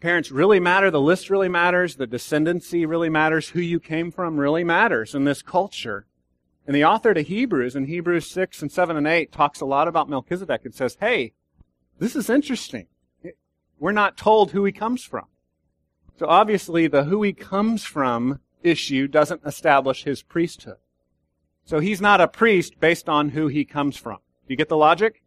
parents 0.00 0.30
really 0.30 0.60
matter. 0.60 0.90
The 0.90 1.00
list 1.00 1.30
really 1.30 1.48
matters. 1.48 1.96
The 1.96 2.06
descendancy 2.06 2.86
really 2.86 3.08
matters. 3.08 3.50
Who 3.50 3.60
you 3.60 3.80
came 3.80 4.10
from 4.10 4.38
really 4.38 4.64
matters 4.64 5.14
in 5.14 5.24
this 5.24 5.42
culture. 5.42 6.06
And 6.66 6.74
the 6.74 6.84
author 6.84 7.12
to 7.12 7.20
Hebrews 7.20 7.76
in 7.76 7.86
Hebrews 7.86 8.30
6 8.30 8.62
and 8.62 8.72
7 8.72 8.96
and 8.96 9.06
8 9.06 9.30
talks 9.30 9.60
a 9.60 9.66
lot 9.66 9.86
about 9.86 10.08
Melchizedek 10.08 10.64
and 10.64 10.74
says, 10.74 10.96
hey, 10.98 11.34
this 11.98 12.16
is 12.16 12.30
interesting. 12.30 12.86
We're 13.78 13.92
not 13.92 14.16
told 14.16 14.52
who 14.52 14.64
he 14.64 14.72
comes 14.72 15.04
from. 15.04 15.26
So 16.18 16.26
obviously 16.26 16.86
the 16.86 17.04
who 17.04 17.22
he 17.22 17.32
comes 17.32 17.84
from 17.84 18.40
issue 18.64 19.06
doesn't 19.06 19.42
establish 19.46 20.04
his 20.04 20.22
priesthood. 20.22 20.78
So 21.64 21.78
he's 21.78 22.00
not 22.00 22.20
a 22.20 22.28
priest 22.28 22.80
based 22.80 23.08
on 23.08 23.30
who 23.30 23.46
he 23.46 23.64
comes 23.64 23.96
from. 23.96 24.16
Do 24.16 24.52
you 24.52 24.56
get 24.56 24.68
the 24.68 24.76
logic? 24.76 25.22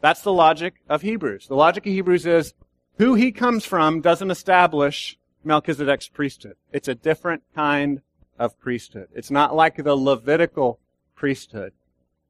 That's 0.00 0.22
the 0.22 0.32
logic 0.32 0.74
of 0.88 1.02
Hebrews. 1.02 1.46
The 1.46 1.54
logic 1.54 1.86
of 1.86 1.92
Hebrews 1.92 2.26
is 2.26 2.54
who 2.98 3.14
he 3.14 3.32
comes 3.32 3.64
from 3.64 4.00
doesn't 4.00 4.30
establish 4.30 5.18
Melchizedek's 5.44 6.08
priesthood. 6.08 6.56
It's 6.72 6.88
a 6.88 6.94
different 6.94 7.42
kind 7.54 8.02
of 8.38 8.58
priesthood. 8.58 9.08
It's 9.14 9.30
not 9.30 9.54
like 9.54 9.76
the 9.76 9.94
Levitical 9.94 10.80
priesthood. 11.14 11.72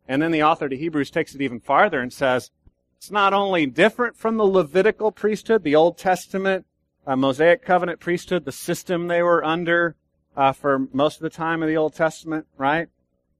And 0.07 0.21
then 0.21 0.33
the 0.33 0.43
author 0.43 0.69
to 0.69 0.77
Hebrews 0.77 1.11
takes 1.11 1.35
it 1.35 1.41
even 1.41 1.61
farther 1.61 2.01
and 2.01 2.13
says, 2.13 2.51
it's 2.97 3.11
not 3.11 3.33
only 3.33 3.67
different 3.67 4.17
from 4.17 4.37
the 4.37 4.45
Levitical 4.45 5.11
priesthood, 5.13 5.63
the 5.63 5.77
Old 5.77 5.97
Testament 5.97 6.67
uh, 7.07 7.17
Mosaic 7.17 7.65
covenant 7.65 7.99
priesthood, 7.99 8.45
the 8.45 8.53
system 8.53 9.09
they 9.09 9.23
were 9.23 9.45
under 9.45 9.97
uh, 10.37 10.53
for 10.53 10.87
most 10.93 11.17
of 11.17 11.23
the 11.23 11.31
time 11.31 11.63
of 11.63 11.69
the 11.69 11.77
Old 11.77 11.95
Testament, 11.95 12.47
right? 12.57 12.89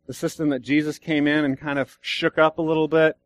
The 0.07 0.15
system 0.15 0.49
that 0.51 0.63
Jesus 0.63 0.99
came 0.99 1.27
in 1.27 1.45
and 1.45 1.59
kind 1.59 1.79
of 1.79 1.99
shook 2.01 2.39
up 2.39 2.59
a 2.59 2.63
little 2.63 2.89
bit. 2.89 3.17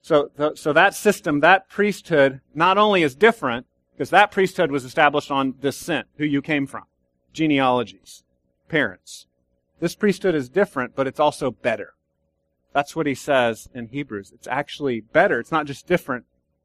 So, 0.00 0.30
so 0.56 0.72
that 0.72 0.94
system, 0.94 1.40
that 1.40 1.68
priesthood, 1.68 2.40
not 2.54 2.76
only 2.76 3.02
is 3.02 3.14
different, 3.14 3.66
because 3.92 4.10
that 4.10 4.32
priesthood 4.32 4.72
was 4.72 4.84
established 4.84 5.30
on 5.30 5.54
descent, 5.60 6.08
who 6.16 6.24
you 6.24 6.42
came 6.42 6.66
from, 6.66 6.84
genealogies 7.32 8.24
parents. 8.72 9.26
This 9.80 9.94
priesthood 9.94 10.34
is 10.34 10.48
different, 10.48 10.96
but 10.96 11.06
it's 11.06 11.20
also 11.20 11.50
better. 11.50 11.92
That's 12.72 12.96
what 12.96 13.06
he 13.06 13.14
says 13.14 13.68
in 13.74 13.88
Hebrews. 13.88 14.32
It's 14.32 14.48
actually 14.48 15.00
better. 15.00 15.38
It's 15.38 15.52
not 15.52 15.66
just 15.66 15.86
different, 15.86 16.24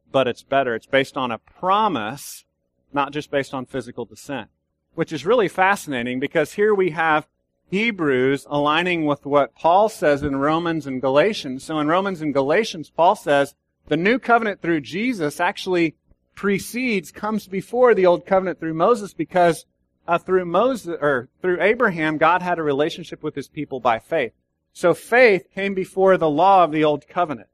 but 0.09 0.25
it's 0.25 0.41
better. 0.41 0.73
It's 0.73 0.85
based 0.85 1.17
on 1.17 1.31
a 1.31 1.37
promise, 1.37 2.45
not 2.93 3.11
just 3.11 3.29
based 3.29 3.53
on 3.53 3.65
physical 3.65 4.05
descent. 4.05 4.49
Which 4.97 5.13
is 5.13 5.27
really 5.27 5.47
fascinating 5.47 6.19
because 6.19 6.53
here 6.53 6.73
we 6.73 6.89
have 6.89 7.27
Hebrews 7.69 8.47
aligning 8.49 9.05
with 9.05 9.27
what 9.27 9.53
Paul 9.53 9.89
says 9.89 10.23
in 10.23 10.37
Romans 10.37 10.87
and 10.87 10.99
Galatians. 10.99 11.63
So 11.63 11.77
in 11.77 11.87
Romans 11.87 12.19
and 12.19 12.33
Galatians, 12.33 12.89
Paul 12.89 13.15
says 13.15 13.53
the 13.89 13.95
new 13.95 14.17
covenant 14.17 14.59
through 14.59 14.81
Jesus 14.81 15.39
actually 15.39 15.93
precedes, 16.33 17.11
comes 17.11 17.45
before 17.45 17.93
the 17.93 18.07
old 18.07 18.25
covenant 18.25 18.59
through 18.59 18.73
Moses 18.73 19.13
because 19.13 19.67
uh, 20.07 20.17
through 20.17 20.45
Moses 20.45 20.97
or 20.99 21.29
through 21.43 21.61
Abraham, 21.61 22.17
God 22.17 22.41
had 22.41 22.57
a 22.57 22.63
relationship 22.63 23.21
with 23.21 23.35
his 23.35 23.47
people 23.47 23.79
by 23.79 23.99
faith. 23.99 24.33
So 24.73 24.95
faith 24.95 25.45
came 25.53 25.75
before 25.75 26.17
the 26.17 26.27
law 26.27 26.63
of 26.63 26.71
the 26.71 26.83
old 26.83 27.07
covenant. 27.07 27.49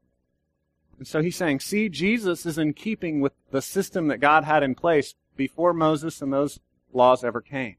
And 0.96 1.06
so 1.06 1.20
he's 1.20 1.36
saying, 1.36 1.60
see, 1.60 1.90
Jesus 1.90 2.46
is 2.46 2.56
in 2.56 2.72
keeping 2.72 3.20
with 3.20 3.34
the 3.50 3.60
system 3.60 4.08
that 4.08 4.20
God 4.20 4.44
had 4.44 4.62
in 4.62 4.74
place 4.74 5.14
before 5.36 5.74
Moses 5.74 6.22
and 6.22 6.32
those 6.32 6.58
laws 6.94 7.24
ever 7.24 7.40
came. 7.40 7.76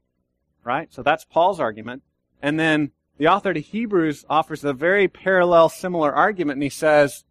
Right? 0.64 0.92
So 0.92 1.02
that's 1.02 1.24
Paul's 1.24 1.60
argument. 1.60 2.02
And 2.42 2.58
then 2.58 2.92
the 3.18 3.28
author 3.28 3.54
to 3.54 3.60
Hebrews 3.60 4.24
offers 4.28 4.64
a 4.64 4.72
very 4.72 5.08
parallel, 5.08 5.68
similar 5.68 6.14
argument, 6.14 6.56
and 6.56 6.62
he 6.62 6.68
says, 6.68 7.24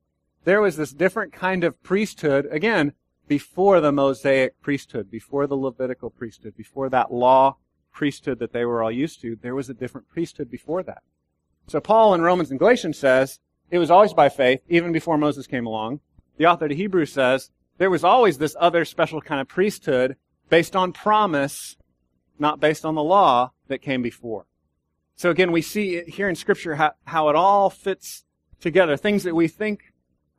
there 0.46 0.62
was 0.62 0.78
this 0.78 0.94
different 0.94 1.34
kind 1.34 1.64
of 1.64 1.82
priesthood, 1.84 2.48
again, 2.50 2.94
before 3.28 3.82
the 3.82 3.92
Mosaic 3.92 4.62
priesthood, 4.62 5.10
before 5.10 5.48
the 5.48 5.58
Levitical 5.58 6.10
priesthood, 6.10 6.56
before 6.56 6.90
that 6.90 7.12
law 7.14 7.58
priesthood 7.92 8.40
that 8.40 8.54
they 8.54 8.66
were 8.66 8.84
all 8.84 8.92
used 8.92 9.22
to, 9.22 9.36
there 9.42 9.56
was 9.56 9.70
a 9.70 9.74
different 9.74 10.08
priesthood 10.08 10.50
before 10.50 10.84
that. 10.84 11.02
So 11.68 11.80
Paul 11.80 12.14
in 12.14 12.22
Romans 12.22 12.52
and 12.52 12.60
Galatians 12.60 12.98
says 12.98 13.40
it 13.72 13.80
was 13.80 13.90
always 13.90 14.14
by 14.14 14.30
faith, 14.30 14.62
even 14.70 14.92
before 14.92 15.18
Moses 15.18 15.48
came 15.48 15.66
along. 15.66 16.00
The 16.38 16.46
author 16.46 16.68
to 16.68 16.76
Hebrews 16.76 17.12
says 17.12 17.50
there 17.78 17.90
was 17.90 18.04
always 18.04 18.38
this 18.38 18.56
other 18.60 18.86
special 18.86 19.22
kind 19.22 19.42
of 19.42 19.48
priesthood 19.48 20.16
based 20.50 20.76
on 20.76 20.92
promise, 20.92 21.78
not 22.38 22.60
based 22.60 22.86
on 22.86 22.96
the 22.96 23.04
law 23.04 23.52
that 23.68 23.82
came 23.82 24.02
before. 24.02 24.46
So 25.16 25.30
again, 25.30 25.52
we 25.52 25.62
see 25.62 26.04
here 26.08 26.28
in 26.28 26.36
scripture 26.36 26.76
how, 26.76 26.92
how 27.06 27.30
it 27.30 27.36
all 27.36 27.70
fits 27.70 28.26
together. 28.60 28.98
Things 28.98 29.24
that 29.24 29.36
we 29.36 29.48
think 29.48 29.94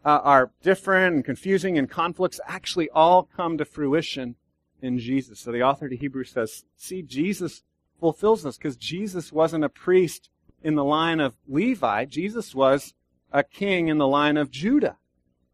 uh, 0.05 0.21
are 0.23 0.53
different 0.63 1.17
and 1.17 1.25
confusing 1.25 1.79
and 1.79 1.91
conflicts 1.91 2.41
actually 2.47 2.89
all 2.91 3.25
come 3.25 3.59
to 3.59 3.65
fruition 3.65 4.37
in 4.83 4.99
Jesus. 4.99 5.41
So 5.41 5.51
the 5.51 5.63
author 5.63 5.89
to 5.89 5.97
Hebrews 5.97 6.31
says, 6.31 6.65
see, 6.77 7.03
Jesus 7.03 7.63
fulfills 7.99 8.43
this 8.43 8.59
because 8.59 8.77
Jesus 8.77 9.33
wasn't 9.33 9.65
a 9.65 9.69
priest 9.69 10.29
in 10.63 10.75
the 10.75 10.85
line 10.85 11.21
of 11.21 11.37
Levi. 11.49 12.05
Jesus 12.05 12.55
was 12.55 12.95
a 13.33 13.43
king 13.43 13.89
in 13.89 13.99
the 13.99 14.07
line 14.07 14.37
of 14.37 14.51
Judah, 14.51 14.99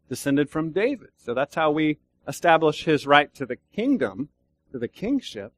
descended 0.08 0.50
from 0.50 0.72
David. 0.72 1.10
So 1.16 1.32
that's 1.32 1.54
how 1.54 1.70
we 1.70 1.98
establish 2.26 2.84
his 2.84 3.06
right 3.06 3.32
to 3.34 3.46
the 3.46 3.56
kingdom, 3.74 4.28
to 4.72 4.78
the 4.78 4.88
kingship. 4.88 5.52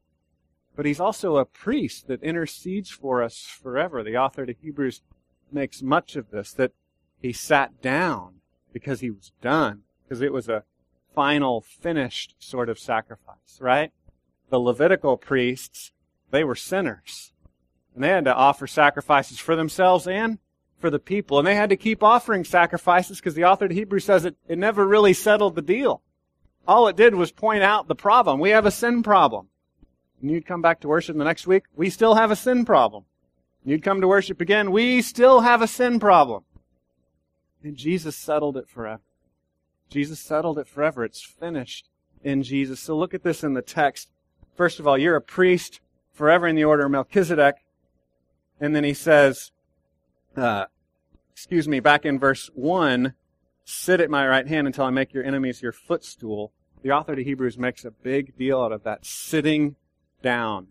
But 0.77 0.87
he's 0.87 1.00
also 1.00 1.37
a 1.37 1.44
priest 1.44 2.09
that 2.09 2.22
intercedes 2.22 2.90
for 2.90 3.22
us 3.22 3.40
forever. 3.40 4.03
The 4.03 4.16
author 4.16 4.44
to 4.44 4.55
Hebrews 4.61 5.03
makes 5.53 5.83
much 5.83 6.16
of 6.16 6.31
this, 6.31 6.53
that 6.55 6.72
he 7.22 7.33
sat 7.33 7.81
down 7.81 8.40
because 8.72 9.00
he 9.00 9.11
was 9.11 9.33
done, 9.40 9.83
because 10.03 10.20
it 10.20 10.33
was 10.33 10.48
a 10.48 10.64
final, 11.14 11.61
finished 11.61 12.35
sort 12.38 12.68
of 12.68 12.79
sacrifice, 12.79 13.59
right? 13.61 13.92
The 14.50 14.59
Levitical 14.59 15.16
priests, 15.16 15.92
they 16.31 16.42
were 16.42 16.57
sinners. 16.57 17.33
And 17.94 18.03
they 18.03 18.09
had 18.09 18.24
to 18.24 18.35
offer 18.35 18.66
sacrifices 18.66 19.38
for 19.38 19.55
themselves 19.55 20.09
and 20.09 20.38
for 20.79 20.90
the 20.90 20.98
people. 20.98 21.38
And 21.38 21.46
they 21.46 21.55
had 21.55 21.70
to 21.70 21.77
keep 21.77 22.03
offering 22.03 22.44
sacrifices 22.44 23.18
because 23.18 23.35
the 23.35 23.44
author 23.44 23.66
of 23.66 23.70
Hebrews 23.70 24.05
says 24.05 24.24
it, 24.24 24.37
it 24.48 24.59
never 24.59 24.87
really 24.87 25.12
settled 25.12 25.55
the 25.55 25.62
deal. 25.62 26.03
All 26.66 26.88
it 26.88 26.96
did 26.96 27.14
was 27.14 27.33
point 27.33 27.62
out 27.62 27.88
the 27.88 27.94
problem. 27.94 28.40
We 28.40 28.50
have 28.50 28.66
a 28.66 28.70
sin 28.70 29.03
problem. 29.03 29.48
And 30.20 30.31
you'd 30.31 30.46
come 30.46 30.62
back 30.62 30.81
to 30.81 30.88
worship 30.88 31.16
the 31.16 31.24
next 31.24 31.46
week, 31.46 31.64
we 31.77 31.90
still 31.90 32.14
have 32.14 32.31
a 32.31 32.37
sin 32.37 32.64
problem. 32.64 33.05
And 33.62 33.72
You'd 33.72 33.83
come 33.83 34.00
to 34.00 34.09
worship 34.09 34.40
again, 34.40 34.70
we 34.70 35.03
still 35.03 35.40
have 35.40 35.61
a 35.61 35.66
sin 35.66 36.00
problem. 36.00 36.44
And 37.62 37.77
Jesus 37.77 38.16
settled 38.16 38.57
it 38.57 38.68
forever. 38.68 39.03
Jesus 39.90 40.20
settled 40.20 40.59
it 40.59 40.66
forever. 40.66 41.05
It's 41.05 41.22
finished 41.22 41.88
in 42.22 42.42
Jesus. 42.42 42.81
So 42.81 42.96
look 42.96 43.14
at 43.14 43.22
this 43.22 43.44
in 43.44 43.55
the 43.55 43.62
text. 43.62 44.11
First 44.55 44.81
of 44.81 44.87
all, 44.87 44.98
you're 44.98 45.16
a 45.16 45.20
priest 45.20 45.81
forever 46.12 46.46
in 46.46 46.57
the 46.57 46.64
order 46.64 46.87
of 46.87 46.90
Melchizedek. 46.90 47.57
And 48.61 48.74
then 48.74 48.85
he 48.85 48.94
says, 48.94 49.50
uh, 50.37 50.66
excuse 51.33 51.68
me, 51.68 51.81
back 51.81 52.05
in 52.05 52.18
verse 52.18 52.50
1, 52.55 53.14
sit 53.64 54.00
at 54.00 54.11
my 54.11 54.27
right 54.27 54.46
hand 54.46 54.66
until 54.66 54.85
I 54.85 54.90
make 54.90 55.12
your 55.12 55.24
enemies 55.24 55.62
your 55.62 55.72
footstool. 55.72 56.53
The 56.83 56.90
author 56.90 57.16
to 57.16 57.24
Hebrews 57.24 57.59
makes 57.59 57.85
a 57.85 57.90
big 57.90 58.37
deal 58.37 58.61
out 58.61 58.72
of 58.72 58.85
that 58.85 59.07
sitting 59.07 59.77
down. 60.22 60.68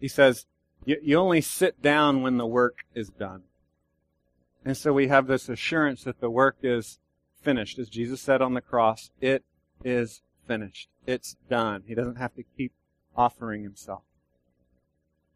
He 0.00 0.08
says, 0.08 0.46
you, 0.84 1.18
only 1.18 1.40
sit 1.40 1.82
down 1.82 2.22
when 2.22 2.38
the 2.38 2.46
work 2.46 2.84
is 2.94 3.10
done. 3.10 3.42
And 4.64 4.76
so 4.76 4.92
we 4.92 5.08
have 5.08 5.26
this 5.26 5.48
assurance 5.48 6.04
that 6.04 6.20
the 6.20 6.30
work 6.30 6.56
is 6.62 6.98
finished. 7.42 7.78
As 7.78 7.88
Jesus 7.88 8.20
said 8.20 8.40
on 8.40 8.54
the 8.54 8.60
cross, 8.60 9.10
it 9.20 9.44
is 9.84 10.22
finished. 10.46 10.88
It's 11.06 11.36
done. 11.48 11.84
He 11.86 11.94
doesn't 11.94 12.16
have 12.16 12.34
to 12.36 12.44
keep 12.56 12.72
offering 13.16 13.62
himself. 13.62 14.02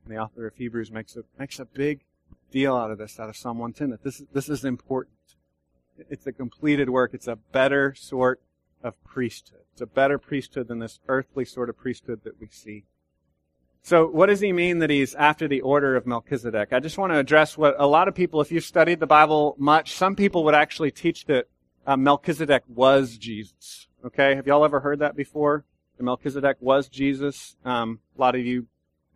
And 0.05 0.15
the 0.15 0.19
author 0.19 0.47
of 0.47 0.57
Hebrews 0.57 0.91
makes 0.91 1.17
a, 1.17 1.23
makes 1.39 1.59
a 1.59 1.65
big 1.65 2.01
deal 2.51 2.75
out 2.75 2.91
of 2.91 2.99
this, 2.99 3.21
out 3.21 3.29
of 3.29 3.37
Psalm 3.37 3.59
110, 3.59 3.91
that 3.91 4.05
this, 4.05 4.23
this 4.33 4.49
is 4.49 4.65
important. 4.65 5.17
It's 6.11 6.27
a 6.27 6.33
completed 6.33 6.91
work. 6.91 7.15
It's 7.15 7.29
a 7.29 7.37
better 7.37 7.95
sort 7.95 8.41
of 8.83 9.03
priesthood. 9.05 9.61
It's 9.73 9.81
a 9.81 9.87
better 9.87 10.19
priesthood 10.19 10.69
than 10.69 10.79
this 10.79 11.01
earthly 11.09 11.45
sort 11.45 11.69
of 11.69 11.77
priesthood 11.77 12.21
that 12.25 12.41
we 12.41 12.49
see. 12.49 12.85
So 13.83 14.07
what 14.07 14.27
does 14.27 14.41
he 14.41 14.53
mean 14.53 14.79
that 14.79 14.91
he's 14.91 15.15
after 15.15 15.49
the 15.49 15.61
order 15.61 15.97
of 15.97 16.07
Melchizedek? 16.07 16.73
I 16.73 16.79
just 16.79 16.99
want 16.99 17.13
to 17.13 17.19
address 17.19 17.59
what 17.59 17.75
a 17.79 17.87
lot 17.87 18.07
of 18.07 18.15
people, 18.15 18.41
if 18.41 18.53
you've 18.53 18.65
studied 18.65 19.01
the 19.01 19.07
Bible 19.07 19.57
much, 19.59 19.93
some 19.93 20.15
people 20.15 20.45
would 20.45 20.55
actually 20.55 20.93
teach 20.93 21.25
that 21.27 21.49
uh, 21.87 21.97
Melchizedek 21.97 22.63
was 22.69 23.17
Jesus. 23.17 23.89
Okay, 24.05 24.37
have 24.37 24.47
y'all 24.47 24.65
ever 24.65 24.81
heard 24.81 25.01
that 25.01 25.17
before? 25.17 25.65
The 25.97 26.05
Melchizedek 26.05 26.59
was 26.61 26.89
Jesus. 26.89 27.57
Um, 27.65 27.99
a 28.17 28.21
lot 28.21 28.35
of 28.37 28.47
you 28.47 28.67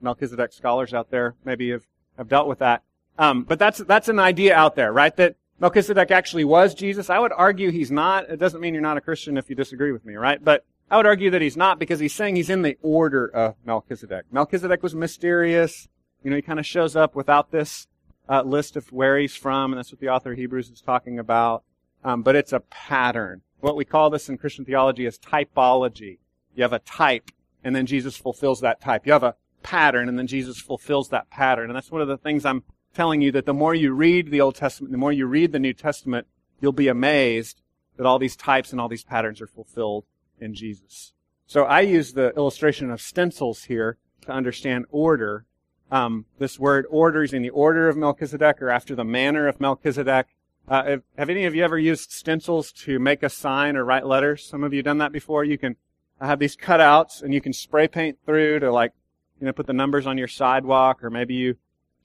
Melchizedek 0.01 0.53
scholars 0.53 0.93
out 0.93 1.11
there 1.11 1.35
maybe 1.45 1.71
have, 1.71 1.87
have 2.17 2.29
dealt 2.29 2.49
with 2.49 2.59
that. 2.59 2.83
Um, 3.19 3.45
but 3.45 3.59
that's 3.59 3.79
that's 3.79 4.09
an 4.09 4.19
idea 4.19 4.55
out 4.55 4.77
there, 4.77 4.93
right? 4.93 5.15
That 5.17 5.37
Melchizedek 5.59 6.11
actually 6.11 6.45
was 6.45 6.75
Jesus. 6.75 7.09
I 7.09 7.19
would 7.19 7.33
argue 7.33 7.71
he's 7.71 7.90
not. 7.90 8.29
It 8.29 8.38
doesn't 8.38 8.61
mean 8.61 8.75
you're 8.75 8.83
not 8.83 8.99
a 8.99 9.01
Christian 9.01 9.38
if 9.38 9.49
you 9.49 9.57
disagree 9.57 9.92
with 9.92 10.05
me, 10.05 10.14
right? 10.14 10.42
But 10.42 10.64
I 10.90 10.97
would 10.97 11.07
argue 11.07 11.31
that 11.31 11.42
he's 11.42 11.57
not 11.57 11.79
because 11.79 11.99
he's 11.99 12.14
saying 12.14 12.37
he's 12.37 12.51
in 12.51 12.62
the 12.62 12.77
order 12.83 13.27
of 13.27 13.57
Melchizedek. 13.64 14.27
Melchizedek 14.31 14.83
was 14.83 14.95
mysterious. 14.95 15.88
You 16.23 16.31
know, 16.31 16.37
he 16.37 16.42
kind 16.42 16.61
of 16.61 16.66
shows 16.66 16.95
up 16.95 17.14
without 17.14 17.51
this 17.51 17.87
uh, 18.29 18.42
list 18.42 18.77
of 18.77 18.92
where 18.92 19.19
he's 19.19 19.35
from, 19.35 19.73
and 19.73 19.79
that's 19.79 19.92
what 19.92 20.01
the 20.01 20.09
author 20.09 20.33
of 20.33 20.38
Hebrews 20.38 20.71
is 20.71 20.81
talking 20.81 21.19
about. 21.19 21.64
Um, 22.05 22.23
but 22.23 22.37
it's 22.37 22.53
a 22.53 22.61
pattern. 22.61 23.42
What 23.61 23.77
we 23.77 23.85
call 23.85 24.11
this 24.11 24.29
in 24.29 24.38
Christian 24.38 24.64
theology 24.64 25.07
is 25.07 25.19
typology. 25.19 26.19
You 26.55 26.62
have 26.62 26.73
a 26.73 26.79
type, 26.81 27.31
and 27.64 27.75
then 27.75 27.87
Jesus 27.87 28.16
fulfills 28.16 28.61
that 28.61 28.81
type. 28.81 29.07
You 29.07 29.12
have 29.12 29.23
a 29.23 29.37
pattern, 29.62 30.09
and 30.09 30.19
then 30.19 30.27
Jesus 30.27 30.61
fulfills 30.61 31.09
that 31.09 31.31
pattern. 31.31 31.71
And 31.71 31.77
that's 31.77 31.90
one 31.90 32.03
of 32.03 32.09
the 32.09 32.19
things 32.19 32.45
I'm 32.45 32.62
telling 32.97 33.21
you 33.21 33.31
that 33.33 33.45
the 33.45 33.53
more 33.53 33.75
you 33.75 33.93
read 33.93 34.31
the 34.31 34.41
Old 34.41 34.55
Testament, 34.55 34.91
the 34.91 34.99
more 34.99 35.13
you 35.13 35.27
read 35.27 35.53
the 35.53 35.59
New 35.59 35.75
Testament, 35.75 36.27
you'll 36.61 36.73
be 36.73 36.89
amazed 36.89 37.61
that 37.97 38.07
all 38.07 38.19
these 38.19 38.37
types 38.37 38.73
and 38.73 38.81
all 38.81 38.89
these 38.89 39.05
patterns 39.05 39.41
are 39.43 39.47
fulfilled 39.47 40.05
in 40.41 40.55
Jesus. 40.55 41.13
So 41.47 41.65
I 41.65 41.83
use 41.83 42.15
the 42.15 42.35
illustration 42.37 42.91
of 42.91 43.03
stencils 43.03 43.65
here 43.65 43.99
to 44.23 44.33
understand 44.33 44.87
order. 44.91 45.45
Um, 45.91 46.25
this 46.39 46.59
word 46.59 46.87
order 46.89 47.23
is 47.23 47.35
in 47.35 47.43
the 47.43 47.51
order 47.51 47.89
of 47.89 47.99
Melchizedek 47.99 48.61
or 48.63 48.71
after 48.71 48.95
the 48.95 49.05
manner 49.05 49.47
of 49.47 49.61
Melchizedek. 49.61 50.27
Uh, 50.67 50.85
have, 50.85 51.03
have, 51.17 51.31
any 51.31 51.45
of 51.45 51.55
you 51.55 51.63
ever 51.63 51.79
used 51.79 52.11
stencils 52.11 52.73
to 52.73 52.99
make 52.99 53.23
a 53.23 53.29
sign 53.29 53.77
or 53.77 53.85
write 53.85 54.07
letters? 54.07 54.43
Some 54.43 54.65
of 54.65 54.73
you 54.73 54.83
done 54.83 54.99
that 54.99 55.13
before. 55.13 55.45
You 55.45 55.59
can 55.59 55.77
have 56.21 56.39
these 56.39 56.57
cutouts 56.57 57.23
and 57.23 57.33
you 57.33 57.43
can 57.43 57.53
spray 57.53 57.87
paint 57.89 58.19
through 58.25 58.61
to 58.61 58.73
like, 58.73 58.93
you 59.39 59.47
know, 59.47 59.53
put 59.53 59.67
the 59.67 59.73
numbers 59.73 60.07
on 60.07 60.19
your 60.19 60.29
sidewalk 60.29 61.05
or 61.05 61.11
maybe 61.11 61.35
you 61.35 61.57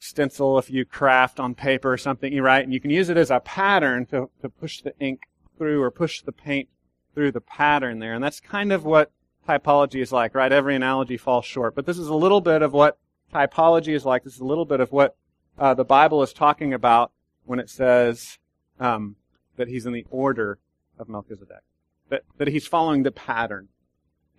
stencil 0.02 0.58
if 0.58 0.70
you 0.70 0.84
craft 0.84 1.40
on 1.40 1.54
paper 1.54 1.94
or 1.94 1.98
something 1.98 2.34
you 2.34 2.42
write 2.42 2.64
and 2.64 2.74
you 2.74 2.80
can 2.80 2.90
use 2.90 3.10
it 3.10 3.18
as 3.18 3.30
a 3.30 3.40
pattern 3.40 4.06
to, 4.08 4.30
to 4.42 4.50
push 4.50 4.82
the 4.82 4.94
ink 5.00 5.22
through 5.58 5.82
or 5.82 5.92
push 5.92 6.22
the 6.24 6.32
paint 6.32 6.68
through 7.14 7.32
the 7.32 7.40
pattern 7.40 8.00
there. 8.00 8.14
And 8.14 8.24
that's 8.24 8.40
kind 8.40 8.74
of 8.74 8.84
what 8.84 9.12
typology 9.48 10.02
is 10.02 10.12
like, 10.12 10.34
right? 10.34 10.52
Every 10.52 10.76
analogy 10.76 11.18
falls 11.18 11.46
short. 11.46 11.76
But 11.76 11.86
this 11.86 12.00
is 12.00 12.08
a 12.08 12.16
little 12.16 12.42
bit 12.42 12.64
of 12.64 12.74
what 12.74 12.98
typology 13.32 13.94
is 13.94 14.04
like. 14.04 14.24
This 14.24 14.34
is 14.34 14.40
a 14.40 14.46
little 14.46 14.66
bit 14.66 14.80
of 14.80 14.92
what 14.92 15.16
uh, 15.60 15.76
the 15.76 15.86
Bible 15.86 16.24
is 16.24 16.34
talking 16.34 16.74
about 16.74 17.12
when 17.46 17.60
it 17.60 17.70
says 17.70 18.40
um, 18.80 19.18
that 19.58 19.68
he's 19.68 19.86
in 19.86 19.94
the 19.94 20.06
order 20.10 20.58
of 20.98 21.10
Melchizedek, 21.10 21.62
that, 22.10 22.24
that 22.40 22.48
he's 22.48 22.66
following 22.66 23.04
the 23.04 23.12
pattern. 23.12 23.68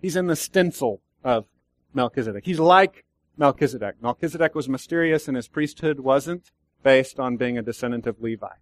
He's 0.01 0.17
in 0.17 0.27
the 0.27 0.35
stencil 0.35 1.01
of 1.23 1.45
Melchizedek. 1.93 2.45
He's 2.45 2.59
like 2.59 3.05
Melchizedek. 3.37 3.95
Melchizedek 4.01 4.55
was 4.55 4.69
mysterious 4.69 5.27
and 5.27 5.35
his 5.35 5.47
priesthood 5.47 5.99
wasn't 5.99 6.51
based 6.83 7.19
on 7.19 7.37
being 7.37 7.57
a 7.57 7.61
descendant 7.61 8.05
of 8.05 8.21
Levi. 8.21 8.55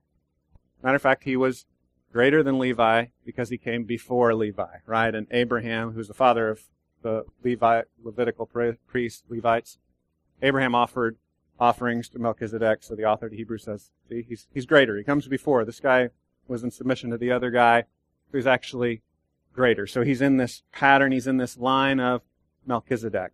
Matter 0.83 0.95
of 0.95 1.01
fact, 1.01 1.23
he 1.23 1.35
was 1.35 1.65
greater 2.11 2.43
than 2.43 2.59
Levi 2.59 3.05
because 3.25 3.49
he 3.49 3.57
came 3.57 3.83
before 3.83 4.33
Levi, 4.33 4.77
right? 4.85 5.13
And 5.13 5.27
Abraham, 5.31 5.91
who's 5.91 6.07
the 6.07 6.13
father 6.13 6.49
of 6.49 6.61
the 7.01 7.25
Levi, 7.43 7.81
Levitical 8.03 8.49
priests, 8.87 9.23
Levites, 9.29 9.77
Abraham 10.41 10.75
offered 10.75 11.17
offerings 11.59 12.09
to 12.09 12.19
Melchizedek. 12.19 12.83
So 12.83 12.95
the 12.95 13.05
author 13.05 13.27
of 13.27 13.33
Hebrews 13.33 13.63
says, 13.63 13.91
see, 14.09 14.25
he's, 14.27 14.47
he's 14.53 14.65
greater. 14.65 14.97
He 14.97 15.03
comes 15.03 15.27
before. 15.27 15.63
This 15.63 15.79
guy 15.79 16.09
was 16.47 16.63
in 16.63 16.71
submission 16.71 17.11
to 17.11 17.17
the 17.17 17.31
other 17.31 17.51
guy 17.51 17.83
who's 18.31 18.47
actually 18.47 19.01
greater. 19.53 19.85
So 19.85 20.03
he's 20.03 20.21
in 20.21 20.37
this 20.37 20.63
pattern. 20.71 21.11
He's 21.11 21.27
in 21.27 21.37
this 21.37 21.57
line 21.57 21.99
of 21.99 22.21
Melchizedek. 22.65 23.31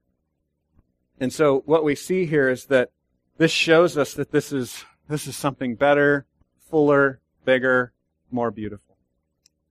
And 1.19 1.33
so 1.33 1.63
what 1.65 1.83
we 1.83 1.95
see 1.95 2.25
here 2.25 2.49
is 2.49 2.65
that 2.65 2.91
this 3.37 3.51
shows 3.51 3.97
us 3.97 4.13
that 4.13 4.31
this 4.31 4.51
is, 4.51 4.83
this 5.07 5.27
is 5.27 5.35
something 5.35 5.75
better, 5.75 6.25
fuller, 6.69 7.19
bigger, 7.45 7.93
more 8.31 8.51
beautiful. 8.51 8.97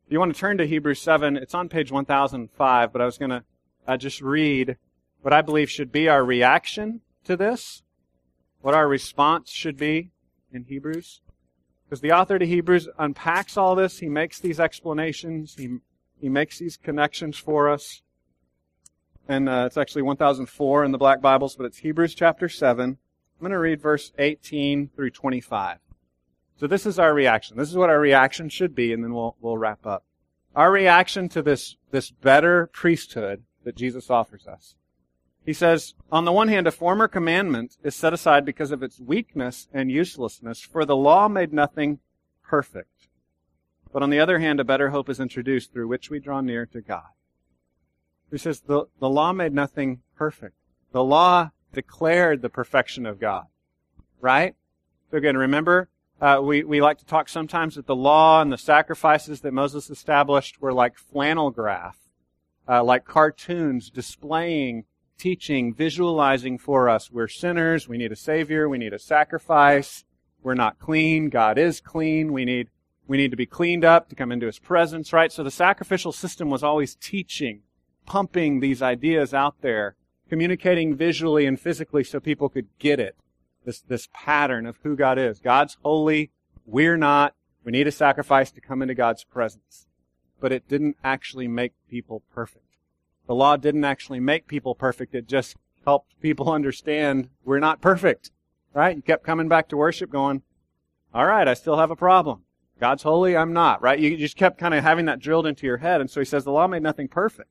If 0.06 0.12
you 0.12 0.20
want 0.20 0.34
to 0.34 0.40
turn 0.40 0.58
to 0.58 0.66
Hebrews 0.66 1.00
7, 1.00 1.36
it's 1.36 1.54
on 1.54 1.68
page 1.68 1.90
1005, 1.90 2.92
but 2.92 3.02
I 3.02 3.04
was 3.04 3.18
going 3.18 3.30
to 3.30 3.44
uh, 3.86 3.96
just 3.96 4.20
read 4.20 4.76
what 5.22 5.32
I 5.32 5.42
believe 5.42 5.70
should 5.70 5.90
be 5.90 6.08
our 6.08 6.24
reaction 6.24 7.00
to 7.24 7.36
this, 7.36 7.82
what 8.60 8.74
our 8.74 8.86
response 8.86 9.50
should 9.50 9.76
be 9.76 10.10
in 10.52 10.64
Hebrews. 10.64 11.20
Because 11.84 12.00
the 12.00 12.12
author 12.12 12.38
to 12.38 12.46
Hebrews 12.46 12.88
unpacks 12.98 13.56
all 13.56 13.74
this, 13.74 13.98
he 13.98 14.08
makes 14.08 14.40
these 14.40 14.58
explanations, 14.58 15.54
he, 15.56 15.78
he 16.20 16.28
makes 16.28 16.58
these 16.58 16.76
connections 16.76 17.36
for 17.36 17.68
us. 17.68 18.02
And 19.28 19.48
uh, 19.48 19.64
it's 19.66 19.76
actually 19.76 20.02
1004 20.02 20.84
in 20.84 20.92
the 20.92 20.98
Black 20.98 21.20
Bibles, 21.20 21.56
but 21.56 21.66
it's 21.66 21.78
Hebrews 21.78 22.14
chapter 22.14 22.48
7. 22.48 22.90
I'm 22.90 22.98
going 23.40 23.50
to 23.50 23.58
read 23.58 23.80
verse 23.80 24.12
18 24.18 24.90
through 24.94 25.10
25. 25.10 25.78
So 26.58 26.66
this 26.66 26.86
is 26.86 26.98
our 26.98 27.12
reaction. 27.12 27.56
This 27.56 27.68
is 27.68 27.76
what 27.76 27.90
our 27.90 27.98
reaction 27.98 28.48
should 28.48 28.74
be, 28.74 28.92
and 28.92 29.02
then 29.02 29.12
we'll, 29.12 29.36
we'll 29.40 29.58
wrap 29.58 29.84
up. 29.84 30.04
Our 30.54 30.70
reaction 30.70 31.28
to 31.30 31.42
this, 31.42 31.76
this 31.90 32.10
better 32.10 32.68
priesthood 32.72 33.42
that 33.64 33.76
Jesus 33.76 34.10
offers 34.10 34.46
us. 34.46 34.76
He 35.44 35.52
says, 35.52 35.94
on 36.10 36.24
the 36.24 36.32
one 36.32 36.48
hand, 36.48 36.66
a 36.66 36.72
former 36.72 37.08
commandment 37.08 37.76
is 37.82 37.94
set 37.94 38.12
aside 38.12 38.44
because 38.44 38.70
of 38.70 38.82
its 38.82 39.00
weakness 39.00 39.68
and 39.72 39.90
uselessness, 39.90 40.60
for 40.60 40.84
the 40.84 40.96
law 40.96 41.28
made 41.28 41.52
nothing 41.52 41.98
perfect. 42.42 43.08
But 43.92 44.02
on 44.02 44.10
the 44.10 44.20
other 44.20 44.38
hand, 44.38 44.60
a 44.60 44.64
better 44.64 44.90
hope 44.90 45.08
is 45.08 45.20
introduced 45.20 45.72
through 45.72 45.88
which 45.88 46.10
we 46.10 46.20
draw 46.20 46.40
near 46.40 46.64
to 46.66 46.80
God. 46.80 47.15
He 48.30 48.38
says, 48.38 48.60
the, 48.60 48.86
the 49.00 49.08
law 49.08 49.32
made 49.32 49.52
nothing 49.52 50.00
perfect. 50.16 50.54
The 50.92 51.04
law 51.04 51.50
declared 51.72 52.42
the 52.42 52.48
perfection 52.48 53.06
of 53.06 53.20
God. 53.20 53.44
Right? 54.20 54.54
So 55.10 55.18
again, 55.18 55.36
remember, 55.36 55.88
uh, 56.20 56.40
we, 56.42 56.64
we 56.64 56.80
like 56.80 56.98
to 56.98 57.04
talk 57.04 57.28
sometimes 57.28 57.74
that 57.74 57.86
the 57.86 57.94
law 57.94 58.40
and 58.40 58.50
the 58.50 58.58
sacrifices 58.58 59.42
that 59.42 59.52
Moses 59.52 59.90
established 59.90 60.60
were 60.60 60.72
like 60.72 60.96
flannel 60.96 61.50
graph, 61.50 61.98
uh, 62.66 62.82
like 62.82 63.04
cartoons 63.04 63.90
displaying, 63.90 64.84
teaching, 65.18 65.72
visualizing 65.74 66.58
for 66.58 66.88
us. 66.88 67.10
We're 67.10 67.28
sinners. 67.28 67.88
We 67.88 67.98
need 67.98 68.12
a 68.12 68.16
savior. 68.16 68.68
We 68.68 68.78
need 68.78 68.92
a 68.92 68.98
sacrifice. 68.98 70.04
We're 70.42 70.54
not 70.54 70.78
clean. 70.78 71.28
God 71.28 71.58
is 71.58 71.80
clean. 71.80 72.32
We 72.32 72.44
need, 72.44 72.68
we 73.06 73.16
need 73.16 73.30
to 73.30 73.36
be 73.36 73.46
cleaned 73.46 73.84
up 73.84 74.08
to 74.08 74.14
come 74.14 74.32
into 74.32 74.46
his 74.46 74.58
presence, 74.58 75.12
right? 75.12 75.30
So 75.30 75.44
the 75.44 75.50
sacrificial 75.50 76.12
system 76.12 76.50
was 76.50 76.62
always 76.62 76.94
teaching, 76.96 77.62
pumping 78.06 78.60
these 78.60 78.80
ideas 78.80 79.34
out 79.34 79.56
there, 79.60 79.96
communicating 80.28 80.94
visually 80.94 81.46
and 81.46 81.60
physically 81.60 82.04
so 82.04 82.20
people 82.20 82.48
could 82.48 82.68
get 82.78 83.00
it 83.00 83.16
this, 83.66 83.80
this 83.80 84.08
pattern 84.14 84.64
of 84.64 84.78
who 84.82 84.96
God 84.96 85.18
is. 85.18 85.40
God's 85.40 85.76
holy. 85.82 86.30
We're 86.64 86.96
not. 86.96 87.34
We 87.64 87.72
need 87.72 87.86
a 87.86 87.92
sacrifice 87.92 88.50
to 88.52 88.60
come 88.60 88.80
into 88.80 88.94
God's 88.94 89.24
presence. 89.24 89.86
But 90.40 90.52
it 90.52 90.68
didn't 90.68 90.96
actually 91.04 91.48
make 91.48 91.72
people 91.90 92.22
perfect. 92.32 92.64
The 93.26 93.34
law 93.34 93.56
didn't 93.56 93.84
actually 93.84 94.20
make 94.20 94.46
people 94.46 94.74
perfect. 94.74 95.14
It 95.14 95.26
just 95.26 95.56
helped 95.84 96.18
people 96.20 96.50
understand 96.52 97.28
we're 97.44 97.58
not 97.58 97.82
perfect. 97.82 98.30
Right? 98.72 98.96
You 98.96 99.02
kept 99.02 99.24
coming 99.24 99.48
back 99.48 99.68
to 99.68 99.76
worship 99.76 100.10
going, 100.10 100.42
all 101.12 101.26
right, 101.26 101.48
I 101.48 101.54
still 101.54 101.78
have 101.78 101.90
a 101.90 101.96
problem. 101.96 102.42
God's 102.78 103.04
holy, 103.04 103.34
I'm 103.34 103.54
not, 103.54 103.80
right? 103.80 103.98
You 103.98 104.18
just 104.18 104.36
kept 104.36 104.58
kind 104.58 104.74
of 104.74 104.84
having 104.84 105.06
that 105.06 105.18
drilled 105.18 105.46
into 105.46 105.66
your 105.66 105.78
head. 105.78 106.02
And 106.02 106.10
so 106.10 106.20
he 106.20 106.26
says 106.26 106.44
the 106.44 106.52
law 106.52 106.66
made 106.66 106.82
nothing 106.82 107.08
perfect. 107.08 107.48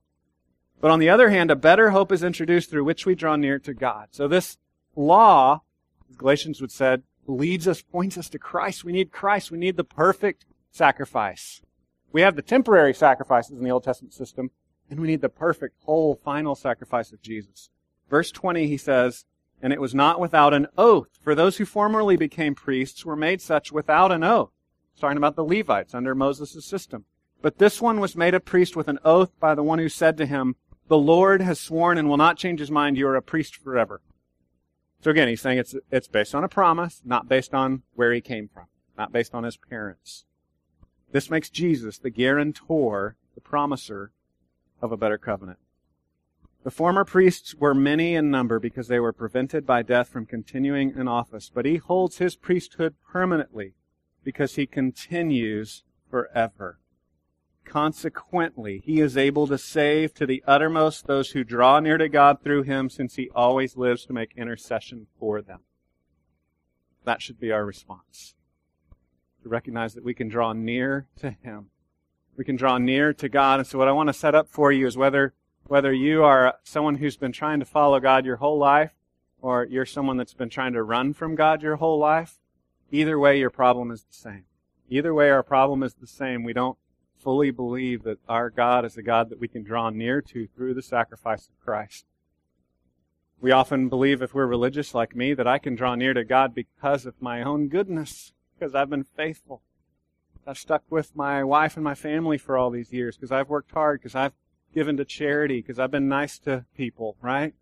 But 0.82 0.92
on 0.92 1.00
the 1.00 1.10
other 1.10 1.30
hand, 1.30 1.52
a 1.52 1.56
better 1.56 1.92
hope 1.92 2.12
is 2.12 2.24
introduced 2.24 2.70
through 2.70 2.84
which 2.84 3.06
we 3.06 3.16
draw 3.16 3.36
near 3.36 3.60
to 3.60 3.74
God. 3.74 4.10
So 4.12 4.28
this 4.28 4.58
law 4.96 5.62
Galatians 6.18 6.62
would 6.62 6.72
said, 6.72 7.04
leads 7.28 7.68
us, 7.68 7.82
points 7.82 8.18
us 8.18 8.30
to 8.30 8.40
Christ. 8.40 8.84
We 8.84 8.92
need 8.92 9.12
Christ. 9.12 9.52
We 9.52 9.58
need 9.58 9.78
the 9.78 9.84
perfect 9.84 10.46
sacrifice. 10.72 11.62
We 12.12 12.22
have 12.22 12.36
the 12.36 12.42
temporary 12.42 12.94
sacrifices 12.94 13.58
in 13.58 13.64
the 13.64 13.72
Old 13.72 13.84
Testament 13.84 14.14
system, 14.14 14.52
and 14.90 15.00
we 15.00 15.08
need 15.08 15.22
the 15.22 15.30
perfect, 15.30 15.76
whole, 15.84 16.16
final 16.24 16.56
sacrifice 16.56 17.12
of 17.12 17.22
Jesus. 17.22 17.70
Verse 18.10 18.32
20, 18.32 18.68
he 18.68 18.78
says, 18.78 19.26
And 19.62 19.74
it 19.74 19.82
was 19.82 19.96
not 19.96 20.20
without 20.20 20.54
an 20.54 20.68
oath, 20.78 21.10
for 21.22 21.36
those 21.36 21.58
who 21.58 21.66
formerly 21.66 22.16
became 22.16 22.56
priests 22.56 23.06
were 23.06 23.16
made 23.16 23.42
such 23.42 23.72
without 23.72 24.12
an 24.12 24.24
oath. 24.24 24.52
It's 24.94 25.02
talking 25.02 25.18
about 25.18 25.36
the 25.36 25.44
Levites 25.44 25.94
under 25.94 26.16
Moses' 26.16 26.66
system. 26.66 27.06
But 27.42 27.58
this 27.58 27.82
one 27.82 28.00
was 28.00 28.16
made 28.16 28.34
a 28.34 28.40
priest 28.40 28.76
with 28.76 28.88
an 28.88 29.00
oath 29.04 29.32
by 29.40 29.56
the 29.56 29.64
one 29.64 29.80
who 29.80 29.90
said 29.90 30.18
to 30.18 30.26
him, 30.26 30.56
The 30.88 30.98
Lord 30.98 31.42
has 31.42 31.60
sworn 31.60 31.98
and 31.98 32.08
will 32.08 32.18
not 32.18 32.38
change 32.38 32.60
his 32.60 32.70
mind, 32.70 32.98
you 32.98 33.08
are 33.08 33.16
a 33.16 33.22
priest 33.22 33.56
forever. 33.56 34.02
So 35.02 35.12
again, 35.12 35.28
he's 35.28 35.42
saying 35.42 35.58
it's, 35.58 35.76
it's 35.92 36.08
based 36.08 36.36
on 36.36 36.44
a 36.44 36.50
promise, 36.50 37.02
not 37.04 37.28
based 37.28 37.54
on 37.54 37.84
where 37.94 38.14
he 38.14 38.22
came 38.22 38.48
from, 38.48 38.66
not 38.98 39.12
based 39.12 39.34
on 39.34 39.44
his 39.44 39.58
parents. 39.58 40.26
This 41.12 41.30
makes 41.30 41.50
Jesus 41.50 41.98
the 41.98 42.10
guarantor 42.10 43.16
the 43.34 43.42
promiser 43.42 44.12
of 44.82 44.92
a 44.92 44.98
better 44.98 45.18
covenant. 45.18 45.60
The 46.64 46.72
former 46.72 47.06
priests 47.06 47.54
were 47.54 47.76
many 47.76 48.16
in 48.16 48.32
number 48.32 48.60
because 48.60 48.88
they 48.88 49.00
were 49.00 49.14
prevented 49.14 49.68
by 49.68 49.84
death 49.84 50.10
from 50.10 50.26
continuing 50.26 50.96
in 50.98 51.08
office, 51.08 51.52
but 51.54 51.66
he 51.66 51.78
holds 51.78 52.18
his 52.18 52.36
priesthood 52.36 52.96
permanently 53.08 53.74
because 54.24 54.56
he 54.56 54.66
continues 54.66 55.84
forever. 56.10 56.80
Consequently, 57.76 58.82
he 58.86 59.02
is 59.02 59.18
able 59.18 59.48
to 59.48 59.58
save 59.58 60.14
to 60.14 60.26
the 60.26 60.42
uttermost 60.48 61.08
those 61.08 61.32
who 61.32 61.44
draw 61.44 61.82
near 61.82 61.98
to 61.98 62.08
God 62.08 62.42
through 62.42 62.64
him 62.64 62.90
since 62.90 63.18
he 63.18 63.30
always 63.36 63.76
lives 63.76 64.06
to 64.06 64.14
make 64.14 64.32
intercession 64.38 65.08
for 65.20 65.42
them. 65.42 65.60
That 67.04 67.22
should 67.22 67.38
be 67.38 67.52
our 67.52 67.66
response. 67.66 68.34
To 69.44 69.50
recognize 69.50 69.94
that 69.94 70.06
we 70.06 70.14
can 70.14 70.30
draw 70.30 70.54
near 70.54 71.08
to 71.18 71.32
him. 71.32 71.66
We 72.38 72.46
can 72.46 72.56
draw 72.56 72.78
near 72.78 73.12
to 73.12 73.28
God. 73.28 73.60
And 73.60 73.68
so 73.68 73.78
what 73.78 73.90
I 73.90 73.92
want 73.92 74.08
to 74.08 74.14
set 74.14 74.36
up 74.36 74.48
for 74.48 74.72
you 74.72 74.88
is 74.88 74.96
whether 74.96 75.34
whether 75.68 75.92
you 75.92 76.24
are 76.24 76.56
someone 76.64 76.96
who's 76.96 77.18
been 77.18 77.34
trying 77.34 77.60
to 77.60 77.66
follow 77.66 78.00
God 78.00 78.26
your 78.26 78.38
whole 78.38 78.58
life, 78.58 78.94
or 79.42 79.66
you're 79.66 79.86
someone 79.86 80.16
that's 80.16 80.34
been 80.34 80.50
trying 80.50 80.72
to 80.72 80.82
run 80.82 81.14
from 81.14 81.36
God 81.36 81.62
your 81.62 81.76
whole 81.76 82.00
life, 82.00 82.40
either 82.90 83.20
way, 83.20 83.38
your 83.38 83.50
problem 83.50 83.92
is 83.92 84.04
the 84.04 84.14
same. 84.14 84.46
Either 84.88 85.14
way, 85.14 85.30
our 85.30 85.44
problem 85.44 85.84
is 85.84 85.96
the 85.96 86.08
same. 86.08 86.46
We 86.46 86.54
don't 86.54 86.78
fully 87.26 87.52
believe 87.52 88.04
that 88.04 88.20
our 88.30 88.50
God 88.50 88.86
is 88.86 88.96
a 88.96 89.02
God 89.02 89.30
that 89.30 89.40
we 89.40 89.50
can 89.50 89.64
draw 89.64 89.90
near 89.90 90.22
to 90.22 90.48
through 90.56 90.76
the 90.76 90.82
sacrifice 90.82 91.50
of 91.50 91.60
Christ. 91.60 92.06
We 93.42 93.52
often 93.52 93.90
believe, 93.90 94.22
if 94.22 94.34
we're 94.34 94.46
religious 94.46 94.96
like 94.96 95.14
me, 95.14 95.34
that 95.34 95.48
I 95.48 95.58
can 95.58 95.76
draw 95.76 95.96
near 95.96 96.14
to 96.14 96.24
God 96.24 96.56
because 96.56 97.06
of 97.06 97.22
my 97.22 97.44
own 97.44 97.68
goodness, 97.68 98.32
because 98.58 98.74
I've 98.74 98.90
been 98.90 99.04
faithful. 99.04 99.62
I've 100.48 100.58
stuck 100.58 100.84
with 100.90 101.16
my 101.16 101.44
wife 101.44 101.76
and 101.76 101.84
my 101.84 101.96
family 101.96 102.38
for 102.38 102.58
all 102.58 102.70
these 102.70 102.94
years, 102.94 103.18
because 103.18 103.32
I've 103.32 103.50
worked 103.50 103.72
hard, 103.72 104.00
because 104.00 104.16
I've 104.16 104.34
given 104.76 104.98
to 104.98 105.06
charity 105.06 105.62
because 105.62 105.80
I've 105.80 105.90
been 105.90 106.10
nice 106.10 106.38
to 106.40 106.66
people, 106.76 107.16
right? 107.22 107.54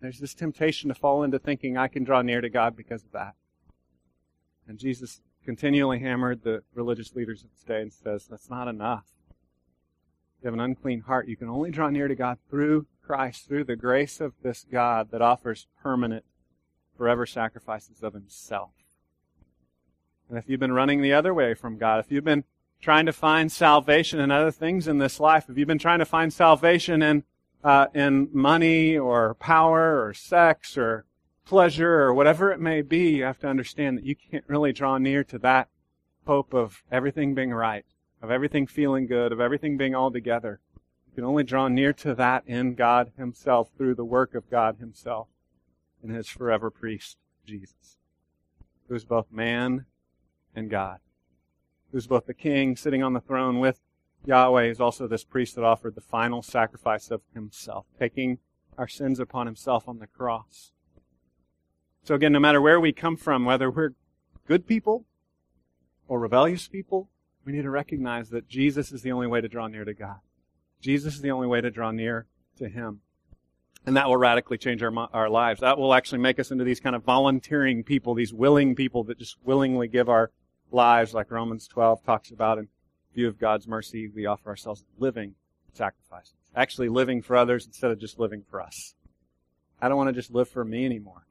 There's 0.00 0.20
this 0.20 0.34
temptation 0.34 0.88
to 0.88 0.94
fall 0.94 1.22
into 1.22 1.38
thinking 1.38 1.76
I 1.76 1.88
can 1.88 2.04
draw 2.04 2.22
near 2.22 2.40
to 2.40 2.50
God 2.50 2.76
because 2.76 3.02
of 3.02 3.12
that. 3.12 3.34
And 4.68 4.78
Jesus 4.78 5.20
continually 5.44 5.98
hammered 5.98 6.42
the 6.42 6.62
religious 6.74 7.14
leaders 7.14 7.44
of 7.44 7.50
his 7.50 7.62
day 7.62 7.82
and 7.82 7.92
says, 7.92 8.26
that's 8.28 8.50
not 8.50 8.68
enough. 8.68 9.06
You 10.42 10.46
have 10.46 10.54
an 10.54 10.60
unclean 10.60 11.00
heart. 11.02 11.28
You 11.28 11.36
can 11.36 11.48
only 11.48 11.70
draw 11.70 11.88
near 11.88 12.08
to 12.08 12.14
God 12.14 12.38
through 12.50 12.86
Christ, 13.02 13.46
through 13.46 13.64
the 13.64 13.76
grace 13.76 14.20
of 14.20 14.34
this 14.42 14.64
God 14.70 15.10
that 15.10 15.22
offers 15.22 15.66
permanent, 15.82 16.24
forever 16.96 17.26
sacrifices 17.26 18.02
of 18.02 18.14
himself. 18.14 18.70
And 20.28 20.38
if 20.38 20.48
you've 20.48 20.60
been 20.60 20.72
running 20.72 21.02
the 21.02 21.12
other 21.12 21.34
way 21.34 21.54
from 21.54 21.78
God, 21.78 22.00
if 22.00 22.10
you've 22.10 22.24
been 22.24 22.44
trying 22.80 23.06
to 23.06 23.12
find 23.12 23.52
salvation 23.52 24.18
in 24.18 24.30
other 24.30 24.50
things 24.50 24.88
in 24.88 24.98
this 24.98 25.20
life, 25.20 25.46
if 25.48 25.56
you've 25.56 25.68
been 25.68 25.78
trying 25.78 25.98
to 26.00 26.04
find 26.04 26.32
salvation 26.32 27.02
in 27.02 27.24
uh, 27.62 27.86
in 27.94 28.28
money 28.32 28.98
or 28.98 29.34
power 29.34 30.04
or 30.04 30.12
sex 30.12 30.76
or 30.76 31.04
pleasure 31.44 32.02
or 32.02 32.14
whatever 32.14 32.50
it 32.52 32.60
may 32.60 32.82
be, 32.82 33.16
you 33.16 33.24
have 33.24 33.38
to 33.40 33.48
understand 33.48 33.98
that 33.98 34.04
you 34.04 34.14
can't 34.14 34.44
really 34.48 34.72
draw 34.72 34.98
near 34.98 35.24
to 35.24 35.38
that 35.38 35.68
hope 36.26 36.54
of 36.54 36.82
everything 36.90 37.34
being 37.34 37.52
right, 37.52 37.84
of 38.20 38.30
everything 38.30 38.66
feeling 38.66 39.06
good, 39.06 39.32
of 39.32 39.40
everything 39.40 39.76
being 39.76 39.94
all 39.94 40.10
together. 40.10 40.60
You 41.08 41.16
can 41.16 41.24
only 41.24 41.44
draw 41.44 41.68
near 41.68 41.92
to 41.94 42.14
that 42.14 42.44
in 42.46 42.74
God 42.74 43.12
Himself 43.16 43.70
through 43.76 43.96
the 43.96 44.04
work 44.04 44.34
of 44.34 44.50
God 44.50 44.76
Himself 44.78 45.28
in 46.02 46.10
His 46.10 46.28
forever 46.28 46.70
priest, 46.70 47.16
Jesus, 47.44 47.98
who 48.88 48.94
is 48.94 49.04
both 49.04 49.30
man 49.30 49.86
and 50.54 50.70
God 50.70 50.98
who's 51.92 52.06
both 52.06 52.26
the 52.26 52.34
king 52.34 52.74
sitting 52.74 53.02
on 53.02 53.12
the 53.12 53.20
throne 53.20 53.60
with 53.60 53.80
Yahweh, 54.24 54.64
is 54.64 54.80
also 54.80 55.06
this 55.06 55.24
priest 55.24 55.54
that 55.54 55.64
offered 55.64 55.94
the 55.94 56.00
final 56.00 56.42
sacrifice 56.42 57.10
of 57.10 57.20
himself, 57.34 57.86
taking 57.98 58.38
our 58.78 58.88
sins 58.88 59.20
upon 59.20 59.46
himself 59.46 59.86
on 59.86 59.98
the 59.98 60.06
cross. 60.06 60.71
So 62.04 62.14
again, 62.14 62.32
no 62.32 62.40
matter 62.40 62.60
where 62.60 62.80
we 62.80 62.92
come 62.92 63.16
from, 63.16 63.44
whether 63.44 63.70
we're 63.70 63.94
good 64.46 64.66
people 64.66 65.04
or 66.08 66.18
rebellious 66.18 66.66
people, 66.66 67.08
we 67.44 67.52
need 67.52 67.62
to 67.62 67.70
recognize 67.70 68.30
that 68.30 68.48
Jesus 68.48 68.92
is 68.92 69.02
the 69.02 69.12
only 69.12 69.26
way 69.26 69.40
to 69.40 69.48
draw 69.48 69.68
near 69.68 69.84
to 69.84 69.94
God. 69.94 70.18
Jesus 70.80 71.14
is 71.14 71.20
the 71.20 71.30
only 71.30 71.46
way 71.46 71.60
to 71.60 71.70
draw 71.70 71.92
near 71.92 72.26
to 72.58 72.68
Him. 72.68 73.00
And 73.86 73.96
that 73.96 74.08
will 74.08 74.16
radically 74.16 74.58
change 74.58 74.82
our, 74.82 74.92
our 75.12 75.28
lives. 75.28 75.60
That 75.60 75.78
will 75.78 75.94
actually 75.94 76.18
make 76.18 76.38
us 76.38 76.50
into 76.50 76.64
these 76.64 76.80
kind 76.80 76.94
of 76.94 77.02
volunteering 77.04 77.82
people, 77.82 78.14
these 78.14 78.32
willing 78.32 78.74
people 78.74 79.04
that 79.04 79.18
just 79.18 79.36
willingly 79.44 79.88
give 79.88 80.08
our 80.08 80.30
lives, 80.70 81.14
like 81.14 81.30
Romans 81.30 81.66
12 81.68 82.04
talks 82.04 82.30
about, 82.30 82.58
in 82.58 82.68
view 83.14 83.28
of 83.28 83.38
God's 83.38 83.66
mercy, 83.66 84.08
we 84.08 84.26
offer 84.26 84.48
ourselves 84.48 84.84
living 84.98 85.34
sacrifices. 85.72 86.34
Actually 86.54 86.88
living 86.88 87.22
for 87.22 87.36
others 87.36 87.66
instead 87.66 87.90
of 87.90 87.98
just 87.98 88.18
living 88.18 88.42
for 88.48 88.60
us. 88.60 88.94
I 89.80 89.88
don't 89.88 89.96
want 89.96 90.08
to 90.08 90.14
just 90.14 90.32
live 90.32 90.48
for 90.48 90.64
me 90.64 90.84
anymore. 90.84 91.26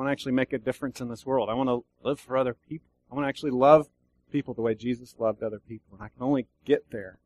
Want 0.00 0.08
to 0.08 0.12
actually 0.12 0.32
make 0.32 0.54
a 0.54 0.58
difference 0.58 1.02
in 1.02 1.10
this 1.10 1.26
world. 1.26 1.50
I 1.50 1.52
want 1.52 1.68
to 1.68 1.84
live 2.02 2.18
for 2.18 2.34
other 2.34 2.54
people. 2.54 2.88
I 3.12 3.14
want 3.14 3.26
to 3.26 3.28
actually 3.28 3.50
love 3.50 3.90
people 4.32 4.54
the 4.54 4.62
way 4.62 4.74
Jesus 4.74 5.16
loved 5.18 5.42
other 5.42 5.58
people. 5.58 5.88
And 5.92 6.02
I 6.02 6.08
can 6.08 6.22
only 6.22 6.46
get 6.64 6.90
there 6.90 7.18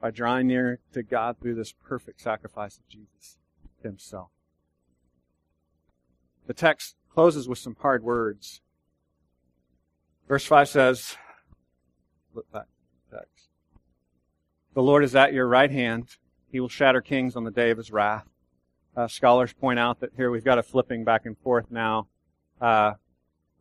by 0.00 0.10
drawing 0.10 0.48
near 0.48 0.80
to 0.94 1.04
God 1.04 1.36
through 1.40 1.54
this 1.54 1.72
perfect 1.72 2.20
sacrifice 2.20 2.76
of 2.76 2.88
Jesus 2.88 3.38
himself. 3.84 4.30
The 6.48 6.54
text 6.54 6.96
closes 7.14 7.48
with 7.48 7.58
some 7.58 7.76
hard 7.78 8.02
words. 8.02 8.62
Verse 10.26 10.44
5 10.44 10.68
says, 10.68 11.16
look 12.34 12.50
back 12.50 12.66
text. 13.12 13.46
The 14.74 14.82
Lord 14.82 15.04
is 15.04 15.14
at 15.14 15.32
your 15.32 15.46
right 15.46 15.70
hand. 15.70 16.08
He 16.50 16.58
will 16.58 16.68
shatter 16.68 17.00
kings 17.00 17.36
on 17.36 17.44
the 17.44 17.52
day 17.52 17.70
of 17.70 17.78
his 17.78 17.92
wrath. 17.92 18.26
Uh, 18.94 19.08
scholars 19.08 19.54
point 19.54 19.78
out 19.78 20.00
that 20.00 20.10
here 20.16 20.30
we've 20.30 20.44
got 20.44 20.58
a 20.58 20.62
flipping 20.62 21.02
back 21.02 21.24
and 21.24 21.38
forth 21.38 21.70
now. 21.70 22.06
Uh, 22.60 22.92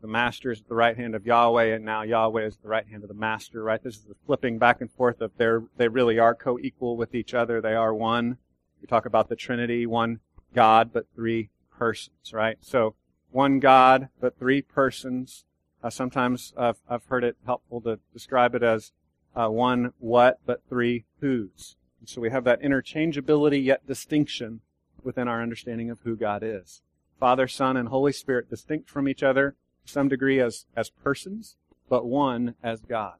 the 0.02 0.08
master 0.08 0.52
is 0.52 0.60
at 0.60 0.67
the 0.67 0.76
right 0.76 0.98
hand 0.98 1.15
of 1.15 1.26
Yahweh, 1.26 1.76
and 1.76 1.86
now 1.86 2.02
Yahweh 2.02 2.46
is 2.46 2.56
at 2.56 2.63
the 2.63 2.67
right 2.67 2.88
hand 2.88 3.04
of 3.04 3.08
the 3.08 3.15
master, 3.15 3.63
right? 3.63 3.82
This 3.82 3.96
is 3.96 4.04
the 4.04 4.15
flipping 4.26 4.58
back 4.58 4.82
and 4.82 4.91
forth 4.91 5.22
of 5.22 5.32
their, 5.38 5.63
they 5.78 5.88
really 5.88 6.20
are 6.20 6.36
co-equal 6.36 6.98
with 6.98 7.15
each 7.15 7.34
other. 7.34 7.62
They 7.62 7.76
are 7.76 7.94
one. 7.94 8.38
We 8.82 8.88
talk 8.88 9.06
about 9.06 9.30
the 9.30 9.36
Trinity, 9.36 9.86
one 9.86 10.20
God, 10.54 10.91
but 10.91 11.06
three 11.15 11.50
persons, 11.72 12.34
right? 12.34 12.58
So, 12.62 12.96
one 13.30 13.60
God, 13.60 14.10
but 14.20 14.38
three 14.38 14.62
persons. 14.62 15.46
Uh, 15.82 15.89
sometimes 15.89 16.54
I've, 16.58 16.82
I've 16.89 17.06
heard 17.06 17.24
it 17.24 17.38
helpful 17.46 17.80
to 17.82 18.00
describe 18.12 18.56
it 18.56 18.63
as 18.63 18.91
uh, 19.36 19.48
one 19.48 19.94
what, 20.00 20.39
but 20.46 20.62
three 20.67 21.06
whos. 21.22 21.78
And 22.00 22.10
so 22.10 22.20
we 22.20 22.32
have 22.32 22.44
that 22.44 22.62
interchangeability 22.62 23.63
yet 23.63 23.88
distinction 23.88 24.62
within 25.04 25.28
our 25.28 25.42
understanding 25.42 25.90
of 25.90 26.00
who 26.04 26.16
God 26.16 26.44
is. 26.44 26.82
Father, 27.20 27.48
Son, 27.48 27.78
and 27.78 27.90
Holy 27.90 28.12
Spirit 28.12 28.50
distinct 28.50 28.90
from 28.90 29.08
each 29.08 29.24
other 29.24 29.56
to 29.86 29.92
some 29.92 30.08
degree 30.08 30.40
as, 30.40 30.66
as 30.76 30.90
persons, 30.90 31.56
but 31.90 32.06
one 32.06 32.56
as 32.64 32.82
God. 32.82 33.16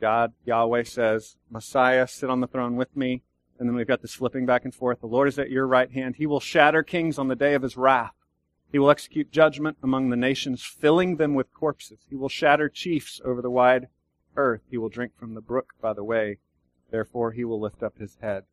God, 0.00 0.32
Yahweh 0.44 0.84
says, 0.84 1.36
Messiah, 1.50 2.06
sit 2.06 2.28
on 2.28 2.40
the 2.40 2.46
throne 2.46 2.76
with 2.76 2.96
me. 2.96 3.22
And 3.58 3.68
then 3.68 3.76
we've 3.76 3.86
got 3.86 4.02
this 4.02 4.14
flipping 4.14 4.46
back 4.46 4.64
and 4.64 4.74
forth. 4.74 5.00
The 5.00 5.06
Lord 5.06 5.28
is 5.28 5.38
at 5.38 5.50
your 5.50 5.66
right 5.66 5.90
hand. 5.90 6.16
He 6.16 6.26
will 6.26 6.40
shatter 6.40 6.82
kings 6.82 7.18
on 7.18 7.28
the 7.28 7.36
day 7.36 7.54
of 7.54 7.62
his 7.62 7.76
wrath. 7.76 8.14
He 8.72 8.78
will 8.78 8.90
execute 8.90 9.30
judgment 9.30 9.76
among 9.82 10.08
the 10.10 10.16
nations, 10.16 10.64
filling 10.64 11.16
them 11.16 11.34
with 11.34 11.54
corpses. 11.54 12.00
He 12.08 12.16
will 12.16 12.28
shatter 12.28 12.68
chiefs 12.68 13.20
over 13.24 13.40
the 13.40 13.50
wide 13.50 13.88
earth. 14.36 14.62
He 14.70 14.78
will 14.78 14.88
drink 14.88 15.12
from 15.16 15.34
the 15.34 15.40
brook 15.40 15.74
by 15.80 15.92
the 15.92 16.02
way. 16.02 16.38
Therefore, 16.90 17.32
he 17.32 17.44
will 17.44 17.60
lift 17.60 17.82
up 17.82 17.98
his 17.98 18.16
head. 18.20 18.44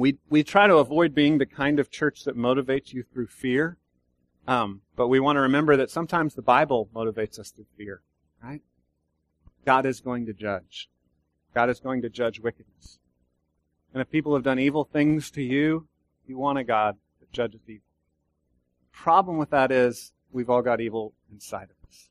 We 0.00 0.16
we 0.30 0.42
try 0.42 0.66
to 0.66 0.76
avoid 0.76 1.14
being 1.14 1.36
the 1.36 1.44
kind 1.44 1.78
of 1.78 1.90
church 1.90 2.24
that 2.24 2.34
motivates 2.34 2.94
you 2.94 3.02
through 3.02 3.26
fear, 3.26 3.76
um, 4.48 4.80
but 4.96 5.08
we 5.08 5.20
want 5.20 5.36
to 5.36 5.40
remember 5.40 5.76
that 5.76 5.90
sometimes 5.90 6.34
the 6.34 6.40
Bible 6.40 6.88
motivates 6.94 7.38
us 7.38 7.50
through 7.50 7.66
fear. 7.76 8.00
Right? 8.42 8.62
God 9.66 9.84
is 9.84 10.00
going 10.00 10.24
to 10.24 10.32
judge. 10.32 10.88
God 11.54 11.68
is 11.68 11.80
going 11.80 12.00
to 12.00 12.08
judge 12.08 12.40
wickedness. 12.40 12.98
And 13.92 14.00
if 14.00 14.10
people 14.10 14.32
have 14.32 14.42
done 14.42 14.58
evil 14.58 14.88
things 14.90 15.30
to 15.32 15.42
you, 15.42 15.86
you 16.26 16.38
want 16.38 16.56
a 16.56 16.64
God 16.64 16.96
that 17.20 17.30
judges 17.30 17.60
evil 17.68 17.84
The 18.92 18.96
problem 18.96 19.36
with 19.36 19.50
that 19.50 19.70
is 19.70 20.12
we've 20.32 20.48
all 20.48 20.62
got 20.62 20.80
evil 20.80 21.12
inside 21.30 21.68
of 21.68 21.88
us. 21.88 22.08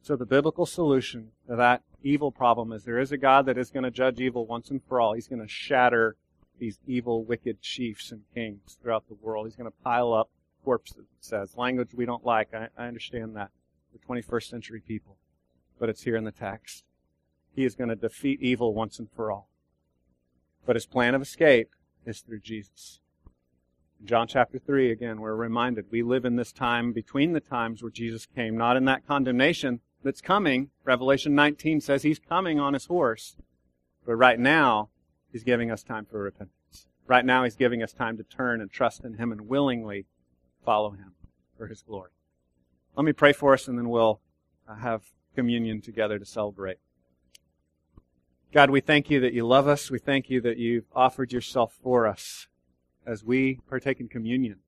So 0.00 0.16
the 0.16 0.24
biblical 0.24 0.64
solution 0.64 1.32
to 1.50 1.56
that 1.56 1.82
evil 2.02 2.32
problem 2.32 2.72
is 2.72 2.84
there 2.84 2.98
is 2.98 3.12
a 3.12 3.18
God 3.18 3.44
that 3.44 3.58
is 3.58 3.70
going 3.70 3.84
to 3.84 3.90
judge 3.90 4.20
evil 4.20 4.46
once 4.46 4.70
and 4.70 4.80
for 4.88 5.02
all. 5.02 5.12
He's 5.12 5.28
going 5.28 5.42
to 5.42 5.48
shatter 5.48 6.16
these 6.58 6.78
evil, 6.86 7.24
wicked 7.24 7.60
chiefs 7.60 8.12
and 8.12 8.22
kings 8.34 8.78
throughout 8.80 9.08
the 9.08 9.16
world. 9.20 9.46
He's 9.46 9.56
going 9.56 9.70
to 9.70 9.84
pile 9.84 10.12
up 10.12 10.30
corpses, 10.64 10.98
it 10.98 11.06
says. 11.20 11.56
Language 11.56 11.94
we 11.94 12.06
don't 12.06 12.24
like. 12.24 12.54
I, 12.54 12.68
I 12.76 12.86
understand 12.86 13.36
that. 13.36 13.50
We're 13.92 14.20
21st 14.20 14.48
century 14.48 14.82
people. 14.86 15.16
But 15.78 15.88
it's 15.88 16.02
here 16.02 16.16
in 16.16 16.24
the 16.24 16.32
text. 16.32 16.84
He 17.54 17.64
is 17.64 17.74
going 17.74 17.90
to 17.90 17.96
defeat 17.96 18.40
evil 18.40 18.72
once 18.74 18.98
and 18.98 19.08
for 19.14 19.30
all. 19.30 19.48
But 20.64 20.76
his 20.76 20.86
plan 20.86 21.14
of 21.14 21.22
escape 21.22 21.70
is 22.06 22.20
through 22.20 22.40
Jesus. 22.40 23.00
John 24.04 24.26
chapter 24.26 24.58
3, 24.58 24.90
again, 24.90 25.20
we're 25.20 25.34
reminded 25.34 25.86
we 25.90 26.02
live 26.02 26.24
in 26.24 26.36
this 26.36 26.52
time 26.52 26.92
between 26.92 27.32
the 27.32 27.40
times 27.40 27.82
where 27.82 27.90
Jesus 27.90 28.26
came, 28.26 28.56
not 28.56 28.76
in 28.76 28.84
that 28.86 29.06
condemnation 29.06 29.80
that's 30.02 30.20
coming. 30.20 30.70
Revelation 30.84 31.34
19 31.34 31.80
says 31.80 32.02
he's 32.02 32.18
coming 32.18 32.58
on 32.58 32.74
his 32.74 32.86
horse. 32.86 33.36
But 34.04 34.16
right 34.16 34.40
now, 34.40 34.88
he's 35.32 35.44
giving 35.44 35.70
us 35.70 35.82
time 35.82 36.04
for 36.04 36.20
repentance. 36.20 36.86
Right 37.06 37.24
now, 37.24 37.44
he's 37.44 37.56
giving 37.56 37.82
us 37.82 37.92
time 37.92 38.16
to 38.18 38.22
turn 38.22 38.60
and 38.60 38.70
trust 38.70 39.04
in 39.04 39.14
him 39.14 39.32
and 39.32 39.48
willingly 39.48 40.06
follow 40.64 40.90
him 40.90 41.14
for 41.56 41.66
his 41.66 41.82
glory. 41.82 42.10
Let 42.96 43.04
me 43.04 43.12
pray 43.12 43.32
for 43.32 43.54
us 43.54 43.66
and 43.66 43.76
then 43.76 43.88
we'll 43.88 44.20
uh, 44.68 44.76
have 44.76 45.02
communion 45.34 45.80
together 45.80 46.18
to 46.18 46.24
celebrate. 46.24 46.78
God, 48.52 48.70
we 48.70 48.80
thank 48.80 49.10
you 49.10 49.18
that 49.20 49.32
you 49.32 49.46
love 49.46 49.66
us. 49.66 49.90
We 49.90 49.98
thank 49.98 50.28
you 50.28 50.40
that 50.42 50.58
you've 50.58 50.84
offered 50.94 51.32
yourself 51.32 51.78
for 51.82 52.06
us 52.06 52.48
as 53.06 53.24
we 53.24 53.60
partake 53.68 53.98
in 53.98 54.08
communion. 54.08 54.58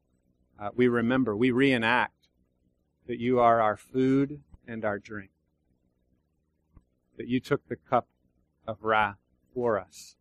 Uh, 0.59 0.71
we 0.75 0.89
remember, 0.89 1.37
we 1.37 1.51
reenact 1.51 2.29
that 3.07 3.21
you 3.21 3.39
are 3.39 3.61
our 3.61 3.77
food 3.77 4.41
and 4.67 4.85
our 4.85 4.99
drink. 4.99 5.31
That 7.19 7.29
you 7.29 7.41
took 7.41 7.69
the 7.69 7.77
cup 7.77 8.09
of 8.67 8.83
wrath 8.83 9.19
for 9.53 9.79
us 9.79 10.17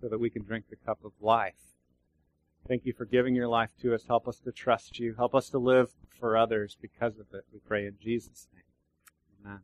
so 0.00 0.08
that 0.08 0.18
we 0.18 0.30
can 0.30 0.42
drink 0.42 0.66
the 0.68 0.76
cup 0.76 1.04
of 1.04 1.12
life. 1.20 1.54
Thank 2.66 2.84
you 2.84 2.92
for 2.92 3.04
giving 3.04 3.34
your 3.34 3.48
life 3.48 3.70
to 3.80 3.94
us. 3.94 4.04
Help 4.06 4.28
us 4.28 4.38
to 4.40 4.52
trust 4.52 4.98
you. 4.98 5.14
Help 5.14 5.34
us 5.34 5.48
to 5.50 5.58
live 5.58 5.90
for 6.20 6.36
others 6.36 6.76
because 6.80 7.18
of 7.18 7.26
it. 7.32 7.44
We 7.52 7.60
pray 7.66 7.86
in 7.86 7.96
Jesus' 8.00 8.46
name. 8.52 8.62
Amen. 9.44 9.60